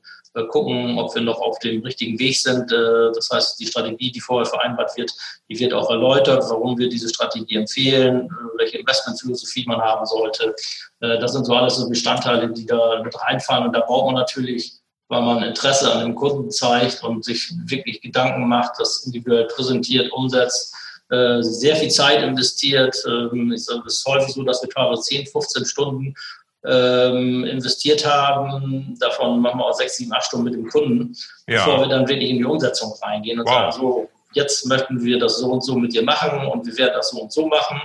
gucken, 0.49 0.97
ob 0.97 1.13
wir 1.13 1.21
noch 1.21 1.39
auf 1.39 1.59
dem 1.59 1.83
richtigen 1.83 2.17
Weg 2.17 2.39
sind. 2.39 2.71
Äh, 2.71 3.11
das 3.13 3.29
heißt, 3.31 3.59
die 3.59 3.67
Strategie, 3.67 4.11
die 4.11 4.21
vorher 4.21 4.45
vereinbart 4.45 4.95
wird, 4.97 5.11
die 5.49 5.59
wird 5.59 5.73
auch 5.73 5.89
erläutert, 5.89 6.43
warum 6.49 6.77
wir 6.77 6.89
diese 6.89 7.09
Strategie 7.09 7.57
empfehlen, 7.57 8.27
äh, 8.27 8.57
welche 8.57 8.77
Investmentphilosophie 8.77 9.65
man 9.67 9.81
haben 9.81 10.05
sollte. 10.05 10.55
Das 10.99 11.33
sind 11.33 11.45
so 11.45 11.55
alles 11.55 11.77
so 11.77 11.89
Bestandteile, 11.89 12.51
die 12.51 12.65
da 12.65 13.01
mit 13.03 13.19
reinfallen. 13.19 13.65
Und 13.67 13.73
da 13.73 13.79
braucht 13.81 14.05
man 14.05 14.15
natürlich, 14.15 14.80
weil 15.11 15.21
man 15.21 15.43
Interesse 15.43 15.91
an 15.91 16.05
dem 16.05 16.15
Kunden 16.15 16.49
zeigt 16.49 17.03
und 17.03 17.25
sich 17.25 17.51
wirklich 17.65 17.99
Gedanken 17.99 18.47
macht, 18.47 18.79
das 18.79 19.03
individuell 19.05 19.45
präsentiert, 19.45 20.09
umsetzt, 20.13 20.73
sehr 21.41 21.75
viel 21.75 21.89
Zeit 21.89 22.23
investiert. 22.23 22.95
Ähm, 23.05 23.51
es 23.51 23.67
ist 23.67 24.05
häufig 24.05 24.33
so, 24.33 24.43
dass 24.43 24.61
wir 24.63 24.69
teilweise 24.69 25.01
10, 25.01 25.27
15 25.27 25.65
Stunden 25.65 26.13
ähm, 26.65 27.43
investiert 27.43 28.05
haben. 28.05 28.95
Davon 29.01 29.41
machen 29.41 29.59
wir 29.59 29.65
auch 29.65 29.73
sechs, 29.73 29.97
sieben, 29.97 30.13
acht 30.13 30.27
Stunden 30.27 30.45
mit 30.45 30.53
dem 30.53 30.69
Kunden, 30.69 31.13
ja. 31.45 31.65
bevor 31.65 31.81
wir 31.81 31.87
dann 31.89 32.07
wirklich 32.07 32.29
in 32.29 32.37
die 32.37 32.45
Umsetzung 32.45 32.93
reingehen 33.01 33.41
und 33.41 33.45
wow. 33.47 33.53
sagen, 33.53 33.71
so, 33.73 34.09
jetzt 34.31 34.65
möchten 34.65 35.03
wir 35.03 35.19
das 35.19 35.39
so 35.39 35.51
und 35.51 35.65
so 35.65 35.75
mit 35.75 35.91
dir 35.91 36.03
machen 36.03 36.47
und 36.47 36.65
wir 36.65 36.77
werden 36.77 36.93
das 36.95 37.09
so 37.09 37.19
und 37.19 37.33
so 37.33 37.47
machen. 37.47 37.81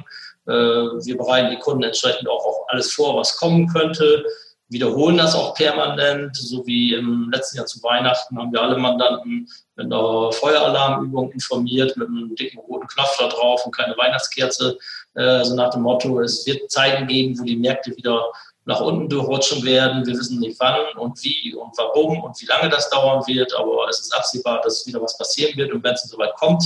Äh, 0.47 0.53
wir 0.53 1.17
bereiten 1.17 1.51
die 1.51 1.59
Kunden 1.59 1.83
entsprechend 1.83 2.29
auch 2.29 2.45
auf 2.45 2.57
alles 2.69 2.93
vor, 2.93 3.17
was 3.17 3.37
kommen 3.37 3.67
könnte 3.67 4.25
wiederholen 4.69 5.17
das 5.17 5.35
auch 5.35 5.55
permanent, 5.55 6.37
so 6.37 6.67
wie 6.67 6.95
im 6.95 7.31
letzten 7.33 7.59
Jahr 7.59 7.67
zu 7.67 7.83
Weihnachten 7.83 8.37
haben 8.39 8.53
wir 8.53 8.63
alle 8.63 8.77
Mandanten 8.77 9.49
mit 9.77 9.87
einer 9.87 10.33
Feueralarmübung 10.33 11.31
informiert, 11.33 11.97
mit 11.97 12.09
einem 12.09 12.35
dicken 12.35 12.59
roten 12.59 12.89
Knopf 12.89 13.17
da 13.19 13.29
drauf 13.29 13.65
und 13.65 13.75
keine 13.75 13.97
Weihnachtskerze. 13.97 14.79
Äh, 15.15 15.23
also 15.23 15.55
nach 15.55 15.71
dem 15.71 15.83
Motto, 15.83 16.21
es 16.21 16.47
wird 16.47 16.71
Zeiten 16.71 17.07
geben, 17.07 17.39
wo 17.39 17.45
die 17.45 17.57
Märkte 17.57 17.97
wieder 17.97 18.25
nach 18.65 18.81
unten 18.81 19.09
durchrutschen 19.09 19.65
werden. 19.65 20.05
Wir 20.05 20.15
wissen 20.15 20.41
nicht 20.41 20.59
wann 20.59 20.81
und 20.97 21.23
wie 21.23 21.55
und 21.55 21.79
warum 21.79 22.23
und 22.23 22.41
wie 22.41 22.47
lange 22.47 22.69
das 22.69 22.91
dauern 22.91 23.25
wird, 23.27 23.55
aber 23.57 23.89
es 23.89 24.01
ist 24.01 24.15
absehbar, 24.15 24.61
dass 24.63 24.87
wieder 24.87 25.01
was 25.01 25.17
passieren 25.17 25.57
wird 25.57 25.73
und 25.73 25.85
wenn 25.85 25.95
es 25.95 26.03
soweit 26.03 26.35
kommt, 26.35 26.65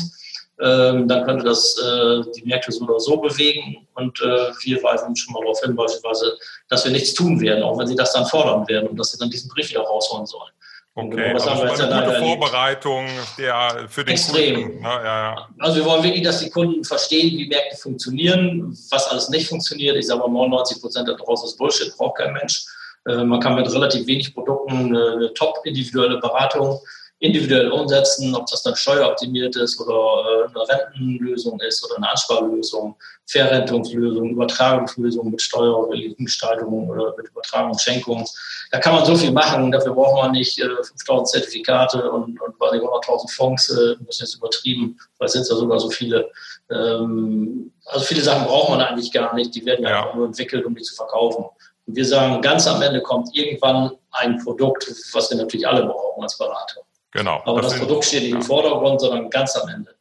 ähm, 0.62 1.08
dann 1.08 1.24
könnte 1.24 1.44
das 1.44 1.76
äh, 1.78 2.22
die 2.36 2.44
Märkte 2.44 2.72
so 2.72 2.84
oder 2.84 3.00
so 3.00 3.16
bewegen 3.16 3.86
und 3.94 4.20
äh, 4.20 4.50
wir 4.62 4.82
weisen 4.82 5.16
schon 5.16 5.32
mal 5.32 5.40
darauf 5.40 5.60
hin, 5.60 5.74
beispielsweise, 5.74 6.36
dass 6.68 6.84
wir 6.84 6.92
nichts 6.92 7.14
tun 7.14 7.40
werden, 7.40 7.62
auch 7.62 7.78
wenn 7.78 7.86
sie 7.86 7.96
das 7.96 8.12
dann 8.12 8.26
fordern 8.26 8.68
werden 8.68 8.88
und 8.88 8.96
dass 8.98 9.12
sie 9.12 9.18
dann 9.18 9.30
diesen 9.30 9.48
Brief 9.48 9.70
wieder 9.70 9.80
rausholen 9.80 10.26
sollen. 10.26 10.50
Okay, 10.94 11.16
genau, 11.16 11.32
das 11.34 11.46
also 11.46 11.64
das 11.66 11.80
eine 11.80 12.04
gute 12.04 12.18
Vorbereitung 12.18 13.06
der, 13.38 13.86
für 13.88 14.04
den 14.04 14.12
Extrem. 14.12 14.62
Kunden. 14.62 14.82
Ja, 14.82 15.04
ja. 15.04 15.48
Also 15.60 15.76
wir 15.76 15.84
wollen 15.84 16.02
wirklich, 16.02 16.24
dass 16.24 16.40
die 16.40 16.50
Kunden 16.50 16.84
verstehen, 16.84 17.38
wie 17.38 17.46
Märkte 17.46 17.76
funktionieren, 17.76 18.76
was 18.90 19.06
alles 19.06 19.28
nicht 19.28 19.48
funktioniert. 19.48 19.96
Ich 19.96 20.08
sage 20.08 20.20
mal, 20.20 20.28
99 20.28 20.80
Prozent 20.80 21.08
daraus 21.08 21.44
ist 21.44 21.56
Bullshit, 21.56 21.96
braucht 21.96 22.18
kein 22.18 22.32
Mensch. 22.32 22.64
Äh, 23.06 23.24
man 23.24 23.40
kann 23.40 23.54
mit 23.54 23.72
relativ 23.72 24.06
wenig 24.06 24.34
Produkten 24.34 24.96
eine 24.96 25.32
top 25.34 25.60
individuelle 25.64 26.18
Beratung 26.18 26.80
individuell 27.20 27.70
umsetzen, 27.70 28.34
ob 28.34 28.46
das 28.46 28.62
dann 28.62 28.74
steueroptimiert 28.74 29.54
ist 29.54 29.78
oder 29.78 29.94
äh, 29.94 30.48
eine 30.48 30.68
Rentenlösung 30.68 31.60
ist 31.60 31.84
oder 31.84 31.98
eine 31.98 32.10
Ansparlösung, 32.10 32.96
Verrentungslösung, 33.26 34.30
Übertragungslösung 34.30 35.30
mit 35.30 35.40
steuerlichen 35.40 36.24
Gestaltung 36.24 36.88
oder 36.88 37.14
mit 37.16 37.28
Übertragung, 37.28 37.78
Schenkung. 37.78 38.26
Da 38.70 38.78
kann 38.78 38.94
man 38.94 39.04
so 39.04 39.14
viel 39.14 39.32
machen. 39.32 39.70
Dafür 39.70 39.92
braucht 39.92 40.22
man 40.22 40.32
nicht 40.32 40.58
äh, 40.60 40.68
5000 40.82 41.28
Zertifikate 41.28 42.10
und, 42.10 42.40
und 42.40 42.54
100.000 42.56 43.36
Fonds. 43.36 43.68
Äh, 43.68 43.96
das 44.06 44.16
ist 44.16 44.20
jetzt 44.20 44.36
übertrieben, 44.36 44.98
weil 45.18 45.26
es 45.26 45.34
sind 45.34 45.46
ja 45.46 45.56
sogar 45.56 45.78
so 45.78 45.90
viele. 45.90 46.30
Ähm, 46.70 47.70
also 47.84 48.04
viele 48.06 48.22
Sachen 48.22 48.46
braucht 48.46 48.70
man 48.70 48.80
eigentlich 48.80 49.12
gar 49.12 49.34
nicht. 49.34 49.54
Die 49.54 49.64
werden 49.66 49.84
ja, 49.84 50.06
ja. 50.06 50.14
nur 50.14 50.26
entwickelt, 50.26 50.64
um 50.64 50.74
die 50.74 50.82
zu 50.82 50.94
verkaufen. 50.94 51.44
Und 51.86 51.96
wir 51.96 52.04
sagen, 52.06 52.40
ganz 52.40 52.66
am 52.66 52.80
Ende 52.80 53.02
kommt 53.02 53.36
irgendwann 53.36 53.90
ein 54.12 54.42
Produkt, 54.42 54.90
was 55.12 55.30
wir 55.30 55.36
natürlich 55.36 55.68
alle 55.68 55.84
brauchen 55.84 56.22
als 56.22 56.38
Berater. 56.38 56.80
Genau. 57.12 57.42
Aber 57.44 57.60
das, 57.60 57.72
das 57.72 57.80
Produkt 57.80 58.04
steht 58.04 58.22
nicht 58.22 58.32
im 58.32 58.42
Vordergrund, 58.42 59.00
sondern 59.00 59.30
ganz 59.30 59.56
am 59.56 59.68
Ende. 59.68 59.94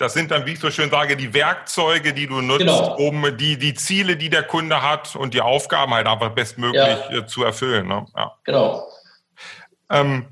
Das 0.00 0.14
sind 0.14 0.30
dann, 0.30 0.46
wie 0.46 0.52
ich 0.52 0.60
so 0.60 0.70
schön 0.70 0.90
sage, 0.90 1.14
die 1.14 1.34
Werkzeuge, 1.34 2.14
die 2.14 2.26
du 2.26 2.40
nutzt, 2.40 2.60
genau. 2.60 2.96
um 2.96 3.36
die, 3.36 3.58
die 3.58 3.74
Ziele, 3.74 4.16
die 4.16 4.30
der 4.30 4.44
Kunde 4.44 4.80
hat 4.82 5.14
und 5.14 5.34
die 5.34 5.42
Aufgaben 5.42 5.92
halt 5.92 6.06
einfach 6.06 6.30
bestmöglich 6.30 6.82
ja. 6.82 7.18
Äh, 7.18 7.26
zu 7.26 7.44
erfüllen. 7.44 7.86
Ne? 7.86 8.06
Ja. 8.16 8.34
Genau. 8.44 8.88
Ähm, 9.90 10.28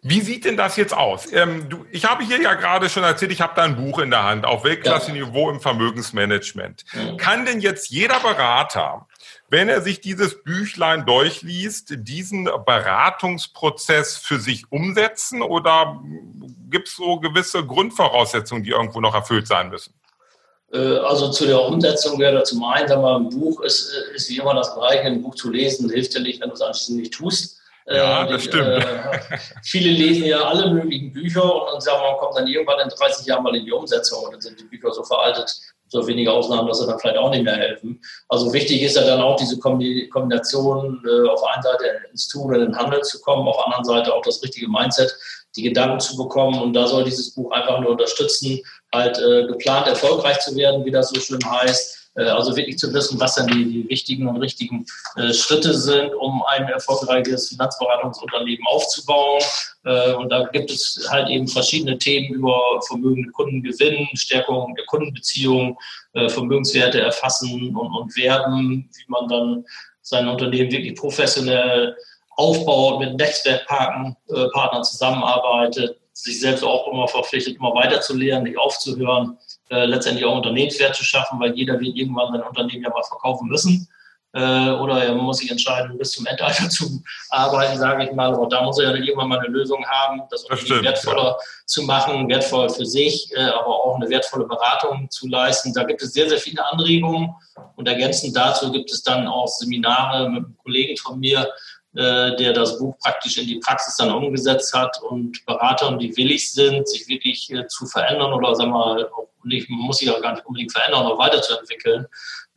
wie 0.00 0.20
sieht 0.20 0.46
denn 0.46 0.56
das 0.56 0.76
jetzt 0.76 0.94
aus? 0.94 1.30
Ähm, 1.32 1.68
du, 1.68 1.84
ich 1.90 2.06
habe 2.06 2.24
hier 2.24 2.40
ja 2.40 2.54
gerade 2.54 2.88
schon 2.88 3.04
erzählt, 3.04 3.30
ich 3.30 3.40
habe 3.40 3.52
da 3.54 3.62
ein 3.62 3.76
Buch 3.76 3.98
in 3.98 4.10
der 4.10 4.24
Hand 4.24 4.46
auf 4.46 4.64
Weltklasse-Niveau 4.64 5.50
im 5.50 5.60
Vermögensmanagement. 5.60 6.84
Mhm. 6.92 7.16
Kann 7.18 7.44
denn 7.44 7.60
jetzt 7.60 7.90
jeder 7.90 8.18
Berater 8.18 9.06
wenn 9.52 9.68
er 9.68 9.82
sich 9.82 10.00
dieses 10.00 10.42
Büchlein 10.42 11.04
durchliest, 11.04 11.92
diesen 11.98 12.44
Beratungsprozess 12.44 14.16
für 14.16 14.40
sich 14.40 14.64
umsetzen 14.72 15.42
oder 15.42 16.02
gibt 16.70 16.88
es 16.88 16.96
so 16.96 17.20
gewisse 17.20 17.66
Grundvoraussetzungen, 17.66 18.64
die 18.64 18.70
irgendwo 18.70 19.02
noch 19.02 19.14
erfüllt 19.14 19.46
sein 19.46 19.68
müssen? 19.68 19.92
Äh, 20.72 20.78
also 20.78 21.30
zu 21.30 21.44
der 21.44 21.60
Umsetzung 21.60 22.18
wäre 22.18 22.42
zum 22.44 22.64
einen, 22.64 22.88
sagen 22.88 23.02
wir, 23.02 23.14
ein 23.14 23.28
Buch 23.28 23.60
ist, 23.60 23.92
ist 24.14 24.30
wie 24.30 24.38
immer 24.38 24.54
das 24.54 24.74
Gleiche, 24.74 25.02
ein 25.02 25.20
Buch 25.20 25.34
zu 25.34 25.50
lesen 25.50 25.90
hilft 25.90 26.14
dir 26.14 26.20
nicht, 26.20 26.40
wenn 26.40 26.48
du 26.48 26.54
es 26.54 26.62
anschließend 26.62 27.00
nicht 27.00 27.12
tust. 27.12 27.60
Ja, 27.86 28.24
äh, 28.24 28.32
das 28.32 28.44
stimmt. 28.44 28.68
Äh, 28.68 29.18
viele 29.62 29.90
lesen 29.90 30.24
ja 30.24 30.44
alle 30.44 30.72
möglichen 30.72 31.12
Bücher 31.12 31.44
und 31.44 31.72
dann 31.72 31.80
sagen, 31.82 32.00
man 32.00 32.16
kommt 32.16 32.38
dann 32.38 32.46
irgendwann 32.46 32.80
in 32.80 32.88
30 32.88 33.26
Jahren 33.26 33.42
mal 33.42 33.54
in 33.54 33.66
die 33.66 33.72
Umsetzung 33.72 34.24
und 34.24 34.32
dann 34.32 34.40
sind 34.40 34.58
die 34.58 34.64
Bücher 34.64 34.92
so 34.92 35.04
veraltet, 35.04 35.54
so 35.92 36.06
wenige 36.06 36.32
Ausnahmen, 36.32 36.66
dass 36.66 36.80
sie 36.80 36.86
dann 36.86 36.98
vielleicht 36.98 37.18
auch 37.18 37.30
nicht 37.30 37.44
mehr 37.44 37.56
helfen. 37.56 38.00
Also 38.28 38.52
wichtig 38.52 38.82
ist 38.82 38.96
ja 38.96 39.04
dann 39.04 39.20
auch 39.20 39.36
diese 39.36 39.58
Kombination, 39.58 41.02
äh, 41.06 41.28
auf 41.28 41.42
einer 41.44 41.62
Seite 41.62 41.84
ins 42.10 42.28
Tun 42.28 42.48
und 42.48 42.54
in 42.54 42.60
den 42.72 42.76
Handel 42.76 43.02
zu 43.02 43.20
kommen, 43.20 43.46
auf 43.46 43.56
der 43.56 43.66
anderen 43.66 43.84
Seite 43.84 44.14
auch 44.14 44.22
das 44.22 44.42
richtige 44.42 44.68
Mindset, 44.68 45.14
die 45.54 45.62
Gedanken 45.62 46.00
zu 46.00 46.16
bekommen. 46.16 46.60
Und 46.60 46.72
da 46.72 46.86
soll 46.86 47.04
dieses 47.04 47.34
Buch 47.34 47.52
einfach 47.52 47.80
nur 47.80 47.90
unterstützen, 47.90 48.60
halt 48.92 49.18
äh, 49.18 49.46
geplant 49.46 49.86
erfolgreich 49.86 50.40
zu 50.40 50.56
werden, 50.56 50.84
wie 50.84 50.90
das 50.90 51.10
so 51.10 51.20
schön 51.20 51.40
heißt 51.44 52.01
also 52.20 52.56
wirklich 52.56 52.78
zu 52.78 52.92
wissen, 52.92 53.18
was 53.18 53.36
dann 53.36 53.46
die, 53.46 53.64
die 53.64 53.88
wichtigen 53.88 54.28
und 54.28 54.36
richtigen 54.36 54.84
äh, 55.16 55.32
Schritte 55.32 55.74
sind, 55.74 56.14
um 56.14 56.42
ein 56.44 56.68
erfolgreiches 56.68 57.48
Finanzberatungsunternehmen 57.48 58.66
aufzubauen. 58.66 59.42
Äh, 59.84 60.12
und 60.14 60.28
da 60.28 60.44
gibt 60.44 60.70
es 60.70 61.06
halt 61.10 61.28
eben 61.30 61.48
verschiedene 61.48 61.96
Themen 61.96 62.34
über 62.34 62.58
vermögende 62.86 63.30
Kundengewinn, 63.30 64.08
Stärkung 64.14 64.74
der 64.74 64.84
Kundenbeziehung, 64.86 65.78
äh, 66.12 66.28
Vermögenswerte 66.28 67.00
erfassen 67.00 67.74
und, 67.74 67.94
und 67.94 68.16
werben, 68.16 68.90
wie 68.94 69.04
man 69.08 69.28
dann 69.28 69.64
sein 70.02 70.28
Unternehmen 70.28 70.70
wirklich 70.70 70.94
professionell 70.94 71.96
aufbaut, 72.36 73.00
mit 73.00 73.16
Netzwerkpartnern 73.16 74.16
äh, 74.28 74.82
zusammenarbeitet, 74.82 75.98
sich 76.12 76.40
selbst 76.40 76.62
auch 76.62 76.92
immer 76.92 77.08
verpflichtet, 77.08 77.56
immer 77.56 77.74
weiterzulernen, 77.74 78.44
nicht 78.44 78.58
aufzuhören, 78.58 79.38
äh, 79.72 79.86
letztendlich 79.86 80.26
auch 80.26 80.36
Unternehmenswert 80.36 80.94
zu 80.94 81.02
schaffen, 81.02 81.40
weil 81.40 81.54
jeder 81.54 81.80
wird 81.80 81.96
irgendwann 81.96 82.30
sein 82.32 82.42
Unternehmen 82.42 82.82
ja 82.82 82.90
mal 82.90 83.02
verkaufen 83.02 83.48
müssen. 83.48 83.88
Äh, 84.34 84.70
oder 84.70 85.02
er 85.02 85.14
muss 85.14 85.38
sich 85.38 85.50
entscheiden, 85.50 85.96
bis 85.96 86.12
zum 86.12 86.26
Endalter 86.26 86.68
zu 86.70 87.02
arbeiten, 87.30 87.78
sage 87.78 88.04
ich 88.04 88.12
mal. 88.12 88.34
Aber 88.34 88.46
da 88.48 88.62
muss 88.62 88.78
er 88.78 88.90
ja 88.90 88.96
irgendwann 88.96 89.28
mal 89.28 89.38
eine 89.38 89.48
Lösung 89.48 89.84
haben, 89.86 90.22
das 90.30 90.44
Unternehmen 90.44 90.84
wertvoller 90.84 91.24
ja. 91.24 91.36
zu 91.66 91.82
machen, 91.84 92.28
wertvoll 92.28 92.68
für 92.68 92.84
sich, 92.84 93.30
äh, 93.34 93.40
aber 93.40 93.66
auch 93.66 93.96
eine 93.96 94.08
wertvolle 94.10 94.46
Beratung 94.46 95.08
zu 95.10 95.26
leisten. 95.28 95.72
Da 95.72 95.84
gibt 95.84 96.02
es 96.02 96.12
sehr, 96.12 96.28
sehr 96.28 96.38
viele 96.38 96.62
Anregungen. 96.70 97.34
Und 97.76 97.88
ergänzend 97.88 98.36
dazu 98.36 98.70
gibt 98.72 98.90
es 98.90 99.02
dann 99.02 99.26
auch 99.26 99.48
Seminare 99.48 100.28
mit 100.28 100.44
einem 100.44 100.56
Kollegen 100.58 100.96
von 100.98 101.18
mir, 101.18 101.48
äh, 101.94 102.34
der 102.36 102.54
das 102.54 102.78
Buch 102.78 102.96
praktisch 103.00 103.36
in 103.36 103.46
die 103.46 103.58
Praxis 103.58 103.96
dann 103.96 104.10
umgesetzt 104.10 104.72
hat 104.72 104.98
und 105.02 105.44
Beratern, 105.44 105.98
die 105.98 106.16
willig 106.16 106.50
sind, 106.50 106.88
sich 106.88 107.06
wirklich 107.06 107.50
äh, 107.52 107.66
zu 107.66 107.84
verändern 107.84 108.32
oder 108.32 108.54
sagen 108.54 108.70
wir 108.70 108.78
mal, 108.78 109.10
nicht, 109.44 109.68
muss 109.70 109.98
sich 109.98 110.10
auch 110.10 110.20
gar 110.20 110.34
nicht 110.34 110.46
unbedingt 110.46 110.72
verändern, 110.72 111.06
aber 111.06 111.18
weiterzuentwickeln, 111.18 112.06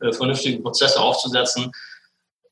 äh, 0.00 0.12
vernünftige 0.12 0.60
Prozesse 0.60 1.00
aufzusetzen, 1.00 1.72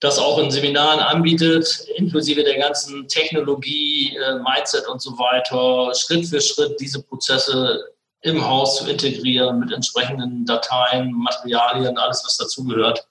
das 0.00 0.18
auch 0.18 0.38
in 0.38 0.50
Seminaren 0.50 1.00
anbietet, 1.00 1.86
inklusive 1.96 2.42
der 2.42 2.58
ganzen 2.58 3.08
Technologie, 3.08 4.18
Mindset 4.44 4.86
und 4.86 5.00
so 5.00 5.12
weiter, 5.18 5.94
Schritt 5.94 6.26
für 6.26 6.40
Schritt 6.40 6.78
diese 6.78 7.02
Prozesse 7.02 7.84
im 8.20 8.44
Haus 8.46 8.78
zu 8.78 8.88
integrieren 8.88 9.60
mit 9.60 9.72
entsprechenden 9.72 10.44
Dateien, 10.44 11.12
Materialien, 11.12 11.96
alles, 11.96 12.22
was 12.24 12.36
dazugehört 12.36 13.06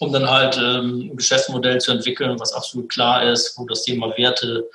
um 0.00 0.12
dann 0.12 0.28
halt 0.28 0.56
ähm, 0.56 1.10
ein 1.12 1.16
Geschäftsmodell 1.16 1.80
zu 1.80 1.92
entwickeln, 1.92 2.38
was 2.38 2.52
absolut 2.52 2.88
klar 2.88 3.30
ist, 3.30 3.56
wo 3.58 3.66
das 3.66 3.82
Thema 3.82 4.16
Werte, 4.16 4.68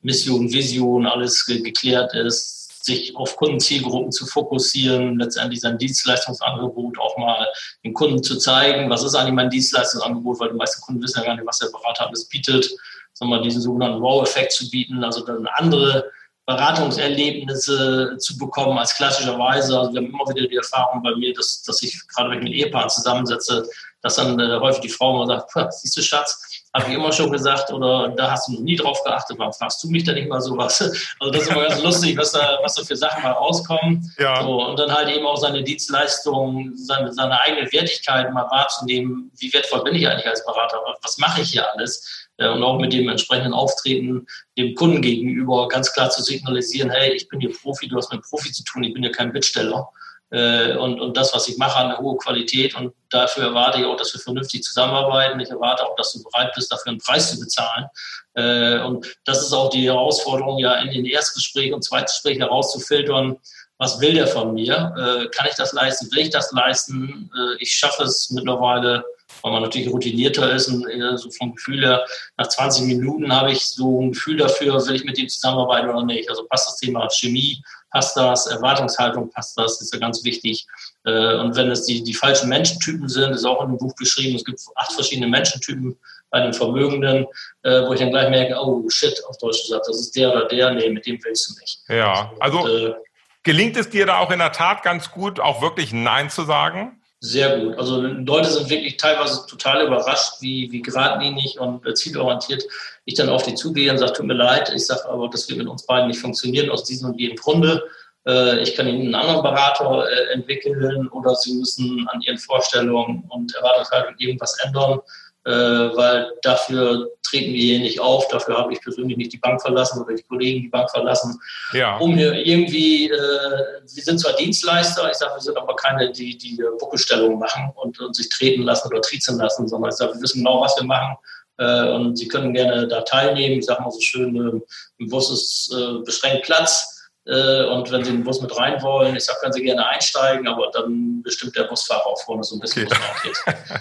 Mission, 0.00 0.52
Vision, 0.52 1.06
alles 1.06 1.46
ge 1.46 1.60
geklärt 1.60 2.14
ist, 2.14 2.55
sich 2.86 3.14
auf 3.16 3.36
Kundenzielgruppen 3.36 4.12
zu 4.12 4.26
fokussieren, 4.26 5.18
letztendlich 5.18 5.60
sein 5.60 5.76
Dienstleistungsangebot 5.76 6.98
auch 6.98 7.18
mal 7.18 7.46
den 7.84 7.92
Kunden 7.92 8.22
zu 8.22 8.38
zeigen, 8.38 8.88
was 8.88 9.02
ist 9.02 9.14
eigentlich 9.14 9.34
mein 9.34 9.50
Dienstleistungsangebot, 9.50 10.40
weil 10.40 10.50
die 10.50 10.56
meisten 10.56 10.80
Kunden 10.80 11.02
wissen 11.02 11.18
ja 11.20 11.26
gar 11.26 11.34
nicht, 11.34 11.46
was 11.46 11.58
der 11.58 11.68
Berater 11.68 12.06
alles 12.06 12.28
bietet, 12.28 12.70
sondern 13.12 13.42
diesen 13.42 13.60
sogenannten 13.60 14.00
Wow-Effekt 14.00 14.52
zu 14.52 14.70
bieten, 14.70 15.02
also 15.02 15.24
dann 15.24 15.46
andere 15.54 16.10
Beratungserlebnisse 16.46 18.18
zu 18.18 18.38
bekommen 18.38 18.78
als 18.78 18.94
klassischerweise. 18.94 19.78
Also 19.78 19.92
wir 19.92 20.00
haben 20.00 20.10
immer 20.10 20.28
wieder 20.32 20.46
die 20.46 20.56
Erfahrung 20.56 21.02
bei 21.02 21.14
mir, 21.16 21.34
dass, 21.34 21.62
dass 21.64 21.82
ich 21.82 22.06
gerade 22.08 22.30
wenn 22.30 22.38
ich 22.38 22.44
mit 22.44 22.52
Ehepaaren 22.52 22.88
zusammensetze, 22.88 23.68
dass 24.02 24.14
dann 24.14 24.38
äh, 24.38 24.60
häufig 24.60 24.82
die 24.82 24.88
Frau 24.88 25.24
immer 25.24 25.26
sagt, 25.26 25.74
siehst 25.74 25.96
du 25.96 26.02
Schatz, 26.02 26.55
habe 26.76 26.90
ich 26.90 26.96
immer 26.96 27.12
schon 27.12 27.32
gesagt 27.32 27.72
oder 27.72 28.08
da 28.08 28.30
hast 28.30 28.48
du 28.48 28.52
noch 28.52 28.60
nie 28.60 28.76
drauf 28.76 29.02
geachtet, 29.04 29.38
warum 29.38 29.52
fragst 29.52 29.82
du 29.82 29.88
mich 29.88 30.04
da 30.04 30.12
nicht 30.12 30.28
mal 30.28 30.40
sowas? 30.40 30.80
Also 31.18 31.32
das 31.32 31.42
ist 31.42 31.50
immer 31.50 31.66
ganz 31.66 31.82
lustig, 31.82 32.16
was 32.18 32.32
da, 32.32 32.58
was 32.62 32.74
da 32.74 32.84
für 32.84 32.96
Sachen 32.96 33.22
mal 33.22 33.32
rauskommen. 33.32 34.12
Ja. 34.18 34.42
So, 34.42 34.62
und 34.64 34.78
dann 34.78 34.92
halt 34.92 35.08
eben 35.08 35.26
auch 35.26 35.36
seine 35.36 35.62
Dienstleistung, 35.62 36.72
seine, 36.74 37.12
seine 37.12 37.40
eigene 37.40 37.70
Wertigkeit 37.72 38.32
mal 38.32 38.48
wahrzunehmen, 38.50 39.30
wie 39.38 39.52
wertvoll 39.52 39.82
bin 39.84 39.94
ich 39.94 40.06
eigentlich 40.06 40.26
als 40.26 40.44
Berater, 40.44 40.78
was 41.02 41.18
mache 41.18 41.40
ich 41.40 41.50
hier 41.50 41.70
alles? 41.72 42.26
Äh, 42.38 42.48
und 42.48 42.62
auch 42.62 42.78
mit 42.78 42.92
dem 42.92 43.08
entsprechenden 43.08 43.54
Auftreten 43.54 44.26
dem 44.58 44.74
Kunden 44.74 45.02
gegenüber 45.02 45.68
ganz 45.68 45.92
klar 45.92 46.10
zu 46.10 46.22
signalisieren, 46.22 46.90
hey, 46.90 47.12
ich 47.12 47.28
bin 47.28 47.40
hier 47.40 47.52
Profi, 47.52 47.88
du 47.88 47.96
hast 47.96 48.12
mit 48.12 48.22
Profi 48.22 48.52
zu 48.52 48.64
tun, 48.64 48.84
ich 48.84 48.92
bin 48.92 49.02
hier 49.02 49.12
kein 49.12 49.32
Bittsteller. 49.32 49.88
Äh, 50.30 50.76
und, 50.76 51.00
und 51.00 51.16
das, 51.16 51.34
was 51.34 51.48
ich 51.48 51.56
mache, 51.56 51.78
eine 51.78 51.98
hohe 51.98 52.16
Qualität. 52.16 52.74
Und 52.74 52.94
dafür 53.10 53.44
erwarte 53.44 53.80
ich 53.80 53.86
auch, 53.86 53.96
dass 53.96 54.12
wir 54.12 54.20
vernünftig 54.20 54.62
zusammenarbeiten. 54.62 55.38
Ich 55.40 55.50
erwarte 55.50 55.84
auch, 55.84 55.94
dass 55.96 56.12
du 56.12 56.22
bereit 56.22 56.52
bist, 56.54 56.72
dafür 56.72 56.92
einen 56.92 57.00
Preis 57.00 57.30
zu 57.30 57.40
bezahlen. 57.40 57.86
Äh, 58.34 58.80
und 58.80 59.06
das 59.24 59.42
ist 59.42 59.52
auch 59.52 59.70
die 59.70 59.86
Herausforderung, 59.86 60.58
ja 60.58 60.74
in 60.76 60.90
den 60.90 61.06
Erstgesprächen 61.06 61.74
und 61.74 61.82
Zweitgesprächen 61.82 62.42
herauszufiltern, 62.42 63.36
was 63.78 64.00
will 64.00 64.14
der 64.14 64.26
von 64.26 64.54
mir? 64.54 64.94
Äh, 64.96 65.28
kann 65.28 65.46
ich 65.48 65.54
das 65.54 65.72
leisten? 65.74 66.10
Will 66.10 66.20
ich 66.20 66.30
das 66.30 66.50
leisten? 66.52 67.30
ich 67.58 67.72
schaffe 67.72 68.04
es 68.04 68.30
mittlerweile, 68.30 69.04
weil 69.42 69.52
man 69.52 69.62
natürlich 69.62 69.90
routinierter 69.90 70.52
ist 70.52 70.68
und 70.68 70.86
so 71.16 71.30
vom 71.30 71.54
Gefühl 71.54 71.84
her, 71.84 72.04
nach 72.36 72.48
20 72.48 72.86
Minuten 72.86 73.32
habe 73.32 73.52
ich 73.52 73.64
so 73.64 74.02
ein 74.02 74.12
Gefühl 74.12 74.36
dafür, 74.36 74.74
will 74.86 74.94
ich 74.94 75.04
mit 75.04 75.18
ihm 75.18 75.28
zusammenarbeiten 75.28 75.88
oder 75.88 76.04
nicht. 76.04 76.28
Also 76.28 76.46
passt 76.46 76.68
das 76.68 76.76
Thema 76.78 77.08
Chemie, 77.10 77.62
passt 77.90 78.16
das, 78.16 78.46
Erwartungshaltung 78.46 79.30
passt 79.30 79.58
das, 79.58 79.80
ist 79.80 79.92
ja 79.92 80.00
ganz 80.00 80.24
wichtig. 80.24 80.66
Äh, 81.04 81.36
und 81.36 81.56
wenn 81.56 81.70
es 81.70 81.84
die, 81.86 82.02
die 82.02 82.14
falschen 82.14 82.48
Menschentypen 82.48 83.08
sind, 83.08 83.32
ist 83.32 83.44
auch 83.44 83.62
in 83.62 83.70
dem 83.70 83.78
Buch 83.78 83.94
beschrieben, 83.96 84.36
es 84.36 84.44
gibt 84.44 84.60
acht 84.74 84.92
verschiedene 84.92 85.28
Menschentypen 85.28 85.96
bei 86.30 86.40
den 86.40 86.52
Vermögenden, 86.52 87.26
äh, 87.62 87.82
wo 87.82 87.92
ich 87.92 88.00
dann 88.00 88.10
gleich 88.10 88.28
merke, 88.30 88.56
oh 88.60 88.88
shit, 88.88 89.22
auf 89.28 89.38
Deutsch 89.38 89.62
gesagt, 89.62 89.86
das 89.88 90.00
ist 90.00 90.16
der 90.16 90.32
oder 90.32 90.46
der, 90.46 90.72
nee, 90.72 90.90
mit 90.90 91.06
dem 91.06 91.18
willst 91.22 91.48
du 91.48 91.60
nicht. 91.60 91.80
Ja, 91.88 92.32
also 92.40 92.60
und, 92.60 92.70
äh, 92.70 92.94
gelingt 93.42 93.76
es 93.76 93.88
dir 93.88 94.06
da 94.06 94.18
auch 94.18 94.30
in 94.30 94.40
der 94.40 94.52
Tat 94.52 94.82
ganz 94.82 95.10
gut, 95.10 95.40
auch 95.40 95.62
wirklich 95.62 95.92
Nein 95.92 96.30
zu 96.30 96.44
sagen? 96.44 97.00
Sehr 97.20 97.58
gut. 97.58 97.78
Also 97.78 98.02
Leute 98.02 98.50
sind 98.50 98.68
wirklich 98.68 98.98
teilweise 98.98 99.46
total 99.46 99.86
überrascht, 99.86 100.34
wie, 100.40 100.70
wie 100.70 100.82
geradlinig 100.82 101.58
und 101.58 101.96
zielorientiert 101.96 102.64
ich 103.06 103.14
dann 103.14 103.30
auf 103.30 103.44
die 103.44 103.54
zugehe 103.54 103.90
und 103.90 103.98
sage, 103.98 104.12
tut 104.12 104.26
mir 104.26 104.34
leid, 104.34 104.70
ich 104.74 104.84
sage 104.84 105.08
aber, 105.08 105.30
das 105.30 105.48
wird 105.48 105.58
mit 105.58 105.68
uns 105.68 105.86
beiden 105.86 106.08
nicht 106.08 106.20
funktionieren 106.20 106.70
aus 106.70 106.84
diesem 106.84 107.10
und 107.10 107.20
jedem 107.20 107.36
Grunde. 107.36 107.82
Äh, 108.26 108.60
ich 108.60 108.74
kann 108.74 108.88
Ihnen 108.88 109.02
einen 109.02 109.14
anderen 109.14 109.42
Berater 109.42 110.08
äh, 110.10 110.32
entwickeln 110.32 111.08
oder 111.08 111.34
Sie 111.36 111.54
müssen 111.54 112.06
an 112.08 112.20
Ihren 112.20 112.36
Vorstellungen 112.36 113.24
und 113.28 113.54
Erwartungshaltungen 113.54 114.18
irgendwas 114.18 114.58
ändern. 114.64 115.00
Äh, 115.46 115.96
weil 115.96 116.32
dafür 116.42 117.08
treten 117.22 117.52
wir 117.52 117.62
hier 117.62 117.78
nicht 117.78 118.00
auf, 118.00 118.26
dafür 118.26 118.58
habe 118.58 118.72
ich 118.72 118.80
persönlich 118.80 119.16
nicht 119.16 119.32
die 119.32 119.38
Bank 119.38 119.62
verlassen 119.62 120.02
oder 120.02 120.12
die 120.12 120.24
Kollegen 120.24 120.62
die 120.62 120.68
Bank 120.68 120.90
verlassen, 120.90 121.40
ja. 121.72 121.96
um 121.98 122.16
hier 122.16 122.34
irgendwie, 122.34 123.08
äh, 123.08 123.10
wir 123.14 124.02
sind 124.02 124.18
zwar 124.18 124.32
Dienstleister, 124.32 125.08
ich 125.08 125.16
sage, 125.16 125.34
wir 125.36 125.40
sind 125.40 125.56
aber 125.56 125.76
keine, 125.76 126.10
die 126.10 126.36
die 126.36 126.60
Buckelstellung 126.80 127.38
machen 127.38 127.70
und, 127.76 128.00
und 128.00 128.16
sich 128.16 128.28
treten 128.28 128.62
lassen 128.62 128.88
oder 128.88 129.00
trizen 129.00 129.38
lassen, 129.38 129.68
sondern 129.68 129.90
ich 129.90 129.96
sage, 129.96 130.14
wir 130.14 130.20
wissen 130.20 130.38
genau, 130.38 130.62
was 130.62 130.76
wir 130.76 130.84
machen 130.84 131.16
äh, 131.58 131.90
und 131.90 132.16
Sie 132.16 132.28
können 132.28 132.52
gerne 132.52 132.88
da 132.88 133.02
teilnehmen. 133.02 133.60
Ich 133.60 133.66
sage 133.66 133.82
mal 133.82 133.90
so 133.90 134.00
schön, 134.00 134.36
äh, 134.36 134.60
im 134.98 135.08
Bus 135.08 135.30
ist 135.30 135.72
äh, 135.72 136.02
beschränkt 136.04 136.44
Platz. 136.44 137.08
Äh, 137.24 137.64
und 137.66 137.90
wenn 137.90 138.04
Sie 138.04 138.12
den 138.12 138.24
Bus 138.24 138.40
mit 138.40 138.56
rein 138.56 138.82
wollen, 138.82 139.16
ich 139.16 139.24
sage, 139.24 139.38
können 139.40 139.52
Sie 139.52 139.62
gerne 139.62 139.86
einsteigen, 139.86 140.46
aber 140.46 140.70
dann 140.72 141.22
bestimmt 141.22 141.56
der 141.56 141.64
Busfahrer 141.64 142.06
auch 142.06 142.20
vorne 142.22 142.44
so 142.44 142.56
ein 142.56 142.60
bisschen, 142.60 142.86
okay. 142.86 143.32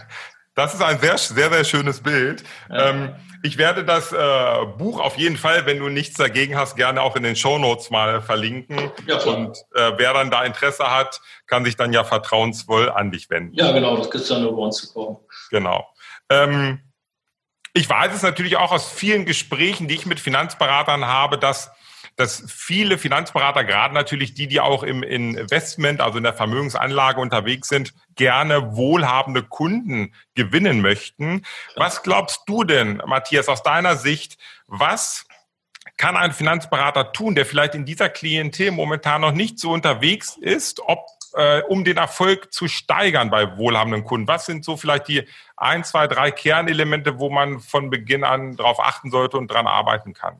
Das 0.55 0.73
ist 0.73 0.81
ein 0.81 0.99
sehr, 0.99 1.17
sehr, 1.17 1.51
sehr 1.51 1.63
schönes 1.65 2.01
Bild. 2.01 2.43
Ja. 2.69 2.89
Ähm, 2.89 3.15
ich 3.43 3.57
werde 3.57 3.83
das 3.83 4.11
äh, 4.11 4.65
Buch 4.77 4.99
auf 4.99 5.17
jeden 5.17 5.37
Fall, 5.37 5.65
wenn 5.67 5.77
du 5.77 5.89
nichts 5.89 6.17
dagegen 6.17 6.57
hast, 6.57 6.77
gerne 6.77 7.01
auch 7.01 7.15
in 7.15 7.23
den 7.23 7.35
Show 7.35 7.59
Notes 7.59 7.91
mal 7.91 8.21
verlinken. 8.21 8.91
Ja, 9.05 9.19
klar. 9.19 9.37
Und 9.37 9.57
äh, 9.75 9.91
wer 9.97 10.13
dann 10.13 10.31
da 10.31 10.43
Interesse 10.43 10.89
hat, 10.89 11.21
kann 11.45 11.63
sich 11.63 11.75
dann 11.75 11.93
ja 11.93 12.03
vertrauensvoll 12.03 12.89
an 12.89 13.11
dich 13.11 13.29
wenden. 13.29 13.53
Ja, 13.53 13.71
genau, 13.71 13.97
das 13.97 14.09
gibt 14.09 14.29
dann 14.31 14.41
nur 14.41 14.55
bei 14.55 14.63
uns 14.63 14.77
zu 14.77 14.93
kommen. 14.93 15.17
Genau. 15.51 15.87
Ähm, 16.29 16.79
ich 17.73 17.87
weiß 17.87 18.13
es 18.15 18.23
natürlich 18.23 18.55
auch 18.55 18.71
aus 18.71 18.89
vielen 18.89 19.25
Gesprächen, 19.25 19.87
die 19.87 19.95
ich 19.95 20.05
mit 20.05 20.19
Finanzberatern 20.19 21.05
habe, 21.05 21.37
dass 21.37 21.69
dass 22.15 22.43
viele 22.47 22.97
Finanzberater, 22.97 23.63
gerade 23.63 23.93
natürlich 23.93 24.33
die, 24.33 24.47
die 24.47 24.61
auch 24.61 24.83
im 24.83 25.03
Investment, 25.03 25.99
also 25.99 26.17
in 26.17 26.23
der 26.23 26.33
Vermögensanlage 26.33 27.19
unterwegs 27.19 27.67
sind, 27.67 27.93
gerne 28.15 28.75
wohlhabende 28.75 29.43
Kunden 29.43 30.13
gewinnen 30.33 30.81
möchten. 30.81 31.43
Was 31.75 32.03
glaubst 32.03 32.43
du 32.47 32.63
denn, 32.63 33.01
Matthias, 33.05 33.49
aus 33.49 33.63
deiner 33.63 33.97
Sicht, 33.97 34.37
was 34.67 35.25
kann 35.97 36.17
ein 36.17 36.31
Finanzberater 36.31 37.11
tun, 37.11 37.35
der 37.35 37.45
vielleicht 37.45 37.75
in 37.75 37.85
dieser 37.85 38.09
Klientel 38.09 38.71
momentan 38.71 39.21
noch 39.21 39.31
nicht 39.31 39.59
so 39.59 39.71
unterwegs 39.71 40.37
ist, 40.39 40.81
ob 40.81 41.05
äh, 41.35 41.61
um 41.63 41.83
den 41.83 41.97
Erfolg 41.97 42.53
zu 42.53 42.67
steigern 42.67 43.29
bei 43.29 43.57
wohlhabenden 43.57 44.03
Kunden? 44.03 44.27
Was 44.27 44.45
sind 44.45 44.63
so 44.63 44.77
vielleicht 44.77 45.07
die 45.07 45.27
ein, 45.57 45.83
zwei, 45.83 46.07
drei 46.07 46.31
Kernelemente, 46.31 47.19
wo 47.19 47.29
man 47.29 47.59
von 47.59 47.89
Beginn 47.89 48.23
an 48.23 48.55
darauf 48.55 48.79
achten 48.79 49.11
sollte 49.11 49.37
und 49.37 49.51
dran 49.51 49.67
arbeiten 49.67 50.13
kann? 50.13 50.37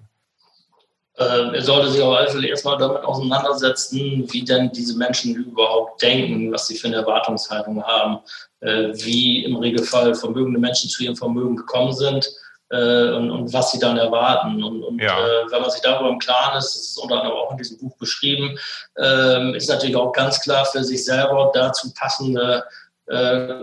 Ähm, 1.18 1.54
er 1.54 1.62
sollte 1.62 1.90
sich 1.90 2.02
auf 2.02 2.18
alle 2.18 2.30
Fälle 2.30 2.48
erstmal 2.48 2.78
damit 2.78 3.04
auseinandersetzen, 3.04 4.28
wie 4.32 4.44
denn 4.44 4.72
diese 4.72 4.98
Menschen 4.98 5.34
überhaupt 5.36 6.02
denken, 6.02 6.52
was 6.52 6.68
sie 6.68 6.76
für 6.76 6.88
eine 6.88 6.98
Erwartungshaltung 6.98 7.82
haben, 7.84 8.20
äh, 8.60 8.90
wie 8.96 9.46
im 9.46 9.56
Regelfall 9.56 10.14
vermögende 10.14 10.60
Menschen 10.60 10.90
zu 10.90 11.04
ihrem 11.04 11.16
Vermögen 11.16 11.56
gekommen 11.56 11.94
sind 11.94 12.30
äh, 12.70 13.12
und, 13.14 13.32
und, 13.32 13.54
was 13.54 13.72
sie 13.72 13.80
dann 13.80 13.98
erwarten. 13.98 14.62
Und, 14.62 14.84
und 14.84 15.02
ja. 15.02 15.18
äh, 15.18 15.52
wenn 15.52 15.62
man 15.62 15.70
sich 15.70 15.82
darüber 15.82 16.10
im 16.10 16.20
Klaren 16.20 16.58
ist, 16.58 16.76
das 16.76 16.82
ist 16.82 16.98
unter 16.98 17.22
anderem 17.22 17.38
auch 17.38 17.52
in 17.52 17.58
diesem 17.58 17.78
Buch 17.78 17.96
beschrieben, 17.98 18.60
ähm, 18.98 19.54
ist 19.56 19.70
natürlich 19.70 19.96
auch 19.96 20.12
ganz 20.12 20.42
klar 20.42 20.66
für 20.66 20.84
sich 20.84 21.06
selber 21.06 21.52
dazu 21.54 21.94
passende 21.94 22.64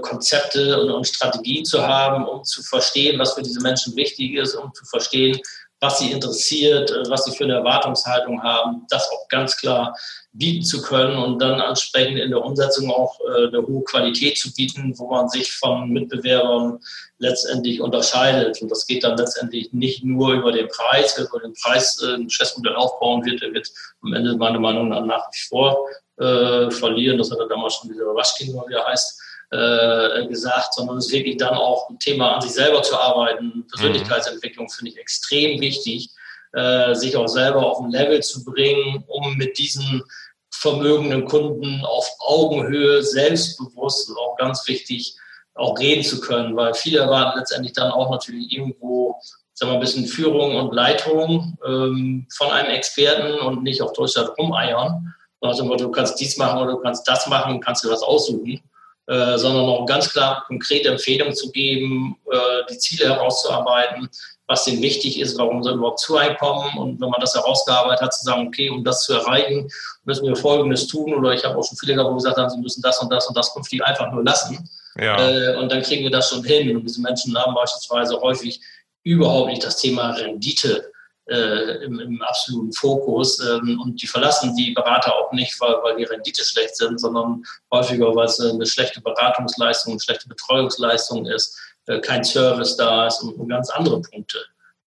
Konzepte 0.02 0.80
und, 0.80 0.88
und 0.92 1.04
Strategien 1.04 1.64
zu 1.64 1.84
haben, 1.84 2.28
um 2.28 2.44
zu 2.44 2.62
verstehen, 2.62 3.18
was 3.18 3.32
für 3.32 3.42
diese 3.42 3.60
Menschen 3.60 3.96
wichtig 3.96 4.34
ist, 4.34 4.54
um 4.54 4.72
zu 4.72 4.84
verstehen, 4.84 5.36
was 5.82 5.98
sie 5.98 6.12
interessiert, 6.12 6.90
äh, 6.90 7.10
was 7.10 7.24
sie 7.24 7.32
für 7.36 7.44
eine 7.44 7.54
Erwartungshaltung 7.54 8.42
haben, 8.42 8.86
das 8.88 9.10
auch 9.10 9.28
ganz 9.28 9.56
klar 9.56 9.94
bieten 10.32 10.64
zu 10.64 10.80
können 10.80 11.18
und 11.18 11.42
dann 11.42 11.60
entsprechend 11.60 12.18
in 12.18 12.30
der 12.30 12.42
Umsetzung 12.42 12.90
auch 12.90 13.18
äh, 13.20 13.48
eine 13.48 13.66
hohe 13.66 13.82
Qualität 13.82 14.38
zu 14.38 14.52
bieten, 14.54 14.94
wo 14.96 15.10
man 15.10 15.28
sich 15.28 15.52
von 15.52 15.90
Mitbewerbern 15.90 16.78
letztendlich 17.18 17.80
unterscheidet. 17.80 18.62
Und 18.62 18.70
das 18.70 18.86
geht 18.86 19.02
dann 19.02 19.18
letztendlich 19.18 19.72
nicht 19.72 20.04
nur 20.04 20.34
über 20.34 20.52
den 20.52 20.68
Preis, 20.68 21.14
wer 21.16 21.26
über 21.26 21.40
den 21.40 21.52
Preis 21.54 22.00
äh, 22.00 22.14
ein 22.14 22.28
Geschäftsmodell 22.28 22.76
aufbauen 22.76 23.24
wird, 23.24 23.42
der 23.42 23.52
wird 23.52 23.68
am 24.02 24.14
Ende 24.14 24.36
meiner 24.36 24.60
Meinung 24.60 24.88
nach 24.88 25.04
nach 25.04 25.26
wie 25.32 25.48
vor 25.48 25.88
äh, 26.18 26.70
verlieren. 26.70 27.18
Das 27.18 27.30
hat 27.32 27.40
er 27.40 27.48
damals 27.48 27.74
schon 27.74 27.90
dieser 27.90 28.14
Waschkin, 28.14 28.54
wie 28.54 28.74
er 28.74 28.86
heißt, 28.86 29.20
äh, 29.52 30.26
gesagt, 30.26 30.74
sondern 30.74 30.96
es 30.96 31.06
ist 31.06 31.12
wirklich 31.12 31.36
dann 31.36 31.54
auch 31.54 31.88
ein 31.90 31.98
Thema, 31.98 32.34
an 32.34 32.40
sich 32.40 32.52
selber 32.52 32.82
zu 32.82 32.98
arbeiten. 32.98 33.66
Persönlichkeitsentwicklung 33.68 34.68
finde 34.70 34.92
ich 34.92 34.98
extrem 34.98 35.60
wichtig, 35.60 36.10
äh, 36.52 36.94
sich 36.94 37.16
auch 37.16 37.28
selber 37.28 37.66
auf 37.66 37.80
ein 37.80 37.90
Level 37.90 38.22
zu 38.22 38.44
bringen, 38.44 39.04
um 39.06 39.36
mit 39.36 39.58
diesen 39.58 40.02
vermögenden 40.50 41.26
Kunden 41.26 41.84
auf 41.84 42.08
Augenhöhe, 42.20 43.02
selbstbewusst, 43.02 44.10
auch 44.16 44.36
ganz 44.36 44.66
wichtig, 44.68 45.14
auch 45.54 45.78
reden 45.78 46.02
zu 46.02 46.20
können, 46.20 46.56
weil 46.56 46.72
viele 46.72 47.00
erwarten 47.00 47.38
letztendlich 47.38 47.74
dann 47.74 47.90
auch 47.90 48.10
natürlich 48.10 48.50
irgendwo 48.52 49.20
sagen 49.52 49.72
wir, 49.72 49.74
ein 49.74 49.80
bisschen 49.80 50.06
Führung 50.06 50.56
und 50.56 50.72
Leitung 50.72 51.58
ähm, 51.66 52.26
von 52.34 52.50
einem 52.50 52.70
Experten 52.70 53.38
und 53.40 53.62
nicht 53.62 53.82
auf 53.82 53.92
Deutschland 53.92 54.30
rumeiern. 54.38 55.14
Also 55.40 55.68
du 55.76 55.90
kannst 55.90 56.18
dies 56.20 56.36
machen 56.38 56.62
oder 56.62 56.72
du 56.72 56.78
kannst 56.78 57.06
das 57.06 57.26
machen, 57.26 57.60
kannst 57.60 57.84
dir 57.84 57.90
was 57.90 58.02
aussuchen, 58.02 58.60
äh, 59.06 59.36
sondern 59.36 59.64
auch 59.64 59.86
ganz 59.86 60.10
klar 60.10 60.44
konkrete 60.46 60.88
Empfehlungen 60.88 61.34
zu 61.34 61.50
geben, 61.50 62.16
äh, 62.30 62.36
die 62.70 62.78
Ziele 62.78 63.08
herauszuarbeiten, 63.08 64.08
was 64.46 64.64
denen 64.64 64.82
wichtig 64.82 65.18
ist, 65.18 65.38
warum 65.38 65.62
sie 65.62 65.72
überhaupt 65.72 66.00
zu 66.00 66.16
einkommen 66.16 66.76
und 66.78 67.00
wenn 67.00 67.08
man 67.08 67.20
das 67.20 67.34
herausgearbeitet 67.34 68.02
hat, 68.02 68.14
zu 68.14 68.24
sagen, 68.24 68.46
okay, 68.46 68.70
um 68.70 68.84
das 68.84 69.04
zu 69.04 69.14
erreichen, 69.14 69.68
müssen 70.04 70.26
wir 70.26 70.36
Folgendes 70.36 70.86
tun. 70.86 71.14
Oder 71.14 71.32
ich 71.32 71.44
habe 71.44 71.56
auch 71.56 71.64
schon 71.64 71.78
viele 71.78 71.94
gehabt, 71.94 72.14
gesagt 72.14 72.36
haben, 72.36 72.50
sie 72.50 72.58
müssen 72.58 72.82
das 72.82 73.00
und 73.00 73.10
das 73.10 73.26
und 73.26 73.36
das 73.36 73.52
künftig 73.54 73.82
einfach 73.84 74.12
nur 74.12 74.22
lassen. 74.24 74.68
Ja. 74.98 75.16
äh, 75.26 75.56
und 75.56 75.72
dann 75.72 75.82
kriegen 75.82 76.02
wir 76.02 76.10
das 76.10 76.28
schon 76.28 76.44
hin. 76.44 76.76
Und 76.76 76.84
diese 76.84 77.00
Menschen 77.00 77.36
haben 77.36 77.54
beispielsweise 77.54 78.20
häufig 78.20 78.60
überhaupt 79.04 79.48
nicht 79.48 79.64
das 79.64 79.78
Thema 79.78 80.10
Rendite 80.12 80.91
äh, 81.26 81.84
im, 81.84 82.00
im, 82.00 82.22
absoluten 82.22 82.72
Fokus. 82.72 83.38
Ähm, 83.40 83.80
und 83.82 84.02
die 84.02 84.06
verlassen 84.06 84.54
die 84.56 84.72
Berater 84.72 85.14
auch 85.14 85.32
nicht, 85.32 85.58
weil, 85.60 85.74
weil 85.82 85.96
die 85.96 86.04
Rendite 86.04 86.44
schlecht 86.44 86.76
sind, 86.76 87.00
sondern 87.00 87.42
häufiger, 87.72 88.14
weil 88.14 88.26
es 88.26 88.40
eine 88.40 88.66
schlechte 88.66 89.00
Beratungsleistung, 89.00 89.92
eine 89.92 90.00
schlechte 90.00 90.28
Betreuungsleistung 90.28 91.26
ist, 91.26 91.58
äh, 91.86 92.00
kein 92.00 92.24
Service 92.24 92.76
da 92.76 93.06
ist 93.06 93.22
und, 93.22 93.34
und 93.34 93.48
ganz 93.48 93.70
andere 93.70 94.00
Punkte. 94.00 94.38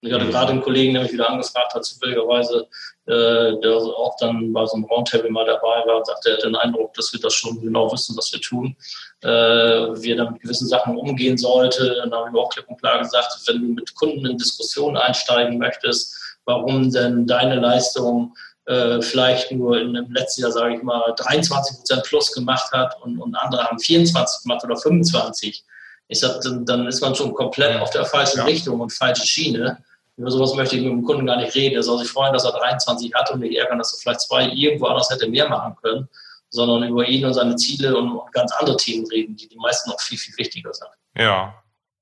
Und 0.05 0.11
ich 0.11 0.19
hatte 0.19 0.29
gerade 0.29 0.51
einen 0.51 0.61
Kollegen, 0.61 0.93
der 0.93 1.01
mich 1.01 1.13
wieder 1.13 1.27
angefragt 1.27 1.73
hat, 1.73 1.83
zufälligerweise, 1.83 2.67
äh, 3.07 3.59
der 3.59 3.75
auch 3.75 4.15
dann 4.19 4.53
bei 4.53 4.63
so 4.67 4.75
einem 4.75 4.83
Roundtable 4.85 5.31
mal 5.31 5.47
dabei 5.47 5.83
war 5.87 5.97
und 5.97 6.05
sagte, 6.05 6.29
er 6.29 6.37
hatte 6.37 6.45
den 6.45 6.55
Eindruck, 6.55 6.93
dass 6.93 7.11
wir 7.11 7.19
das 7.19 7.33
schon 7.33 7.59
genau 7.59 7.91
wissen, 7.91 8.15
was 8.15 8.31
wir 8.31 8.39
tun. 8.39 8.75
Äh, 9.23 9.27
wir 9.27 10.15
dann 10.15 10.33
mit 10.33 10.43
gewissen 10.43 10.67
Sachen 10.67 10.95
umgehen 10.95 11.39
sollte. 11.39 11.95
Dann 11.95 12.13
haben 12.13 12.35
wir 12.35 12.39
auch 12.39 12.49
klipp 12.49 12.67
und 12.67 12.79
klar 12.79 12.99
gesagt, 12.99 13.35
wenn 13.47 13.61
du 13.61 13.67
mit 13.69 13.95
Kunden 13.95 14.27
in 14.27 14.37
Diskussionen 14.37 14.95
einsteigen 14.95 15.57
möchtest, 15.57 16.37
warum 16.45 16.91
denn 16.91 17.25
deine 17.25 17.55
Leistung 17.55 18.35
äh, 18.65 19.01
vielleicht 19.01 19.51
nur 19.51 19.81
in 19.81 19.95
dem 19.95 20.13
letzten 20.13 20.43
Jahr, 20.43 20.51
sage 20.51 20.75
ich 20.75 20.83
mal, 20.83 21.15
23 21.17 21.77
Prozent 21.77 22.03
plus 22.03 22.31
gemacht 22.31 22.71
hat 22.71 22.95
und, 23.01 23.17
und 23.17 23.33
andere 23.33 23.63
haben 23.63 23.79
24 23.79 24.43
gemacht 24.43 24.63
oder 24.63 24.77
25. 24.77 25.63
Ich 26.07 26.19
sag, 26.19 26.41
dann, 26.41 26.63
dann 26.63 26.85
ist 26.85 27.01
man 27.01 27.15
schon 27.15 27.33
komplett 27.33 27.81
auf 27.81 27.89
der 27.89 28.05
falschen 28.05 28.39
ja. 28.39 28.43
Richtung 28.45 28.79
und 28.79 28.93
falsche 28.93 29.25
Schiene. 29.25 29.83
Über 30.17 30.31
sowas 30.31 30.53
möchte 30.55 30.77
ich 30.77 30.83
mit 30.83 30.91
dem 30.91 31.03
Kunden 31.03 31.25
gar 31.25 31.37
nicht 31.37 31.53
reden. 31.55 31.75
Er 31.75 31.83
soll 31.83 31.99
sich 31.99 32.09
freuen, 32.09 32.33
dass 32.33 32.45
er 32.45 32.53
23 32.53 33.13
hat 33.13 33.31
und 33.31 33.41
nicht 33.41 33.57
ärgern, 33.57 33.77
dass 33.77 33.93
er 33.93 33.99
vielleicht 33.99 34.21
zwei 34.21 34.47
irgendwo 34.47 34.85
anders 34.85 35.09
hätte 35.09 35.27
mehr 35.27 35.49
machen 35.49 35.75
können, 35.81 36.07
sondern 36.49 36.89
über 36.89 37.05
ihn 37.05 37.25
und 37.25 37.33
seine 37.33 37.55
Ziele 37.57 37.97
und, 37.97 38.11
und 38.11 38.31
ganz 38.31 38.51
andere 38.53 38.77
Themen 38.77 39.05
reden, 39.07 39.35
die 39.35 39.49
die 39.49 39.57
meisten 39.57 39.89
noch 39.89 39.99
viel, 39.99 40.17
viel 40.17 40.37
wichtiger 40.37 40.73
sind. 40.73 40.89
Ja, 41.17 41.53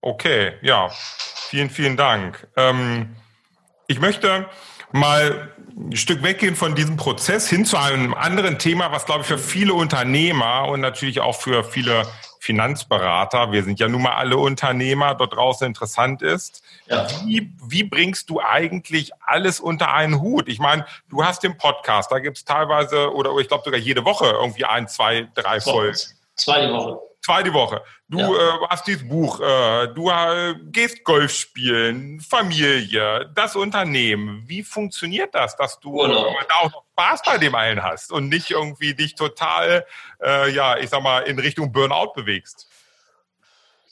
okay, 0.01 0.53
ja. 0.61 0.89
Vielen, 1.49 1.69
vielen 1.69 1.97
Dank. 1.97 2.47
Ähm 2.55 3.15
ich 3.87 3.99
möchte 3.99 4.47
mal 4.91 5.51
ein 5.75 5.95
Stück 5.95 6.23
weggehen 6.23 6.55
von 6.55 6.75
diesem 6.75 6.97
Prozess 6.97 7.49
hin 7.49 7.65
zu 7.65 7.77
einem 7.77 8.13
anderen 8.13 8.59
Thema, 8.59 8.91
was, 8.91 9.05
glaube 9.05 9.21
ich, 9.21 9.27
für 9.27 9.37
viele 9.37 9.73
Unternehmer 9.73 10.67
und 10.67 10.81
natürlich 10.81 11.19
auch 11.19 11.35
für 11.35 11.63
viele 11.63 12.03
Finanzberater, 12.43 13.53
wir 13.53 13.63
sind 13.63 13.79
ja 13.79 13.87
nun 13.87 14.01
mal 14.01 14.15
alle 14.15 14.35
Unternehmer, 14.35 15.15
dort 15.15 15.33
draußen 15.33 15.65
interessant 15.65 16.21
ist. 16.21 16.61
Ja. 16.87 17.07
Wie, 17.23 17.53
wie 17.65 17.83
bringst 17.85 18.29
du 18.29 18.41
eigentlich 18.41 19.11
alles 19.25 19.61
unter 19.61 19.93
einen 19.93 20.19
Hut? 20.19 20.49
Ich 20.49 20.59
meine, 20.59 20.85
du 21.07 21.23
hast 21.23 21.43
den 21.43 21.57
Podcast, 21.57 22.11
da 22.11 22.19
gibt 22.19 22.35
es 22.35 22.43
teilweise 22.43 23.13
oder 23.13 23.33
ich 23.37 23.47
glaube 23.47 23.63
sogar 23.63 23.79
jede 23.79 24.03
Woche 24.03 24.25
irgendwie 24.25 24.65
ein, 24.65 24.89
zwei, 24.89 25.29
drei 25.35 25.61
Folgen. 25.61 25.97
Zwei 26.35 26.65
die 26.65 26.73
Woche. 26.73 26.99
Zwei 27.25 27.41
die 27.41 27.53
Woche. 27.53 27.81
Du 28.09 28.19
ja. 28.19 28.27
äh, 28.27 28.67
hast 28.69 28.85
dieses 28.85 29.07
Buch, 29.07 29.39
äh, 29.39 29.87
du 29.93 30.09
äh, 30.09 30.55
gehst 30.65 31.05
Golf 31.05 31.31
spielen, 31.31 32.19
Familie, 32.19 33.31
das 33.33 33.55
Unternehmen. 33.55 34.43
Wie 34.45 34.61
funktioniert 34.61 35.33
das, 35.33 35.55
dass 35.55 35.79
du 35.79 36.01
Urlaub. 36.01 36.35
da 36.49 36.55
auch 36.55 36.71
noch 36.71 36.83
Spaß 36.91 37.21
bei 37.25 37.37
dem 37.37 37.55
allen 37.55 37.81
hast 37.81 38.11
und 38.11 38.27
nicht 38.27 38.51
irgendwie 38.51 38.93
dich 38.93 39.15
total, 39.15 39.85
äh, 40.21 40.51
ja, 40.51 40.77
ich 40.77 40.89
sag 40.89 41.01
mal, 41.01 41.19
in 41.21 41.39
Richtung 41.39 41.71
Burnout 41.71 42.11
bewegst? 42.13 42.67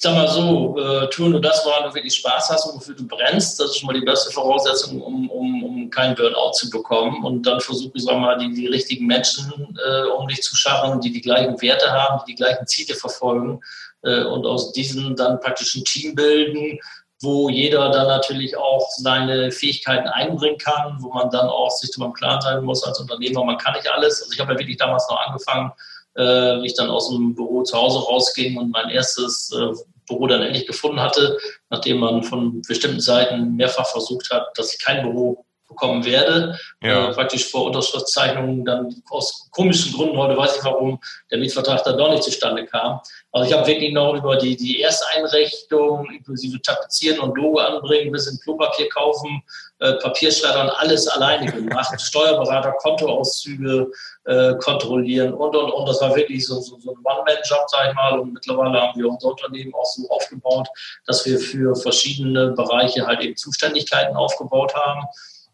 Sag 0.01 0.15
mal 0.15 0.27
so, 0.27 0.75
äh, 0.79 1.07
tu 1.09 1.29
nur 1.29 1.39
das, 1.39 1.63
woran 1.63 1.87
du 1.87 1.93
wirklich 1.93 2.15
Spaß 2.15 2.49
hast 2.49 2.65
und 2.65 2.75
wofür 2.75 2.95
du 2.95 3.07
brennst. 3.07 3.59
Das 3.59 3.69
ist 3.69 3.77
schon 3.77 3.85
mal 3.85 3.93
die 3.93 4.03
beste 4.03 4.31
Voraussetzung, 4.31 4.99
um, 4.99 5.29
um, 5.29 5.63
um 5.63 5.89
keinen 5.91 6.15
Burnout 6.15 6.53
zu 6.53 6.71
bekommen. 6.71 7.23
Und 7.23 7.45
dann 7.45 7.61
versuche 7.61 7.91
ich, 7.93 8.03
sag 8.03 8.17
mal, 8.17 8.35
die, 8.39 8.51
die 8.51 8.65
richtigen 8.65 9.05
Menschen 9.05 9.77
äh, 9.85 10.07
um 10.07 10.27
dich 10.27 10.41
zu 10.41 10.55
schaffen, 10.55 11.01
die 11.01 11.11
die 11.11 11.21
gleichen 11.21 11.61
Werte 11.61 11.91
haben, 11.91 12.19
die 12.25 12.31
die 12.31 12.35
gleichen 12.35 12.65
Ziele 12.65 12.95
verfolgen 12.95 13.61
äh, 14.01 14.23
und 14.23 14.43
aus 14.47 14.71
diesen 14.71 15.15
dann 15.15 15.39
praktisch 15.39 15.75
ein 15.75 15.85
Team 15.85 16.15
bilden, 16.15 16.79
wo 17.21 17.49
jeder 17.49 17.91
dann 17.91 18.07
natürlich 18.07 18.57
auch 18.57 18.89
seine 18.97 19.51
Fähigkeiten 19.51 20.07
einbringen 20.07 20.57
kann, 20.57 20.97
wo 20.99 21.09
man 21.09 21.29
dann 21.29 21.47
auch 21.47 21.69
sich 21.69 21.91
darüber 21.91 22.11
klar 22.13 22.41
sein 22.41 22.63
muss 22.63 22.83
als 22.83 22.99
Unternehmer, 22.99 23.45
man 23.45 23.59
kann 23.59 23.75
nicht 23.75 23.87
alles. 23.87 24.23
Also 24.23 24.33
ich 24.33 24.39
habe 24.39 24.53
ja 24.53 24.59
wirklich 24.59 24.77
damals 24.77 25.07
noch 25.07 25.19
angefangen, 25.27 25.71
äh, 26.17 26.65
ich 26.65 26.73
dann 26.73 26.89
aus 26.89 27.09
dem 27.09 27.35
Büro 27.35 27.61
zu 27.61 27.77
Hause 27.77 27.99
rausging 27.99 28.57
und 28.57 28.71
mein 28.71 28.89
erstes 28.89 29.51
äh, 29.53 29.71
Büro 30.12 30.28
dann 30.28 30.41
endlich 30.41 30.67
gefunden 30.67 31.00
hatte, 31.00 31.38
nachdem 31.69 31.97
man 31.97 32.24
von 32.24 32.62
bestimmten 32.67 33.02
Seiten 33.02 33.56
mehrfach 33.56 33.88
versucht 33.88 34.30
hat, 34.32 34.47
dass 34.56 34.74
ich 34.74 34.84
kein 34.84 35.04
Büro 35.04 35.45
bekommen 35.71 36.05
werde. 36.05 36.57
Ja. 36.81 37.10
Äh, 37.10 37.13
praktisch 37.13 37.49
vor 37.49 37.65
Unterschriftszeichnungen 37.65 38.63
dann 38.63 39.01
aus 39.10 39.49
komischen 39.51 39.93
Gründen, 39.93 40.17
heute 40.17 40.38
weiß 40.38 40.57
ich 40.57 40.63
warum, 40.63 40.99
der 41.31 41.39
Mietvertrag 41.39 41.84
dann 41.84 41.97
doch 41.97 42.10
nicht 42.10 42.23
zustande 42.23 42.65
kam. 42.65 42.99
Also 43.31 43.49
ich 43.49 43.57
habe 43.57 43.65
wirklich 43.65 43.93
noch 43.93 44.13
über 44.13 44.36
die, 44.36 44.55
die 44.57 44.81
Ersteinrichtung, 44.81 46.10
inklusive 46.12 46.62
Tapezieren 46.62 47.19
und 47.19 47.38
Logo 47.38 47.60
anbringen, 47.60 48.12
bis 48.12 48.27
in 48.27 48.38
Klopapier 48.39 48.89
kaufen, 48.89 49.41
äh, 49.79 49.93
Papierschreibern, 49.93 50.69
alles 50.69 51.07
alleine 51.07 51.51
gemacht. 51.51 51.93
Steuerberater, 52.01 52.73
Kontoauszüge 52.73 53.89
äh, 54.25 54.53
kontrollieren 54.55 55.34
und, 55.34 55.55
und, 55.55 55.71
und. 55.71 55.88
Das 55.88 56.01
war 56.01 56.15
wirklich 56.15 56.45
so, 56.45 56.60
so, 56.60 56.77
so 56.79 56.91
ein 56.91 56.97
One-Man-Job, 57.03 57.65
sag 57.67 57.89
ich 57.89 57.95
mal. 57.95 58.19
Und 58.19 58.34
mittlerweile 58.34 58.81
haben 58.81 58.99
wir 58.99 59.10
unser 59.10 59.29
Unternehmen 59.29 59.73
auch 59.73 59.86
so 59.86 60.10
aufgebaut, 60.10 60.67
dass 61.05 61.25
wir 61.25 61.39
für 61.39 61.75
verschiedene 61.75 62.51
Bereiche 62.51 63.07
halt 63.07 63.21
eben 63.21 63.38
Zuständigkeiten 63.38 64.15
aufgebaut 64.15 64.75
haben. 64.75 65.07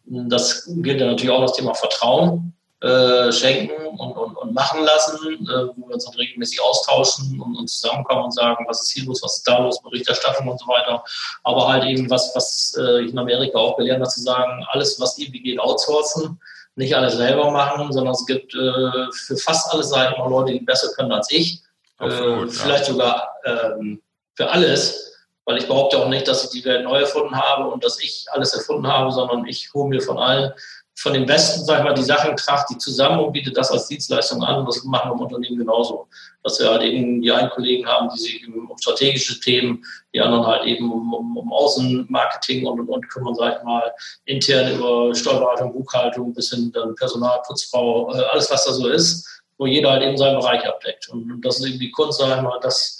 Das 0.10 0.64
gilt 0.68 1.02
ja 1.02 1.08
natürlich 1.08 1.32
auch 1.32 1.42
das 1.42 1.54
Thema 1.54 1.74
Vertrauen 1.74 2.54
äh, 2.82 3.32
schenken 3.32 3.88
und, 3.98 4.12
und, 4.12 4.38
und, 4.38 4.54
machen 4.54 4.84
lassen, 4.84 5.18
äh, 5.18 5.68
wo 5.76 5.88
wir 5.88 5.96
uns 5.96 6.06
dann 6.06 6.14
regelmäßig 6.14 6.62
austauschen 6.62 7.42
und, 7.42 7.56
und, 7.58 7.68
zusammenkommen 7.68 8.26
und 8.26 8.34
sagen, 8.34 8.66
was 8.68 8.84
ist 8.84 8.92
hier 8.92 9.06
los, 9.06 9.22
was 9.24 9.38
ist 9.38 9.48
da 9.48 9.58
los, 9.58 9.82
Berichterstattung 9.82 10.48
und 10.48 10.60
so 10.60 10.68
weiter. 10.68 11.04
Aber 11.44 11.68
halt 11.68 11.86
eben, 11.86 12.10
was, 12.10 12.36
was 12.36 12.78
äh, 12.80 13.02
ich 13.02 13.12
in 13.12 13.18
Amerika 13.18 13.58
auch 13.58 13.78
gelernt 13.78 14.02
habe, 14.02 14.10
zu 14.10 14.22
sagen, 14.22 14.64
alles, 14.70 15.00
was 15.00 15.18
irgendwie 15.18 15.42
geht, 15.42 15.60
outsourcen, 15.60 16.40
nicht 16.76 16.96
alles 16.96 17.16
selber 17.16 17.50
machen, 17.50 17.92
sondern 17.92 18.14
es 18.14 18.26
gibt 18.28 18.54
äh, 18.54 19.12
für 19.12 19.38
fast 19.38 19.74
alle 19.74 19.84
Seiten 19.84 20.14
auch 20.22 20.30
Leute, 20.30 20.54
die 20.54 20.60
besser 20.60 20.94
können 20.96 21.12
als 21.12 21.32
ich. 21.32 21.64
Absolut, 21.98 22.54
vielleicht 22.54 22.88
ja. 22.88 22.94
sogar 22.94 23.32
ähm, 23.44 24.04
für 24.36 24.48
alles 24.48 25.17
weil 25.48 25.58
ich 25.58 25.68
behaupte 25.68 25.98
auch 25.98 26.10
nicht, 26.10 26.28
dass 26.28 26.44
ich 26.44 26.50
die 26.50 26.66
Welt 26.66 26.84
neu 26.84 27.00
erfunden 27.00 27.34
habe 27.34 27.70
und 27.70 27.82
dass 27.82 28.02
ich 28.02 28.26
alles 28.32 28.54
erfunden 28.54 28.86
habe, 28.86 29.10
sondern 29.12 29.46
ich 29.46 29.74
hole 29.74 29.88
mir 29.88 30.02
von 30.02 30.18
allen, 30.18 30.52
von 30.94 31.14
den 31.14 31.26
Besten, 31.26 31.64
sag 31.64 31.80
ich 31.80 31.84
mal, 31.86 31.94
die 31.94 32.04
Sachen 32.04 32.36
tracht 32.36 32.70
die 32.70 32.78
zusammen 32.78 33.20
und 33.24 33.32
bietet 33.32 33.56
das 33.56 33.72
als 33.72 33.88
Dienstleistung 33.88 34.44
an. 34.44 34.60
Und 34.60 34.68
das 34.68 34.84
machen 34.84 35.12
wir 35.12 35.16
im 35.16 35.22
Unternehmen 35.22 35.60
genauso. 35.60 36.08
Dass 36.44 36.60
wir 36.60 36.70
halt 36.70 36.82
eben 36.82 37.22
die 37.22 37.32
einen 37.32 37.50
Kollegen 37.52 37.88
haben, 37.88 38.10
die 38.10 38.20
sich 38.20 38.46
um 38.46 38.76
strategische 38.78 39.40
Themen, 39.40 39.86
die 40.14 40.20
anderen 40.20 40.46
halt 40.46 40.66
eben 40.66 40.92
um, 40.92 41.14
um, 41.14 41.38
um 41.38 41.54
Außenmarketing 41.54 42.66
und, 42.66 42.82
und, 42.82 42.90
und 42.90 43.08
kümmern, 43.08 43.36
sag 43.36 43.60
ich 43.60 43.64
mal, 43.64 43.94
intern 44.26 44.76
über 44.76 45.16
Steuerberatung, 45.16 45.72
Buchhaltung 45.72 46.34
bis 46.34 46.50
hin 46.50 46.72
dann 46.74 46.94
Personal, 46.96 47.40
Putzfrau, 47.48 48.14
äh, 48.14 48.24
alles 48.32 48.52
was 48.52 48.66
da 48.66 48.74
so 48.74 48.90
ist, 48.90 49.26
wo 49.58 49.66
jeder 49.66 49.92
halt 49.92 50.04
eben 50.04 50.18
seinen 50.18 50.40
Bereich 50.40 50.68
abdeckt. 50.68 51.08
Und, 51.08 51.40
das 51.42 51.60
ist 51.60 51.68
eben 51.68 51.80
die 51.80 51.92
Kunst, 51.92 52.20
sag 52.20 52.36
ich 52.36 52.44
mal, 52.44 52.60
dass 52.60 52.97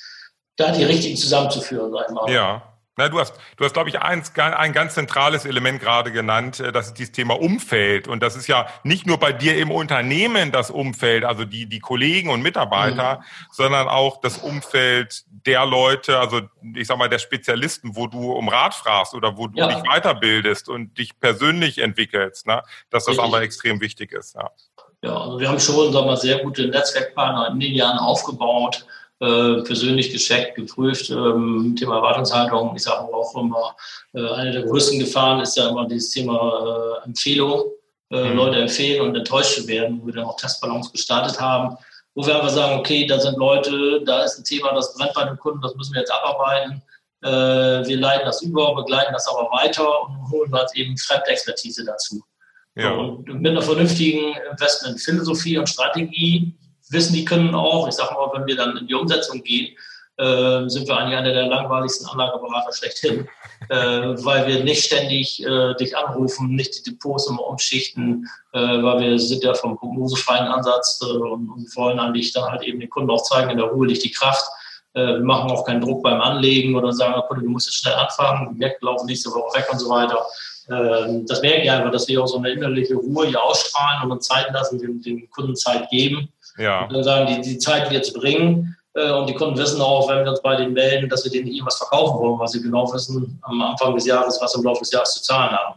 da 0.58 0.72
die 0.72 0.84
richtigen 0.84 1.16
zusammenzuführen, 1.16 1.92
sag 1.92 2.08
ich 2.10 2.14
mal. 2.14 2.32
Ja. 2.32 2.64
Na, 3.00 3.10
du 3.10 3.20
hast, 3.20 3.36
du 3.58 3.64
hast, 3.64 3.74
glaube 3.74 3.90
ich, 3.90 4.00
eins, 4.00 4.32
ein 4.36 4.74
ganz 4.74 4.96
zentrales 4.96 5.46
Element 5.46 5.80
gerade 5.80 6.12
genannt, 6.12 6.60
äh, 6.60 6.72
das 6.72 6.88
ist 6.88 6.94
dieses 6.96 7.12
Thema 7.12 7.40
Umfeld. 7.40 8.08
Und 8.08 8.24
das 8.24 8.36
ist 8.36 8.48
ja 8.48 8.66
nicht 8.84 9.06
nur 9.06 9.20
bei 9.20 9.32
dir 9.32 9.56
im 9.58 9.70
Unternehmen 9.70 10.52
das 10.52 10.72
Umfeld, 10.72 11.24
also 11.24 11.46
die, 11.46 11.68
die 11.68 11.80
Kollegen 11.80 12.32
und 12.32 12.42
Mitarbeiter, 12.42 13.20
mhm. 13.20 13.24
sondern 13.52 13.88
auch 13.88 14.20
das 14.20 14.40
Umfeld 14.40 15.26
der 15.30 15.68
Leute, 15.68 16.18
also 16.18 16.42
ich 16.76 16.88
sag 16.88 16.98
mal, 16.98 17.08
der 17.08 17.20
Spezialisten, 17.20 17.96
wo 17.96 18.08
du 18.08 18.32
um 18.32 18.50
Rat 18.50 18.74
fragst 18.74 19.14
oder 19.14 19.38
wo 19.38 19.46
du 19.46 19.60
ja. 19.60 19.68
dich 19.68 19.84
weiterbildest 19.84 20.68
und 20.68 20.98
dich 20.98 21.20
persönlich 21.20 21.78
entwickelst, 21.78 22.48
ne? 22.48 22.64
dass 22.90 23.06
das 23.06 23.10
Richtig. 23.10 23.26
aber 23.26 23.44
extrem 23.44 23.80
wichtig 23.80 24.12
ist. 24.12 24.34
Ja. 24.34 24.50
ja, 25.04 25.16
also 25.16 25.40
wir 25.40 25.50
haben 25.50 25.60
schon, 25.60 25.94
sagen 25.94 26.08
wir, 26.08 26.18
sehr 26.18 26.40
gute 26.40 26.68
Netzwerkpartner 26.68 27.50
in 27.50 27.60
den 27.60 27.74
Jahren 27.74 28.00
aufgebaut 28.00 28.88
äh, 29.20 29.62
persönlich 29.64 30.12
gescheckt, 30.12 30.56
geprüft. 30.56 31.10
Ähm, 31.10 31.76
Thema 31.78 31.96
Erwartungshaltung, 31.98 32.76
ich 32.76 32.84
sage 32.84 33.14
auch 33.14 33.36
immer, 33.36 33.76
äh, 34.14 34.28
eine 34.34 34.52
der 34.52 34.64
größten 34.64 35.00
Gefahren 35.00 35.40
ist 35.42 35.58
ja 35.58 35.70
immer 35.70 35.88
dieses 35.88 36.12
Thema 36.12 37.02
äh, 37.04 37.06
Empfehlung. 37.06 37.72
Äh, 38.10 38.30
mhm. 38.30 38.38
Leute 38.38 38.62
empfehlen 38.62 39.02
und 39.02 39.16
enttäuscht 39.16 39.56
zu 39.56 39.68
werden, 39.68 40.00
wo 40.02 40.08
wir 40.08 40.14
dann 40.14 40.26
auch 40.26 40.38
Testballons 40.38 40.92
gestartet 40.92 41.42
haben, 41.42 41.76
wo 42.16 42.26
wir 42.26 42.36
einfach 42.36 42.50
sagen, 42.50 42.80
okay, 42.80 43.06
da 43.06 43.20
sind 43.20 43.38
Leute, 43.38 44.02
da 44.06 44.24
ist 44.24 44.38
ein 44.38 44.46
Thema, 44.46 44.74
das 44.74 44.94
brennt 44.96 45.14
bei 45.14 45.26
den 45.26 45.38
Kunden, 45.38 45.62
das 45.62 45.76
müssen 45.76 45.94
wir 45.94 46.02
jetzt 46.02 46.14
abarbeiten. 46.14 46.82
Äh, 47.22 47.88
wir 47.88 47.98
leiten 47.98 48.26
das 48.26 48.42
über, 48.42 48.76
begleiten 48.76 49.12
das 49.12 49.28
aber 49.28 49.50
weiter 49.52 50.04
und 50.04 50.30
holen 50.32 50.54
halt 50.54 50.70
eben 50.76 50.98
Fremdexpertise 50.98 51.84
dazu. 51.84 52.24
Ja. 52.76 52.92
Und 52.92 53.28
mit 53.28 53.52
einer 53.52 53.62
vernünftigen 53.62 54.36
Investmentphilosophie 54.52 55.58
und 55.58 55.68
Strategie 55.68 56.56
wissen 56.90 57.14
die 57.14 57.26
können 57.26 57.54
auch, 57.56 57.88
ich 57.88 57.96
sage 57.96 58.14
mal, 58.14 58.30
wenn 58.34 58.48
wir 58.48 58.56
dann 58.56 58.78
in 58.78 58.88
die 58.88 58.94
Umsetzung 58.94 59.44
gehen, 59.44 59.76
äh, 60.18 60.68
sind 60.68 60.88
wir 60.88 60.98
eigentlich 60.98 61.18
einer 61.18 61.34
der 61.34 61.48
langweiligsten 61.48 62.08
Anlageberater 62.08 62.74
schlechthin, 62.74 63.28
äh, 63.70 63.76
weil 63.78 64.48
wir 64.48 64.64
nicht 64.64 64.86
ständig 64.86 65.46
äh, 65.46 65.76
dich 65.76 65.96
anrufen, 65.96 66.56
nicht 66.56 66.86
die 66.86 66.92
Depots 66.92 67.28
immer 67.30 67.46
umschichten, 67.46 68.28
äh, 68.54 68.60
weil 68.60 69.00
wir 69.00 69.20
sind 69.20 69.44
ja 69.44 69.54
vom 69.54 69.78
prognosefreien 69.78 70.48
Ansatz 70.48 71.00
äh, 71.04 71.06
und, 71.06 71.50
und, 71.50 71.76
wollen 71.76 72.00
eigentlich 72.00 72.34
dann 72.34 72.50
halt 72.50 72.64
eben 72.64 72.80
den 72.80 72.90
Kunden 72.90 73.12
auch 73.12 73.24
zeigen, 73.24 73.52
in 73.52 73.58
der 73.58 73.68
Ruhe 73.68 73.88
liegt 73.88 74.04
die 74.04 74.12
Kraft. 74.12 74.46
Äh, 74.94 75.06
wir 75.06 75.24
machen 75.24 75.52
auch 75.52 75.66
keinen 75.66 75.82
Druck 75.82 76.02
beim 76.02 76.20
Anlegen 76.20 76.76
oder 76.76 76.92
sagen, 76.94 77.22
Kunde, 77.28 77.44
du 77.44 77.50
musst 77.50 77.68
jetzt 77.68 77.78
schnell 77.78 77.94
anfangen, 77.94 78.54
die 78.54 78.60
Märkte 78.60 78.86
laufen 78.86 79.06
nächste 79.06 79.30
Woche 79.30 79.60
weg 79.60 79.68
und 79.72 79.80
so 79.80 79.90
weiter. 79.90 80.26
Ähm, 80.70 81.26
das 81.28 81.42
merke 81.44 81.62
ich 81.62 81.72
einfach, 81.72 81.92
dass 81.92 82.08
wir 82.08 82.24
auch 82.24 82.28
so 82.28 82.38
eine 82.38 82.50
innerliche 82.50 82.96
Ruhe 82.96 83.28
hier 83.28 83.42
ausstrahlen 83.42 84.04
und 84.04 84.14
uns 84.14 84.28
Zeit 84.28 84.52
lassen, 84.52 84.80
den, 84.80 85.02
den 85.02 85.30
Kunden 85.30 85.56
Zeit 85.56 85.90
geben 85.92 86.30
ja. 86.58 86.86
Und 86.86 86.94
dann 86.94 87.04
sagen 87.04 87.28
die, 87.28 87.42
die 87.42 87.58
Zeit 87.58 87.90
wird 87.92 88.06
es 88.06 88.14
bringen. 88.14 88.76
Äh, 88.98 89.12
und 89.12 89.30
die 89.30 89.34
Kunden 89.34 89.58
wissen 89.58 89.80
auch, 89.82 90.10
wenn 90.10 90.24
wir 90.24 90.32
uns 90.32 90.42
bei 90.42 90.56
denen 90.56 90.74
melden, 90.74 91.08
dass 91.08 91.24
wir 91.24 91.32
denen 91.32 91.48
irgendwas 91.48 91.78
verkaufen 91.78 92.20
wollen, 92.20 92.40
weil 92.40 92.48
sie 92.48 92.62
genau 92.62 92.92
wissen 92.92 93.40
am 93.44 93.62
Anfang 93.62 93.94
des 93.96 94.06
Jahres, 94.06 94.40
was 94.42 94.56
im 94.56 94.64
Laufe 94.64 94.80
des 94.80 94.92
Jahres 94.92 95.14
zu 95.14 95.24
zahlen 95.24 95.52
haben. 95.52 95.76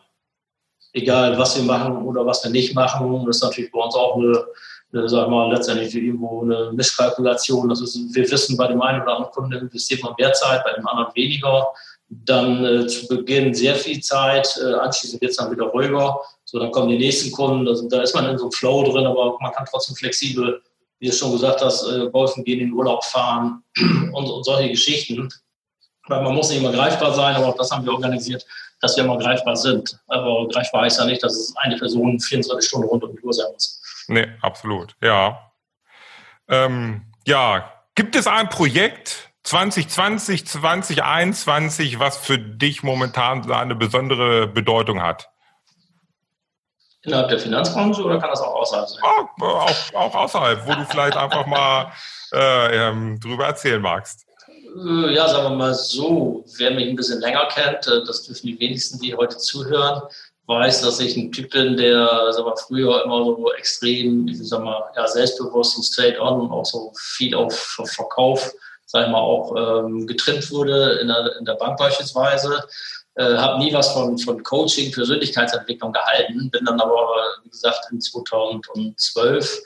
Egal, 0.92 1.38
was 1.38 1.56
wir 1.56 1.62
machen 1.62 2.02
oder 2.04 2.26
was 2.26 2.42
wir 2.42 2.50
nicht 2.50 2.74
machen. 2.74 3.24
Das 3.26 3.36
ist 3.36 3.42
natürlich 3.42 3.70
bei 3.70 3.78
uns 3.78 3.94
auch 3.94 4.16
eine, 4.16 4.44
eine 4.92 5.08
sag 5.08 5.28
mal, 5.28 5.52
letztendlich 5.52 5.94
irgendwo 5.94 6.42
eine 6.42 6.72
Mischkalkulation. 6.72 7.68
Das 7.68 7.80
ist, 7.80 7.96
wir 8.12 8.28
wissen, 8.28 8.56
bei 8.56 8.66
dem 8.66 8.82
einen 8.82 9.02
oder 9.02 9.12
anderen 9.12 9.32
Kunden 9.32 9.52
investiert 9.52 10.02
man 10.02 10.14
mehr 10.18 10.32
Zeit, 10.32 10.64
bei 10.64 10.72
dem 10.72 10.86
anderen 10.86 11.14
weniger. 11.14 11.68
Dann 12.08 12.64
äh, 12.64 12.86
zu 12.88 13.06
Beginn 13.06 13.54
sehr 13.54 13.76
viel 13.76 14.00
Zeit, 14.00 14.58
äh, 14.60 14.72
anschließend 14.72 15.20
wird 15.20 15.30
es 15.30 15.36
dann 15.36 15.52
wieder 15.52 15.66
ruhiger. 15.66 16.18
So, 16.44 16.58
dann 16.58 16.72
kommen 16.72 16.88
die 16.88 16.98
nächsten 16.98 17.30
Kunden, 17.30 17.68
also, 17.68 17.88
da 17.88 18.02
ist 18.02 18.16
man 18.16 18.28
in 18.28 18.36
so 18.36 18.46
einem 18.46 18.52
Flow 18.52 18.82
drin, 18.82 19.06
aber 19.06 19.38
man 19.40 19.52
kann 19.52 19.66
trotzdem 19.70 19.94
flexibel 19.94 20.60
wie 21.00 21.08
du 21.08 21.12
schon 21.12 21.32
gesagt 21.32 21.62
hast, 21.62 21.86
äh, 21.88 22.08
Golfen 22.10 22.44
gehen, 22.44 22.60
in 22.60 22.66
den 22.68 22.74
Urlaub 22.74 23.02
fahren 23.04 23.64
und, 23.78 24.30
und, 24.30 24.44
solche 24.44 24.68
Geschichten. 24.68 25.28
Weil 26.06 26.22
man 26.22 26.34
muss 26.34 26.50
nicht 26.50 26.60
immer 26.60 26.72
greifbar 26.72 27.14
sein, 27.14 27.34
aber 27.34 27.48
auch 27.48 27.56
das 27.56 27.70
haben 27.70 27.84
wir 27.84 27.92
organisiert, 27.92 28.46
dass 28.80 28.96
wir 28.96 29.04
immer 29.04 29.18
greifbar 29.18 29.56
sind. 29.56 29.98
Aber 30.08 30.46
greifbar 30.48 30.82
heißt 30.82 30.98
ja 30.98 31.06
nicht, 31.06 31.22
dass 31.22 31.34
es 31.34 31.56
eine 31.56 31.76
Person 31.76 32.20
24 32.20 32.68
Stunden 32.68 32.88
rund 32.88 33.04
um 33.04 33.16
die 33.16 33.22
Uhr 33.22 33.32
sein 33.32 33.46
muss. 33.52 33.80
Nee, 34.08 34.26
absolut, 34.42 34.94
ja. 35.02 35.52
Ähm, 36.48 37.02
ja, 37.26 37.72
gibt 37.94 38.16
es 38.16 38.26
ein 38.26 38.48
Projekt 38.48 39.30
2020, 39.44 40.46
2021, 40.46 41.98
was 41.98 42.16
für 42.16 42.38
dich 42.38 42.82
momentan 42.82 43.50
eine 43.50 43.74
besondere 43.74 44.48
Bedeutung 44.48 45.00
hat? 45.00 45.30
Innerhalb 47.02 47.28
der 47.28 47.38
Finanzbranche 47.38 48.02
oder 48.02 48.18
kann 48.18 48.30
das 48.30 48.42
auch 48.42 48.54
außerhalb 48.56 48.88
sein? 48.88 49.00
Oh, 49.02 49.44
auch, 49.44 49.94
auch, 49.94 50.14
außerhalb, 50.14 50.66
wo 50.66 50.74
du 50.74 50.84
vielleicht 50.84 51.16
einfach 51.16 51.46
mal 51.46 51.92
äh, 52.32 52.88
ähm, 52.88 53.18
drüber 53.18 53.46
erzählen 53.46 53.80
magst. 53.80 54.26
Äh, 54.76 55.14
ja, 55.14 55.26
sagen 55.26 55.50
wir 55.50 55.56
mal 55.56 55.74
so, 55.74 56.44
wer 56.58 56.72
mich 56.72 56.88
ein 56.88 56.96
bisschen 56.96 57.20
länger 57.20 57.46
kennt, 57.46 57.86
äh, 57.86 58.04
das 58.04 58.24
dürfen 58.24 58.46
die 58.46 58.60
wenigsten, 58.60 58.98
die 59.00 59.14
heute 59.14 59.38
zuhören, 59.38 60.02
weiß, 60.46 60.82
dass 60.82 61.00
ich 61.00 61.16
ein 61.16 61.32
Typ 61.32 61.50
bin, 61.50 61.76
der 61.76 62.32
sagen 62.32 62.48
wir, 62.48 62.56
früher 62.56 63.04
immer 63.04 63.24
so 63.24 63.52
extrem, 63.52 64.28
ich 64.28 64.46
sag 64.48 64.62
mal, 64.62 64.82
ja, 64.94 65.06
selbstbewusst 65.06 65.76
und 65.76 65.84
straight 65.84 66.20
on 66.20 66.40
und 66.40 66.50
auch 66.50 66.66
so 66.66 66.92
viel 66.98 67.34
auf 67.34 67.78
Verkauf, 67.84 68.52
sag 68.84 69.06
ich 69.06 69.12
mal, 69.12 69.20
auch 69.20 69.54
ähm, 69.56 70.06
getrimmt 70.06 70.50
wurde 70.50 70.98
in 71.00 71.08
der, 71.08 71.36
in 71.38 71.44
der 71.44 71.54
Bank 71.54 71.78
beispielsweise 71.78 72.62
äh, 73.14 73.36
habe 73.36 73.58
nie 73.62 73.72
was 73.72 73.92
von, 73.92 74.16
von 74.18 74.42
Coaching, 74.42 74.92
Persönlichkeitsentwicklung 74.92 75.92
gehalten, 75.92 76.50
bin 76.50 76.64
dann 76.64 76.80
aber, 76.80 77.08
wie 77.44 77.50
gesagt, 77.50 77.86
in 77.90 78.00
2012 78.00 79.60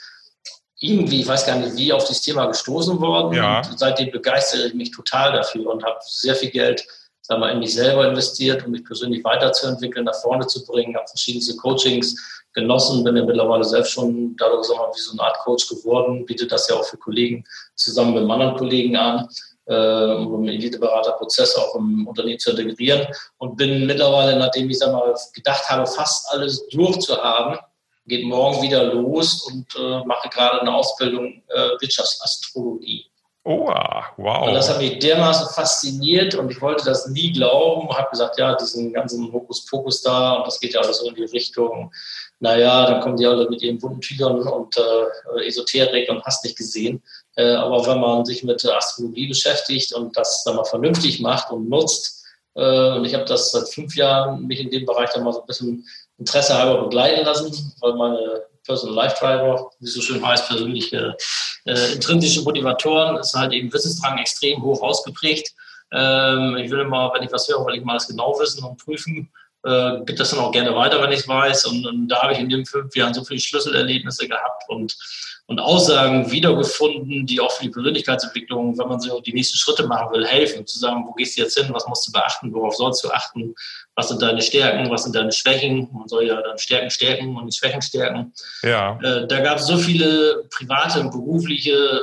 irgendwie, 0.80 1.20
ich 1.20 1.28
weiß 1.28 1.46
gar 1.46 1.56
nicht 1.56 1.76
wie, 1.76 1.92
auf 1.92 2.06
das 2.06 2.20
Thema 2.20 2.46
gestoßen 2.46 3.00
worden. 3.00 3.32
Ja. 3.34 3.58
Und 3.58 3.78
seitdem 3.78 4.10
begeistere 4.10 4.66
ich 4.66 4.74
mich 4.74 4.90
total 4.90 5.32
dafür 5.32 5.70
und 5.70 5.84
habe 5.84 5.98
sehr 6.02 6.34
viel 6.34 6.50
Geld 6.50 6.86
sagen 7.26 7.40
wir, 7.40 7.50
in 7.50 7.58
mich 7.58 7.72
selber 7.72 8.06
investiert, 8.06 8.64
um 8.66 8.72
mich 8.72 8.84
persönlich 8.84 9.24
weiterzuentwickeln, 9.24 10.04
nach 10.04 10.14
vorne 10.14 10.46
zu 10.46 10.64
bringen, 10.66 10.94
habe 10.94 11.08
verschiedenste 11.08 11.56
Coachings 11.56 12.44
genossen, 12.52 13.02
bin 13.02 13.16
ja 13.16 13.24
mittlerweile 13.24 13.64
selbst 13.64 13.92
schon 13.92 14.36
dadurch 14.36 14.66
sagen 14.66 14.80
wir, 14.80 14.94
wie 14.94 15.00
so 15.00 15.12
eine 15.12 15.22
Art 15.22 15.38
Coach 15.38 15.66
geworden, 15.68 16.26
biete 16.26 16.46
das 16.46 16.68
ja 16.68 16.76
auch 16.76 16.84
für 16.84 16.98
Kollegen 16.98 17.44
zusammen 17.74 18.14
mit 18.14 18.30
anderen 18.30 18.56
Kollegen 18.56 18.96
an 18.96 19.26
äh, 19.66 19.74
um 19.74 20.46
Eliteberaterprozess 20.46 21.56
auch 21.56 21.74
im 21.76 22.06
Unternehmen 22.06 22.38
zu 22.38 22.50
integrieren 22.50 23.06
und 23.38 23.56
bin 23.56 23.86
mittlerweile, 23.86 24.36
nachdem 24.36 24.70
ich 24.70 24.78
sag 24.78 24.92
mal, 24.92 25.14
gedacht 25.34 25.68
habe, 25.68 25.86
fast 25.86 26.30
alles 26.32 26.66
durchzuhaben, 26.68 27.58
geht 28.06 28.26
morgen 28.26 28.62
wieder 28.62 28.84
los 28.84 29.42
und 29.42 29.66
äh, 29.76 30.04
mache 30.04 30.28
gerade 30.28 30.60
eine 30.60 30.74
Ausbildung 30.74 31.42
äh, 31.48 31.80
Wirtschaftsastrologie. 31.80 33.06
Oh, 33.46 33.70
wow. 34.16 34.46
Und 34.46 34.54
das 34.54 34.70
hat 34.70 34.78
mich 34.78 35.00
dermaßen 35.00 35.54
fasziniert 35.54 36.34
und 36.34 36.50
ich 36.50 36.62
wollte 36.62 36.86
das 36.86 37.08
nie 37.08 37.30
glauben. 37.30 37.90
Habe 37.90 38.08
gesagt, 38.10 38.38
ja, 38.38 38.54
diesen 38.54 38.94
ganzen 38.94 39.30
Hokuspokus 39.30 40.00
da 40.00 40.36
und 40.36 40.46
das 40.46 40.58
geht 40.60 40.72
ja 40.72 40.80
alles 40.80 40.98
so 40.98 41.08
in 41.10 41.14
die 41.14 41.24
Richtung. 41.24 41.92
Naja, 42.40 42.86
dann 42.86 43.00
kommen 43.02 43.18
die 43.18 43.26
alle 43.26 43.48
mit 43.50 43.60
ihren 43.60 43.78
bunten 43.78 44.00
Tüchern 44.00 44.40
und 44.48 44.76
äh, 44.78 45.46
Esoterik 45.46 46.08
und 46.08 46.24
hast 46.24 46.42
nicht 46.44 46.56
gesehen. 46.56 47.02
Äh, 47.36 47.54
aber 47.54 47.86
wenn 47.86 48.00
man 48.00 48.24
sich 48.24 48.44
mit 48.44 48.64
Astrologie 48.64 49.28
beschäftigt 49.28 49.92
und 49.92 50.16
das 50.16 50.44
dann 50.44 50.56
mal 50.56 50.64
vernünftig 50.64 51.20
macht 51.20 51.50
und 51.50 51.68
nutzt, 51.68 52.24
äh, 52.54 52.92
und 52.92 53.04
ich 53.04 53.14
habe 53.14 53.24
das 53.24 53.50
seit 53.50 53.68
fünf 53.68 53.96
Jahren 53.96 54.46
mich 54.46 54.60
in 54.60 54.70
dem 54.70 54.86
Bereich 54.86 55.10
dann 55.10 55.24
mal 55.24 55.32
so 55.32 55.40
ein 55.40 55.46
bisschen 55.46 55.84
Interesse 56.18 56.56
halber 56.56 56.82
begleiten 56.82 57.24
lassen, 57.24 57.72
weil 57.80 57.94
meine 57.94 58.42
Personal 58.64 58.94
Life 58.94 59.16
Driver, 59.18 59.70
wie 59.80 59.86
es 59.86 59.94
so 59.94 60.00
schön 60.00 60.24
heißt, 60.24 60.48
persönliche 60.48 61.16
äh, 61.66 61.92
intrinsische 61.92 62.42
Motivatoren, 62.42 63.16
ist 63.16 63.34
halt 63.34 63.52
eben 63.52 63.72
Wissensdrang 63.72 64.18
extrem 64.18 64.62
hoch 64.62 64.82
ausgeprägt. 64.82 65.52
Ähm, 65.92 66.56
ich 66.56 66.70
will 66.70 66.80
immer, 66.80 67.12
wenn 67.14 67.22
ich 67.22 67.32
was 67.32 67.48
höre, 67.48 67.66
will 67.66 67.76
ich 67.76 67.84
mal 67.84 67.94
das 67.94 68.08
genau 68.08 68.38
wissen 68.38 68.64
und 68.64 68.82
prüfen. 68.82 69.30
Äh, 69.64 70.04
gibt 70.04 70.20
das 70.20 70.30
dann 70.30 70.40
auch 70.40 70.52
gerne 70.52 70.74
weiter, 70.74 71.00
wenn 71.02 71.12
ich 71.12 71.20
es 71.20 71.28
weiß. 71.28 71.66
Und, 71.66 71.86
und 71.86 72.08
da 72.08 72.22
habe 72.22 72.32
ich 72.32 72.38
in 72.38 72.48
den 72.48 72.66
fünf 72.66 72.94
Jahren 72.94 73.14
so 73.14 73.24
viele 73.24 73.40
Schlüsselerlebnisse 73.40 74.28
gehabt 74.28 74.64
und 74.68 74.96
und 75.46 75.60
Aussagen 75.60 76.30
wiedergefunden, 76.30 77.26
die 77.26 77.38
auch 77.38 77.52
für 77.52 77.64
die 77.64 77.70
Persönlichkeitsentwicklung, 77.70 78.78
wenn 78.78 78.88
man 78.88 79.00
so 79.00 79.20
die 79.20 79.34
nächsten 79.34 79.58
Schritte 79.58 79.86
machen 79.86 80.10
will, 80.12 80.26
helfen. 80.26 80.66
Zu 80.66 80.78
sagen, 80.78 81.04
wo 81.06 81.12
gehst 81.12 81.36
du 81.36 81.42
jetzt 81.42 81.58
hin, 81.58 81.72
was 81.72 81.86
musst 81.86 82.08
du 82.08 82.12
beachten, 82.12 82.52
worauf 82.54 82.74
sollst 82.74 83.04
du 83.04 83.10
achten, 83.10 83.54
was 83.94 84.08
sind 84.08 84.22
deine 84.22 84.40
Stärken, 84.40 84.90
was 84.90 85.04
sind 85.04 85.14
deine 85.14 85.32
Schwächen. 85.32 85.88
Man 85.92 86.08
soll 86.08 86.26
ja 86.26 86.40
dann 86.40 86.56
Stärken 86.58 86.90
stärken 86.90 87.36
und 87.36 87.52
die 87.52 87.56
Schwächen 87.56 87.82
stärken. 87.82 88.32
Ja. 88.62 88.98
Äh, 89.02 89.26
da 89.26 89.40
gab 89.40 89.58
es 89.58 89.66
so 89.66 89.76
viele 89.76 90.48
private 90.50 91.00
und 91.00 91.10
berufliche 91.10 92.00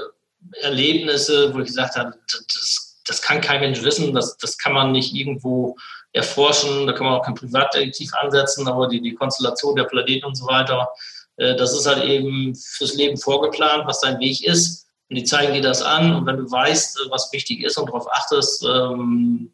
Erlebnisse, 0.62 1.52
wo 1.54 1.60
ich 1.60 1.68
gesagt 1.68 1.96
habe, 1.96 2.14
das, 2.32 3.00
das 3.06 3.22
kann 3.24 3.42
kein 3.42 3.62
Mensch 3.62 3.82
wissen, 3.82 4.14
das, 4.14 4.38
das 4.38 4.58
kann 4.58 4.74
man 4.74 4.92
nicht 4.92 5.16
irgendwo 5.16 5.76
erforschen, 6.14 6.88
da 6.88 6.94
kann 6.94 7.06
man 7.06 7.16
auch 7.20 7.26
kein 7.26 7.36
Privatdetektiv 7.36 8.14
ansetzen, 8.16 8.68
aber 8.68 8.88
die, 8.88 9.02
die 9.02 9.16
Konstellation 9.16 9.76
der 9.76 9.86
Planeten 9.86 10.26
und 10.26 10.36
so 10.36 10.46
weiter, 10.46 10.90
äh, 11.38 11.56
das 11.56 11.74
ist 11.74 11.88
halt 11.88 12.04
eben 12.04 12.56
fürs 12.56 12.96
Leben 12.96 13.18
vorgeplant, 13.18 13.86
was 13.88 14.02
dein 14.02 14.20
Weg 14.20 14.44
ist. 14.44 14.88
Und 15.10 15.18
die 15.18 15.24
zeigen 15.24 15.54
dir 15.54 15.62
das 15.62 15.82
an. 15.82 16.16
Und 16.16 16.26
wenn 16.26 16.38
du 16.38 16.50
weißt, 16.50 17.00
äh, 17.00 17.12
was 17.12 17.32
wichtig 17.34 17.64
ist 17.64 17.78
und 17.78 17.88
darauf 17.88 18.10
achtest, 18.12 18.64
ähm, 18.64 19.52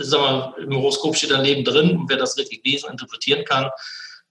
sag 0.00 0.20
mal, 0.20 0.54
im 0.58 0.74
Horoskop 0.74 1.16
steht 1.16 1.30
dein 1.30 1.44
Leben 1.44 1.64
drin 1.64 1.96
und 1.96 2.08
wer 2.08 2.16
das 2.16 2.36
richtig 2.36 2.64
lesen, 2.64 2.90
interpretieren 2.90 3.44
kann. 3.44 3.70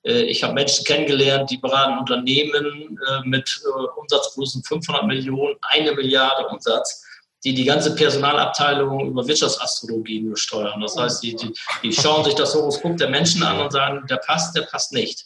Äh, 0.04 0.24
ich 0.24 0.44
habe 0.44 0.54
Menschen 0.54 0.86
kennengelernt, 0.86 1.50
die 1.50 1.58
beraten 1.58 2.00
Unternehmen 2.00 3.00
äh, 3.08 3.28
mit 3.28 3.62
äh, 3.66 4.00
Umsatzgrößen 4.00 4.64
500 4.64 5.06
Millionen, 5.06 5.56
eine 5.62 5.94
Milliarde 5.94 6.48
Umsatz. 6.48 7.06
Die 7.44 7.54
die 7.54 7.66
ganze 7.66 7.96
Personalabteilung 7.96 9.08
über 9.08 9.28
Wirtschaftsastrologie 9.28 10.22
nur 10.22 10.38
steuern. 10.38 10.82
Das 10.82 10.98
heißt, 10.98 11.24
die, 11.24 11.36
die, 11.36 11.54
die 11.84 11.94
schauen 11.94 12.24
sich 12.24 12.34
das 12.34 12.56
Horoskop 12.56 12.98
der 12.98 13.10
Menschen 13.10 13.44
an 13.44 13.60
und 13.60 13.72
sagen, 13.72 14.06
der 14.10 14.18
passt, 14.18 14.56
der 14.56 14.64
passt 14.64 14.92
nicht. 14.92 15.26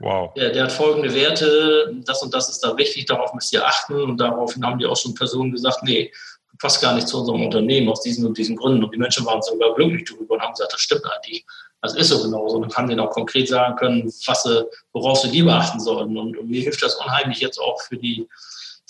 Wow. 0.00 0.32
Der, 0.34 0.50
der, 0.50 0.64
hat 0.64 0.72
folgende 0.72 1.12
Werte, 1.12 1.92
das 2.04 2.22
und 2.22 2.32
das 2.32 2.48
ist 2.48 2.60
da 2.60 2.76
wichtig, 2.76 3.06
darauf 3.06 3.34
müsst 3.34 3.52
ihr 3.52 3.66
achten. 3.66 4.00
Und 4.00 4.18
daraufhin 4.18 4.64
haben 4.64 4.78
die 4.78 4.86
auch 4.86 4.96
schon 4.96 5.14
Personen 5.14 5.50
gesagt, 5.50 5.82
nee, 5.82 6.12
passt 6.60 6.80
gar 6.80 6.94
nicht 6.94 7.08
zu 7.08 7.18
unserem 7.18 7.44
Unternehmen 7.44 7.88
aus 7.88 8.02
diesen 8.02 8.24
und 8.24 8.38
diesen 8.38 8.56
Gründen. 8.56 8.84
Und 8.84 8.94
die 8.94 8.98
Menschen 8.98 9.26
waren 9.26 9.42
sogar 9.42 9.74
glücklich 9.74 10.08
darüber 10.08 10.34
und 10.34 10.42
haben 10.42 10.52
gesagt, 10.52 10.72
das 10.72 10.80
stimmt 10.80 11.04
eigentlich. 11.04 11.44
Das 11.82 11.94
ist 11.94 12.08
so 12.08 12.22
genauso. 12.22 12.56
Und 12.56 12.62
dann 12.62 12.76
haben 12.76 12.88
denen 12.88 13.00
auch 13.00 13.10
konkret 13.10 13.48
sagen 13.48 13.76
können, 13.76 14.12
was 14.26 14.42
sie, 14.42 14.64
worauf 14.92 15.20
sie 15.20 15.30
die 15.30 15.42
beachten 15.42 15.80
sollen. 15.80 16.16
Und, 16.16 16.36
und 16.36 16.48
mir 16.48 16.62
hilft 16.62 16.82
das 16.82 16.96
unheimlich 16.96 17.38
jetzt 17.40 17.58
auch 17.58 17.80
für 17.80 17.96
die, 17.96 18.28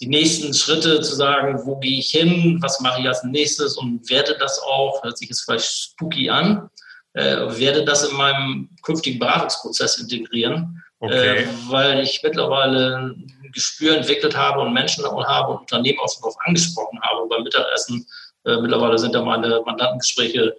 die 0.01 0.07
nächsten 0.07 0.55
Schritte 0.55 1.01
zu 1.01 1.15
sagen, 1.15 1.61
wo 1.65 1.77
gehe 1.77 1.99
ich 1.99 2.11
hin, 2.11 2.59
was 2.61 2.81
mache 2.81 3.01
ich 3.01 3.09
als 3.09 3.25
nächstes 3.25 3.77
und 3.77 4.09
werde 4.09 4.37
das 4.39 4.61
auch, 4.61 5.03
hört 5.03 5.19
sich 5.19 5.29
jetzt 5.29 5.43
vielleicht 5.43 5.65
spooky 5.65 6.31
an, 6.31 6.71
äh, 7.15 7.37
werde 7.59 7.85
das 7.85 8.09
in 8.09 8.17
meinem 8.17 8.71
künftigen 8.83 9.19
Beratungsprozess 9.19 9.99
integrieren, 9.99 10.83
okay. 11.01 11.43
äh, 11.43 11.49
weil 11.69 12.01
ich 12.01 12.21
mittlerweile 12.23 12.97
ein 12.97 13.51
Gespür 13.53 13.97
entwickelt 13.97 14.37
habe 14.37 14.61
und 14.61 14.73
Menschen 14.73 15.05
habe 15.05 15.53
und 15.53 15.61
Unternehmen 15.61 15.99
auch 15.99 16.15
darauf 16.17 16.37
angesprochen 16.45 17.01
habe 17.03 17.27
beim 17.29 17.43
Mittagessen. 17.43 18.07
Äh, 18.45 18.59
mittlerweile 18.61 18.99
sind 18.99 19.15
da 19.15 19.23
meine 19.23 19.63
Mandantengespräche 19.65 20.57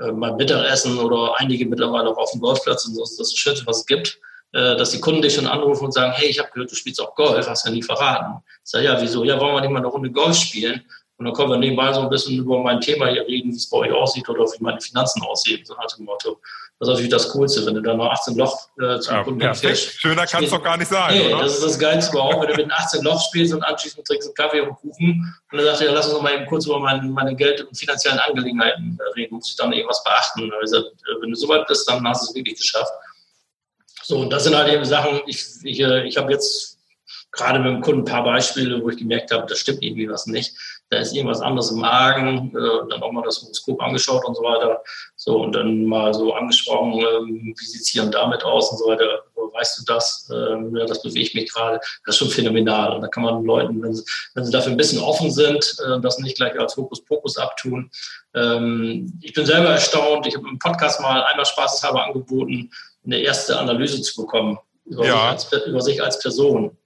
äh, 0.00 0.12
beim 0.12 0.36
Mittagessen 0.36 0.98
oder 0.98 1.34
einige 1.38 1.64
mittlerweile 1.66 2.10
auch 2.10 2.18
auf 2.18 2.32
dem 2.32 2.40
Golfplatz 2.40 2.86
und 2.86 2.94
so, 2.94 3.02
das 3.02 3.12
ist 3.12 3.20
das 3.20 3.34
Schönste, 3.34 3.66
was 3.66 3.78
es 3.78 3.86
gibt. 3.86 4.18
Äh, 4.52 4.76
dass 4.76 4.90
die 4.90 5.00
Kunden 5.00 5.22
dich 5.22 5.34
schon 5.34 5.46
anrufen 5.46 5.84
und 5.84 5.92
sagen, 5.92 6.12
hey, 6.16 6.28
ich 6.28 6.40
habe 6.40 6.50
gehört, 6.52 6.72
du 6.72 6.74
spielst 6.74 7.00
auch 7.00 7.14
Golf, 7.14 7.48
hast 7.48 7.64
ja 7.66 7.70
nie 7.70 7.82
verraten. 7.82 8.42
Ich 8.64 8.70
sage, 8.70 8.84
ja, 8.84 9.00
wieso? 9.00 9.22
Ja, 9.22 9.38
wollen 9.38 9.54
wir 9.54 9.60
nicht 9.60 9.70
mal 9.70 9.78
eine 9.78 9.86
Runde 9.86 10.10
Golf 10.10 10.36
spielen? 10.36 10.82
Und 11.18 11.26
dann 11.26 11.34
können 11.34 11.50
wir 11.50 11.58
nebenbei 11.58 11.92
so 11.92 12.00
ein 12.00 12.08
bisschen 12.08 12.38
über 12.38 12.58
mein 12.60 12.80
Thema 12.80 13.08
hier 13.08 13.26
reden, 13.26 13.52
wie 13.52 13.56
es 13.56 13.68
bei 13.68 13.76
euch 13.76 13.92
aussieht 13.92 14.26
oder 14.28 14.44
wie 14.44 14.64
meine 14.64 14.80
Finanzen 14.80 15.22
aussehen, 15.22 15.64
so 15.64 15.74
nach 15.74 15.86
dem 15.94 16.06
Motto. 16.06 16.40
Das 16.78 16.88
ist 16.88 16.92
natürlich 16.94 17.10
das 17.10 17.28
Coolste, 17.28 17.66
wenn 17.66 17.74
du 17.74 17.82
dann 17.82 17.98
noch 17.98 18.10
18 18.10 18.36
Loch 18.36 18.58
äh, 18.80 18.98
zum 19.00 19.14
ja, 19.14 19.22
Kunden 19.22 19.54
fährst. 19.54 20.00
Schöner 20.00 20.26
kann 20.26 20.42
es 20.42 20.50
doch 20.50 20.62
gar 20.62 20.78
nicht 20.78 20.88
sein, 20.88 21.14
nee, 21.14 21.32
oder? 21.32 21.42
das 21.42 21.56
ist 21.56 21.62
das 21.62 21.78
Geilste 21.78 22.12
überhaupt, 22.12 22.40
wenn 22.40 22.56
du 22.56 22.62
mit 22.62 22.72
18 22.72 23.02
Loch 23.02 23.22
spielst 23.22 23.52
und 23.52 23.62
anschließend 23.62 24.06
trinkst 24.06 24.28
einen 24.28 24.34
Kaffee 24.34 24.60
und 24.62 24.74
Kuchen 24.76 25.34
und 25.52 25.58
dann 25.58 25.66
sagst 25.66 25.82
du, 25.82 25.84
ja, 25.84 25.92
lass 25.92 26.06
uns 26.06 26.14
noch 26.14 26.22
mal 26.22 26.32
eben 26.32 26.46
kurz 26.46 26.64
über 26.64 26.80
meine, 26.80 27.02
meine 27.02 27.36
Geld- 27.36 27.60
und 27.60 27.78
finanziellen 27.78 28.18
Angelegenheiten 28.18 28.98
reden, 29.14 29.34
muss 29.34 29.50
ich 29.50 29.56
dann 29.56 29.74
irgendwas 29.74 30.02
beachten. 30.02 30.50
Also, 30.58 30.84
wenn 31.20 31.28
du 31.28 31.36
so 31.36 31.46
weit 31.48 31.66
bist, 31.66 31.86
dann 31.86 32.02
hast 32.08 32.22
du 32.22 32.30
es 32.30 32.34
wirklich 32.34 32.56
geschafft. 32.56 32.90
So, 34.10 34.18
und 34.18 34.30
das 34.30 34.42
sind 34.42 34.56
halt 34.56 34.72
eben 34.72 34.84
Sachen, 34.84 35.20
ich, 35.26 35.40
ich, 35.62 35.78
ich 35.78 36.16
habe 36.16 36.32
jetzt 36.32 36.80
gerade 37.30 37.60
mit 37.60 37.68
dem 37.68 37.80
Kunden 37.80 38.00
ein 38.00 38.04
paar 38.04 38.24
Beispiele, 38.24 38.82
wo 38.82 38.88
ich 38.90 38.96
gemerkt 38.96 39.30
habe, 39.30 39.46
das 39.46 39.60
stimmt 39.60 39.84
irgendwie 39.84 40.10
was 40.10 40.26
nicht. 40.26 40.52
Da 40.88 40.98
ist 40.98 41.14
irgendwas 41.14 41.40
anderes 41.40 41.70
im 41.70 41.78
Magen, 41.78 42.48
äh, 42.48 42.90
dann 42.90 43.04
auch 43.04 43.12
mal 43.12 43.22
das 43.22 43.40
Horoskop 43.40 43.80
angeschaut 43.80 44.24
und 44.24 44.34
so 44.34 44.42
weiter. 44.42 44.82
So, 45.14 45.40
und 45.40 45.52
dann 45.52 45.84
mal 45.84 46.12
so 46.12 46.34
angesprochen, 46.34 46.94
ähm, 46.94 47.54
wie 47.56 47.64
sieht 47.64 47.82
es 47.82 47.86
hier 47.86 48.02
und 48.02 48.12
damit 48.12 48.42
aus 48.42 48.72
und 48.72 48.78
so 48.78 48.88
weiter. 48.88 49.22
Wo 49.36 49.52
weißt 49.52 49.78
du 49.78 49.84
das? 49.84 50.28
Ähm, 50.34 50.74
ja, 50.74 50.86
das 50.86 51.02
bewegt 51.02 51.36
mich 51.36 51.52
gerade. 51.52 51.78
Das 52.04 52.16
ist 52.16 52.18
schon 52.18 52.30
phänomenal. 52.30 52.96
Und 52.96 53.02
da 53.02 53.06
kann 53.06 53.22
man 53.22 53.44
Leuten, 53.44 53.80
wenn 53.80 53.94
sie, 53.94 54.02
wenn 54.34 54.44
sie 54.44 54.50
dafür 54.50 54.72
ein 54.72 54.76
bisschen 54.76 55.00
offen 55.00 55.30
sind, 55.30 55.76
äh, 55.86 56.00
das 56.00 56.18
nicht 56.18 56.34
gleich 56.34 56.58
als 56.58 56.76
Hokuspokus 56.76 57.36
abtun. 57.36 57.92
Ähm, 58.34 59.20
ich 59.22 59.34
bin 59.34 59.46
selber 59.46 59.68
erstaunt. 59.68 60.26
Ich 60.26 60.34
habe 60.34 60.48
im 60.48 60.58
Podcast 60.58 61.00
mal 61.00 61.22
einmal 61.22 61.46
spaßeshalber 61.46 62.06
angeboten, 62.06 62.72
eine 63.04 63.18
erste 63.18 63.58
Analyse 63.58 64.02
zu 64.02 64.22
bekommen 64.22 64.58
über, 64.84 65.06
ja. 65.06 65.38
sich, 65.38 65.52
als, 65.52 65.66
über 65.66 65.80
sich 65.80 66.02
als 66.02 66.18
Person. 66.20 66.76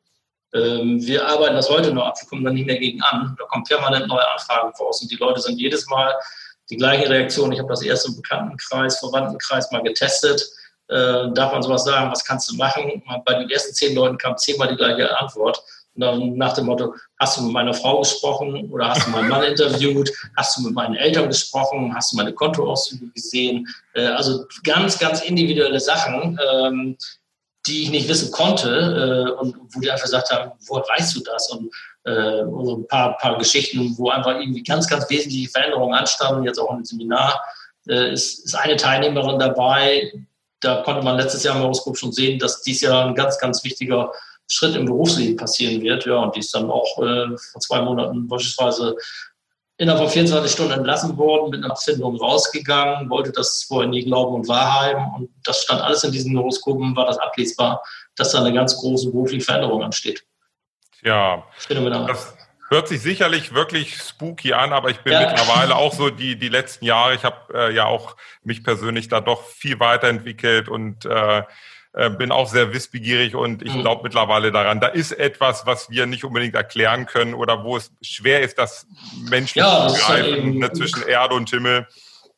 Ähm, 0.52 1.04
wir 1.04 1.26
arbeiten 1.26 1.56
das 1.56 1.68
heute 1.68 1.92
noch 1.92 2.06
ab, 2.06 2.16
wir 2.20 2.28
kommen 2.28 2.44
dann 2.44 2.54
nicht 2.54 2.66
mehr 2.66 2.78
gegen 2.78 3.02
an. 3.02 3.34
Da 3.38 3.44
kommen 3.46 3.64
permanent 3.64 4.06
neue 4.06 4.28
Anfragen 4.30 4.72
raus 4.78 5.02
und 5.02 5.10
die 5.10 5.16
Leute 5.16 5.40
sind 5.40 5.58
jedes 5.58 5.86
Mal 5.88 6.14
die 6.70 6.76
gleiche 6.76 7.08
Reaktion. 7.08 7.52
Ich 7.52 7.58
habe 7.58 7.68
das 7.68 7.82
erst 7.82 8.06
im 8.06 8.16
Bekanntenkreis, 8.16 8.98
Verwandtenkreis 8.98 9.70
mal 9.72 9.82
getestet. 9.82 10.44
Äh, 10.88 11.30
darf 11.32 11.52
man 11.52 11.62
sowas 11.62 11.84
sagen, 11.84 12.10
was 12.10 12.24
kannst 12.24 12.50
du 12.50 12.56
machen? 12.56 13.02
Bei 13.24 13.34
den 13.34 13.50
ersten 13.50 13.74
zehn 13.74 13.94
Leuten 13.94 14.18
kam 14.18 14.36
zehnmal 14.36 14.68
die 14.68 14.76
gleiche 14.76 15.18
Antwort. 15.18 15.62
Nach 15.96 16.54
dem 16.54 16.66
Motto, 16.66 16.94
hast 17.20 17.38
du 17.38 17.42
mit 17.42 17.52
meiner 17.52 17.72
Frau 17.72 18.00
gesprochen 18.00 18.70
oder 18.70 18.88
hast 18.88 19.06
du 19.06 19.10
meinen 19.10 19.28
Mann 19.28 19.44
interviewt? 19.44 20.10
Hast 20.36 20.56
du 20.56 20.62
mit 20.62 20.74
meinen 20.74 20.96
Eltern 20.96 21.28
gesprochen? 21.28 21.94
Hast 21.94 22.12
du 22.12 22.16
meine 22.16 22.32
Kontoauszüge 22.32 23.06
gesehen? 23.14 23.68
Äh, 23.94 24.06
also 24.06 24.44
ganz, 24.64 24.98
ganz 24.98 25.22
individuelle 25.22 25.78
Sachen, 25.78 26.38
ähm, 26.52 26.96
die 27.66 27.84
ich 27.84 27.90
nicht 27.90 28.08
wissen 28.08 28.30
konnte 28.32 28.68
äh, 28.68 29.40
und 29.40 29.56
wo 29.72 29.80
die 29.80 29.90
einfach 29.90 30.04
gesagt 30.04 30.30
haben, 30.30 30.52
woher 30.66 30.84
weißt 30.96 31.16
du 31.16 31.20
das? 31.20 31.50
Und 31.50 31.72
äh, 32.04 32.42
so 32.44 32.76
ein 32.78 32.88
paar, 32.88 33.16
paar 33.18 33.38
Geschichten, 33.38 33.94
wo 33.96 34.10
einfach 34.10 34.38
irgendwie 34.38 34.62
ganz, 34.62 34.88
ganz 34.88 35.08
wesentliche 35.08 35.48
Veränderungen 35.48 35.94
anstanden, 35.94 36.44
jetzt 36.44 36.58
auch 36.58 36.72
im 36.72 36.84
Seminar, 36.84 37.40
ist, 37.86 38.46
ist 38.46 38.54
eine 38.54 38.76
Teilnehmerin 38.76 39.38
dabei, 39.38 40.10
da 40.64 40.82
konnte 40.82 41.02
man 41.02 41.16
letztes 41.16 41.44
Jahr 41.44 41.56
im 41.56 41.62
Horoskop 41.62 41.96
schon 41.96 42.12
sehen, 42.12 42.38
dass 42.38 42.62
dies 42.62 42.80
Jahr 42.80 43.06
ein 43.06 43.14
ganz, 43.14 43.38
ganz 43.38 43.62
wichtiger 43.64 44.12
Schritt 44.46 44.76
im 44.76 44.86
Berufsleben 44.86 45.36
passieren 45.36 45.80
wird. 45.82 46.06
Ja, 46.06 46.16
und 46.16 46.34
die 46.36 46.40
ist 46.40 46.54
dann 46.54 46.70
auch 46.70 46.98
äh, 46.98 47.36
vor 47.52 47.60
zwei 47.60 47.80
Monaten 47.82 48.28
beispielsweise 48.28 48.96
innerhalb 49.76 50.02
von 50.02 50.10
24 50.10 50.52
Stunden 50.52 50.72
entlassen 50.72 51.16
worden, 51.16 51.50
mit 51.50 51.64
einer 51.64 51.72
Abfindung 51.72 52.16
rausgegangen, 52.16 53.10
wollte 53.10 53.32
das 53.32 53.64
vorher 53.64 53.88
nie 53.88 54.04
glauben 54.04 54.34
und 54.34 54.48
wahrhaben. 54.48 55.14
Und 55.16 55.30
das 55.44 55.62
stand 55.62 55.80
alles 55.80 56.04
in 56.04 56.12
diesen 56.12 56.36
Horoskopen, 56.36 56.94
war 56.94 57.06
das 57.06 57.18
ablesbar, 57.18 57.82
dass 58.16 58.32
da 58.32 58.40
eine 58.40 58.52
ganz 58.52 58.76
große 58.76 59.10
berufliche 59.10 59.44
Veränderung 59.44 59.82
ansteht. 59.82 60.24
Ja, 61.02 61.44
das 61.68 62.34
hört 62.70 62.88
sich 62.88 63.02
sicherlich 63.02 63.52
wirklich 63.52 63.96
spooky 63.96 64.52
an, 64.54 64.72
aber 64.72 64.90
ich 64.90 65.00
bin 65.00 65.12
ja. 65.12 65.20
mittlerweile 65.20 65.76
auch 65.76 65.92
so 65.96 66.08
die, 66.10 66.38
die 66.38 66.48
letzten 66.48 66.84
Jahre, 66.84 67.14
ich 67.14 67.24
habe 67.24 67.52
äh, 67.52 67.74
ja 67.74 67.86
auch 67.86 68.16
mich 68.42 68.64
persönlich 68.64 69.08
da 69.08 69.20
doch 69.20 69.44
viel 69.44 69.80
weiterentwickelt 69.80 70.68
und 70.68 71.04
äh, 71.04 71.42
äh, 71.94 72.10
bin 72.10 72.32
auch 72.32 72.48
sehr 72.48 72.72
wissbegierig 72.72 73.36
und 73.36 73.62
ich 73.62 73.72
mhm. 73.72 73.82
glaube 73.82 74.02
mittlerweile 74.02 74.50
daran, 74.50 74.80
da 74.80 74.88
ist 74.88 75.12
etwas, 75.12 75.64
was 75.64 75.90
wir 75.90 76.06
nicht 76.06 76.24
unbedingt 76.24 76.54
erklären 76.54 77.06
können 77.06 77.34
oder 77.34 77.62
wo 77.62 77.76
es 77.76 77.92
schwer 78.02 78.42
ist, 78.42 78.58
das 78.58 78.86
menschlich 79.30 79.64
ja, 79.64 79.86
zu 79.86 79.94
begreifen, 79.94 80.58
ne, 80.58 80.72
zwischen 80.72 81.06
Erde 81.06 81.34
und 81.36 81.48
Himmel. 81.50 81.86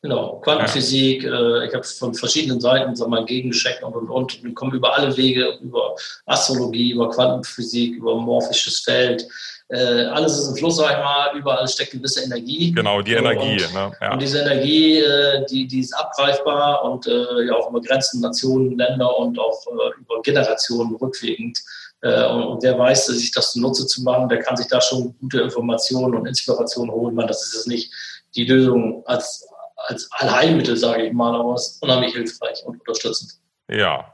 Genau, 0.03 0.39
Quantenphysik, 0.43 1.23
äh, 1.23 1.65
ich 1.65 1.73
habe 1.73 1.83
von 1.83 2.13
verschiedenen 2.13 2.61
Seiten 2.61 2.95
sag 2.95 3.07
mal, 3.07 3.25
gegengecheckt 3.25 3.81
und 3.83 3.95
und 3.95 4.09
und. 4.09 4.43
Wir 4.43 4.53
kommen 4.53 4.73
über 4.73 4.95
alle 4.95 5.17
Wege, 5.17 5.57
über 5.59 5.95
Astrologie, 6.27 6.91
über 6.91 7.09
Quantenphysik, 7.09 7.95
über 7.95 8.15
morphisches 8.15 8.81
Feld, 8.81 9.27
äh, 9.69 10.05
alles 10.05 10.37
ist 10.37 10.49
im 10.49 10.55
Fluss, 10.55 10.77
sag 10.77 10.91
ich 10.91 10.97
mal, 10.97 11.37
überall 11.37 11.67
steckt 11.67 11.91
gewisse 11.91 12.23
Energie. 12.23 12.71
Genau, 12.71 13.01
die 13.01 13.13
Energie. 13.13 13.63
Und, 13.65 13.73
ne? 13.73 13.91
ja. 13.99 14.13
und 14.13 14.21
diese 14.21 14.39
Energie, 14.39 14.99
äh, 14.99 15.45
die, 15.45 15.67
die 15.67 15.81
ist 15.81 15.93
abgreifbar 15.93 16.83
und 16.85 17.05
äh, 17.05 17.45
ja 17.45 17.53
auch 17.53 17.69
über 17.69 17.81
Grenzen, 17.81 18.21
Nationen, 18.21 18.77
Länder 18.77 19.17
und 19.17 19.37
auch 19.37 19.65
äh, 19.67 19.99
über 19.99 20.21
Generationen 20.21 20.95
rückwirkend. 20.95 21.59
Äh, 22.01 22.27
und, 22.27 22.43
und 22.43 22.63
wer 22.63 22.79
weiß, 22.79 23.07
sich 23.07 23.31
das 23.31 23.51
zunutze 23.51 23.85
zu 23.87 24.03
machen, 24.03 24.29
der 24.29 24.39
kann 24.39 24.55
sich 24.55 24.67
da 24.67 24.79
schon 24.79 25.13
gute 25.19 25.41
Informationen 25.41 26.15
und 26.15 26.25
Inspirationen 26.27 26.91
holen. 26.91 27.15
Man, 27.15 27.27
das 27.27 27.43
ist 27.43 27.53
jetzt 27.53 27.67
nicht 27.67 27.91
die 28.35 28.45
Lösung 28.45 29.03
als, 29.05 29.49
als 29.87 30.09
Allheilmittel, 30.11 30.77
sage 30.77 31.07
ich 31.07 31.13
mal, 31.13 31.35
aber 31.35 31.55
es 31.55 31.71
ist 31.71 31.83
unheimlich 31.83 32.13
hilfreich 32.13 32.63
und 32.65 32.79
unterstützend. 32.79 33.33
Ja, 33.69 34.13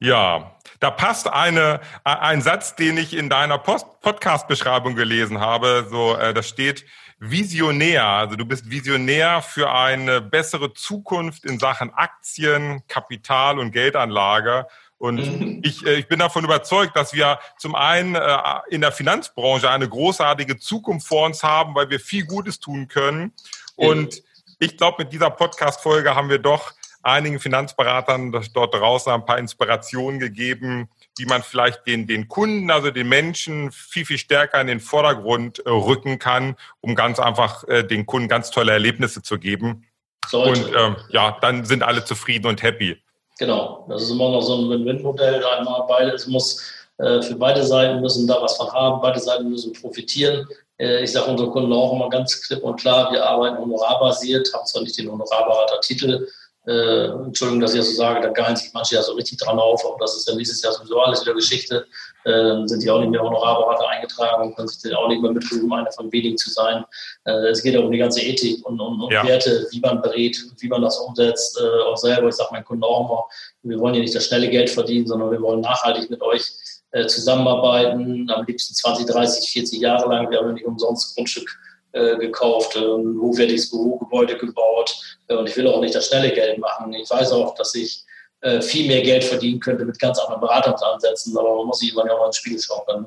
ja, 0.00 0.52
da 0.82 0.90
passt 0.90 1.28
eine, 1.28 1.80
ein 2.02 2.42
Satz, 2.42 2.74
den 2.74 2.96
ich 2.96 3.14
in 3.14 3.28
deiner 3.28 3.56
Podcast-Beschreibung 3.56 4.96
gelesen 4.96 5.38
habe. 5.38 5.86
So, 5.88 6.16
äh, 6.16 6.34
da 6.34 6.42
steht 6.42 6.84
Visionär. 7.20 8.04
Also 8.04 8.34
du 8.34 8.44
bist 8.44 8.68
Visionär 8.68 9.42
für 9.42 9.72
eine 9.72 10.20
bessere 10.20 10.74
Zukunft 10.74 11.44
in 11.44 11.60
Sachen 11.60 11.94
Aktien, 11.94 12.82
Kapital 12.88 13.60
und 13.60 13.70
Geldanlage. 13.70 14.66
Und 14.98 15.18
mhm. 15.18 15.60
ich, 15.62 15.86
äh, 15.86 15.94
ich 15.94 16.08
bin 16.08 16.18
davon 16.18 16.44
überzeugt, 16.44 16.96
dass 16.96 17.12
wir 17.14 17.38
zum 17.58 17.76
einen 17.76 18.16
äh, 18.16 18.36
in 18.68 18.80
der 18.80 18.90
Finanzbranche 18.90 19.70
eine 19.70 19.88
großartige 19.88 20.58
Zukunft 20.58 21.06
vor 21.06 21.26
uns 21.26 21.44
haben, 21.44 21.76
weil 21.76 21.90
wir 21.90 22.00
viel 22.00 22.26
Gutes 22.26 22.58
tun 22.58 22.88
können. 22.88 23.32
Und 23.76 24.20
ich 24.58 24.76
glaube, 24.76 25.04
mit 25.04 25.12
dieser 25.12 25.30
Podcast-Folge 25.30 26.16
haben 26.16 26.28
wir 26.28 26.40
doch 26.40 26.72
einigen 27.02 27.40
Finanzberatern 27.40 28.32
dort 28.52 28.74
draußen 28.74 29.12
ein 29.12 29.24
paar 29.24 29.38
Inspirationen 29.38 30.20
gegeben, 30.20 30.88
wie 31.18 31.26
man 31.26 31.42
vielleicht 31.42 31.86
den, 31.86 32.06
den 32.06 32.28
Kunden, 32.28 32.70
also 32.70 32.90
den 32.90 33.08
Menschen 33.08 33.70
viel, 33.72 34.06
viel 34.06 34.18
stärker 34.18 34.60
in 34.60 34.66
den 34.66 34.80
Vordergrund 34.80 35.64
äh, 35.66 35.70
rücken 35.70 36.18
kann, 36.18 36.56
um 36.80 36.94
ganz 36.94 37.18
einfach 37.18 37.66
äh, 37.68 37.82
den 37.82 38.06
Kunden 38.06 38.28
ganz 38.28 38.50
tolle 38.50 38.72
Erlebnisse 38.72 39.22
zu 39.22 39.38
geben. 39.38 39.84
Sollte. 40.28 40.66
Und 40.66 40.76
ähm, 40.76 40.96
ja, 41.10 41.36
dann 41.40 41.64
sind 41.64 41.82
alle 41.82 42.04
zufrieden 42.04 42.46
und 42.46 42.62
happy. 42.62 42.96
Genau, 43.38 43.86
das 43.88 44.02
ist 44.02 44.10
immer 44.10 44.30
noch 44.30 44.40
so 44.40 44.56
ein 44.56 44.70
Win-Win-Modell. 44.70 45.44
Einmal 45.44 45.84
beide, 45.88 46.10
es 46.12 46.26
muss 46.26 46.62
äh, 46.98 47.20
für 47.22 47.34
beide 47.34 47.64
Seiten 47.64 48.00
müssen 48.00 48.26
da 48.26 48.40
was 48.40 48.56
von 48.56 48.72
haben, 48.72 49.00
beide 49.00 49.18
Seiten 49.18 49.50
müssen 49.50 49.72
profitieren. 49.72 50.46
Äh, 50.78 51.02
ich 51.02 51.12
sage 51.12 51.30
unseren 51.30 51.50
Kunden 51.50 51.72
auch 51.72 51.92
immer 51.92 52.08
ganz 52.08 52.40
klipp 52.42 52.62
und 52.62 52.80
klar, 52.80 53.10
wir 53.12 53.24
arbeiten 53.24 53.58
honorarbasiert, 53.58 54.52
haben 54.54 54.66
zwar 54.66 54.82
nicht 54.82 54.98
den 54.98 55.10
Honorarberater-Titel, 55.10 56.28
äh, 56.64 57.06
Entschuldigung, 57.06 57.60
dass 57.60 57.74
ich 57.74 57.80
das 57.80 57.90
so 57.90 57.96
sage, 57.96 58.20
da 58.20 58.28
geilen 58.28 58.54
sich 58.54 58.72
manche 58.72 58.94
ja 58.94 59.02
so 59.02 59.14
richtig 59.14 59.38
dran 59.38 59.58
auf, 59.58 59.84
aber 59.84 59.96
das 59.98 60.16
ist 60.16 60.28
ja 60.28 60.34
nächstes 60.34 60.62
Jahr 60.62 60.72
sowieso 60.72 61.00
alles 61.00 61.22
wieder 61.22 61.34
Geschichte. 61.34 61.86
Äh, 62.24 62.66
sind 62.66 62.84
die 62.84 62.90
auch 62.90 63.00
nicht 63.00 63.10
mehr 63.10 63.20
Honorarberater 63.20 63.88
eingetragen 63.88 64.44
und 64.44 64.54
können 64.54 64.68
sich 64.68 64.80
dann 64.82 64.94
auch 64.94 65.08
nicht 65.08 65.20
mehr 65.20 65.32
mitrufen, 65.32 65.72
einer 65.72 65.90
von 65.90 66.12
wenigen 66.12 66.36
zu 66.36 66.50
sein. 66.50 66.84
Äh, 67.24 67.48
es 67.48 67.64
geht 67.64 67.76
auch 67.76 67.84
um 67.84 67.90
die 67.90 67.98
ganze 67.98 68.20
Ethik 68.20 68.64
und, 68.64 68.80
und, 68.80 69.00
und 69.00 69.12
ja. 69.12 69.26
Werte, 69.26 69.66
wie 69.72 69.80
man 69.80 70.00
berät, 70.02 70.40
wie 70.60 70.68
man 70.68 70.82
das 70.82 70.98
umsetzt, 70.98 71.60
äh, 71.60 71.82
auch 71.82 71.96
selber. 71.96 72.28
Ich 72.28 72.36
sage 72.36 72.50
meinen 72.52 72.64
Kunden 72.64 72.84
auch 72.84 73.00
immer, 73.08 73.24
wir 73.64 73.80
wollen 73.80 73.94
ja 73.94 74.00
nicht 74.00 74.14
das 74.14 74.26
schnelle 74.26 74.48
Geld 74.48 74.70
verdienen, 74.70 75.08
sondern 75.08 75.32
wir 75.32 75.42
wollen 75.42 75.62
nachhaltig 75.62 76.10
mit 76.10 76.22
euch 76.22 76.44
äh, 76.92 77.06
zusammenarbeiten, 77.06 78.30
am 78.30 78.46
liebsten 78.46 78.74
20, 78.74 79.06
30, 79.06 79.50
40 79.50 79.80
Jahre 79.80 80.08
lang. 80.08 80.30
Wir 80.30 80.38
haben 80.38 80.46
ja 80.46 80.52
nicht 80.52 80.66
umsonst 80.66 81.16
Grundstück 81.16 81.50
äh, 81.92 82.16
gekauft, 82.16 82.76
ein 82.76 83.18
hochwertiges 83.20 83.70
Bürogebäude 83.70 84.36
gebaut 84.36 85.18
äh, 85.28 85.34
und 85.34 85.48
ich 85.48 85.56
will 85.56 85.68
auch 85.68 85.80
nicht 85.80 85.94
das 85.94 86.08
schnelle 86.08 86.32
Geld 86.32 86.58
machen. 86.58 86.92
Ich 86.94 87.10
weiß 87.10 87.32
auch, 87.32 87.54
dass 87.54 87.74
ich 87.74 88.04
äh, 88.40 88.60
viel 88.60 88.86
mehr 88.88 89.02
Geld 89.02 89.24
verdienen 89.24 89.60
könnte 89.60 89.84
mit 89.84 89.98
ganz 89.98 90.18
anderen 90.18 90.40
Beratungsansätzen, 90.40 91.36
aber 91.36 91.56
man 91.56 91.66
muss 91.66 91.78
sich 91.78 91.92
immer 91.92 92.06
ja 92.06 92.16
mal 92.16 92.26
ins 92.26 92.36
Spiegel 92.36 92.58
schauen 92.60 92.84
können. 92.86 93.06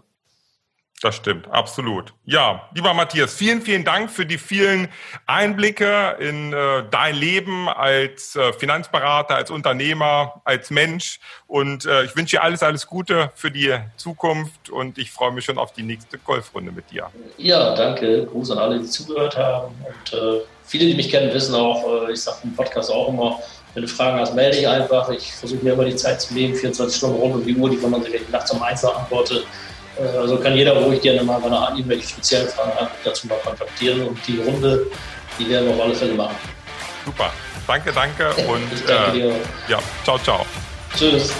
Das 1.01 1.15
stimmt, 1.15 1.47
absolut. 1.51 2.13
Ja, 2.25 2.69
lieber 2.73 2.93
Matthias, 2.93 3.33
vielen, 3.33 3.61
vielen 3.61 3.83
Dank 3.83 4.09
für 4.09 4.25
die 4.25 4.37
vielen 4.37 4.87
Einblicke 5.27 6.15
in 6.19 6.53
äh, 6.53 6.83
dein 6.89 7.15
Leben 7.15 7.67
als 7.67 8.35
äh, 8.37 8.53
Finanzberater, 8.53 9.35
als 9.35 9.51
Unternehmer, 9.51 10.41
als 10.45 10.69
Mensch. 10.69 11.19
Und 11.47 11.85
äh, 11.85 12.05
ich 12.05 12.15
wünsche 12.15 12.37
dir 12.37 12.43
alles, 12.43 12.63
alles 12.63 12.87
Gute 12.87 13.29
für 13.35 13.51
die 13.51 13.75
Zukunft 13.97 14.69
und 14.69 14.97
ich 14.97 15.11
freue 15.11 15.33
mich 15.33 15.43
schon 15.43 15.57
auf 15.57 15.73
die 15.73 15.83
nächste 15.83 16.17
Golfrunde 16.17 16.71
mit 16.71 16.89
dir. 16.89 17.11
Ja, 17.37 17.75
danke. 17.75 18.25
Gruß 18.27 18.51
an 18.51 18.59
alle, 18.59 18.79
die 18.79 18.85
zugehört 18.85 19.37
haben. 19.37 19.75
Und 19.85 20.17
äh, 20.17 20.41
viele, 20.63 20.85
die 20.85 20.95
mich 20.95 21.09
kennen, 21.09 21.33
wissen 21.33 21.55
auch, 21.55 22.07
äh, 22.07 22.13
ich 22.13 22.21
sage 22.21 22.37
im 22.45 22.55
Podcast 22.55 22.89
auch 22.89 23.09
immer, 23.09 23.39
wenn 23.73 23.83
du 23.83 23.89
Fragen 23.89 24.17
hast, 24.17 24.33
melde 24.33 24.55
dich 24.55 24.67
einfach. 24.67 25.09
Ich 25.09 25.33
versuche 25.33 25.63
mir 25.63 25.73
immer 25.73 25.83
die 25.83 25.97
Zeit 25.97 26.21
zu 26.21 26.33
nehmen, 26.33 26.55
24 26.55 26.97
Stunden 26.97 27.17
rund 27.17 27.35
um 27.35 27.45
die 27.45 27.53
Uhr, 27.53 27.69
die 27.69 27.75
kann 27.75 27.91
man 27.91 28.01
sich 28.01 28.29
nachts 28.29 28.49
um 28.51 28.63
eins 28.63 28.85
antworte. 28.85 29.43
Äh, 29.97 30.17
also 30.17 30.37
kann 30.37 30.55
jeder 30.55 30.73
ruhig 30.73 31.01
gerne 31.01 31.23
mal, 31.23 31.41
wenn 31.43 31.51
er 31.53 31.69
irgendwelche 31.69 32.07
speziellen 32.07 32.47
Fragen 32.49 32.75
hat, 32.75 32.91
dazu 33.03 33.27
mal 33.27 33.37
kontaktieren 33.43 34.07
und 34.07 34.17
die 34.27 34.39
Runde, 34.41 34.87
die 35.39 35.49
werden 35.49 35.67
wir 35.67 35.75
auf 35.75 35.81
alle 35.81 35.95
Fälle 35.95 36.13
machen. 36.13 36.35
Super. 37.05 37.31
Danke, 37.67 37.91
danke 37.93 38.29
und 38.47 38.61
danke 38.87 39.19
äh, 39.19 39.33
ja, 39.67 39.79
ciao, 40.03 40.19
ciao. 40.19 40.45
Tschüss. 40.95 41.33